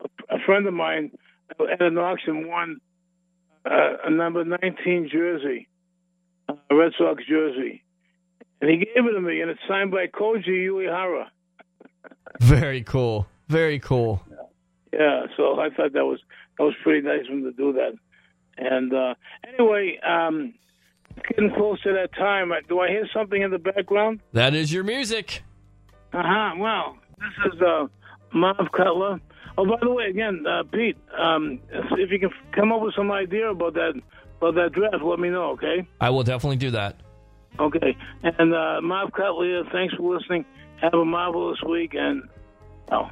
a, 0.00 0.36
a 0.36 0.38
friend 0.44 0.66
of 0.66 0.74
mine 0.74 1.12
at 1.50 1.80
an 1.80 1.98
auction 1.98 2.48
won 2.48 2.80
uh, 3.64 3.96
a 4.04 4.10
number 4.10 4.44
19 4.44 5.08
jersey, 5.12 5.68
a 6.48 6.74
Red 6.74 6.92
Sox 6.98 7.22
jersey, 7.28 7.82
and 8.60 8.70
he 8.70 8.76
gave 8.78 9.06
it 9.06 9.12
to 9.12 9.20
me, 9.20 9.40
and 9.40 9.50
it's 9.50 9.60
signed 9.68 9.90
by 9.90 10.06
Koji 10.06 10.66
Uehara. 10.68 11.26
Very 12.40 12.82
cool. 12.82 13.26
Very 13.48 13.78
cool. 13.78 14.22
Yeah, 14.92 15.26
so 15.36 15.58
I 15.60 15.70
thought 15.70 15.92
that 15.92 16.04
was 16.04 16.20
that 16.58 16.64
was 16.64 16.74
pretty 16.82 17.06
nice 17.06 17.22
of 17.26 17.32
him 17.32 17.44
to 17.44 17.52
do 17.52 17.74
that. 17.74 17.92
And 18.56 18.92
uh, 18.92 19.14
anyway, 19.46 19.98
um, 20.06 20.54
getting 21.26 21.52
close 21.54 21.80
to 21.82 21.92
that 21.92 22.12
time, 22.14 22.52
do 22.68 22.80
I 22.80 22.88
hear 22.88 23.08
something 23.12 23.40
in 23.40 23.50
the 23.50 23.58
background? 23.58 24.20
That 24.32 24.54
is 24.54 24.72
your 24.72 24.84
music. 24.84 25.42
Uh 26.12 26.22
huh. 26.24 26.54
Well, 26.58 26.98
this 27.18 27.52
is 27.52 27.60
uh, 27.60 27.86
Marv 28.32 28.72
Cutler. 28.72 29.20
Oh, 29.56 29.66
by 29.66 29.76
the 29.80 29.90
way, 29.90 30.04
again, 30.04 30.44
uh, 30.46 30.62
Pete, 30.62 30.96
um, 31.18 31.58
if 31.70 32.10
you 32.10 32.18
can 32.18 32.30
come 32.52 32.72
up 32.72 32.80
with 32.80 32.94
some 32.94 33.10
idea 33.10 33.50
about 33.50 33.74
that 33.74 34.00
about 34.38 34.54
that 34.54 34.72
draft, 34.72 35.02
let 35.02 35.18
me 35.18 35.30
know. 35.30 35.50
Okay. 35.50 35.86
I 36.00 36.10
will 36.10 36.22
definitely 36.22 36.56
do 36.56 36.70
that. 36.70 36.96
Okay. 37.58 37.96
And 38.22 38.54
uh, 38.54 38.80
Marv 38.82 39.12
Cutler, 39.12 39.64
thanks 39.72 39.94
for 39.94 40.16
listening. 40.16 40.44
Have 40.80 40.94
a 40.94 41.04
marvelous 41.04 41.60
week, 41.68 41.94
and 41.94 42.22
oh. 42.92 43.10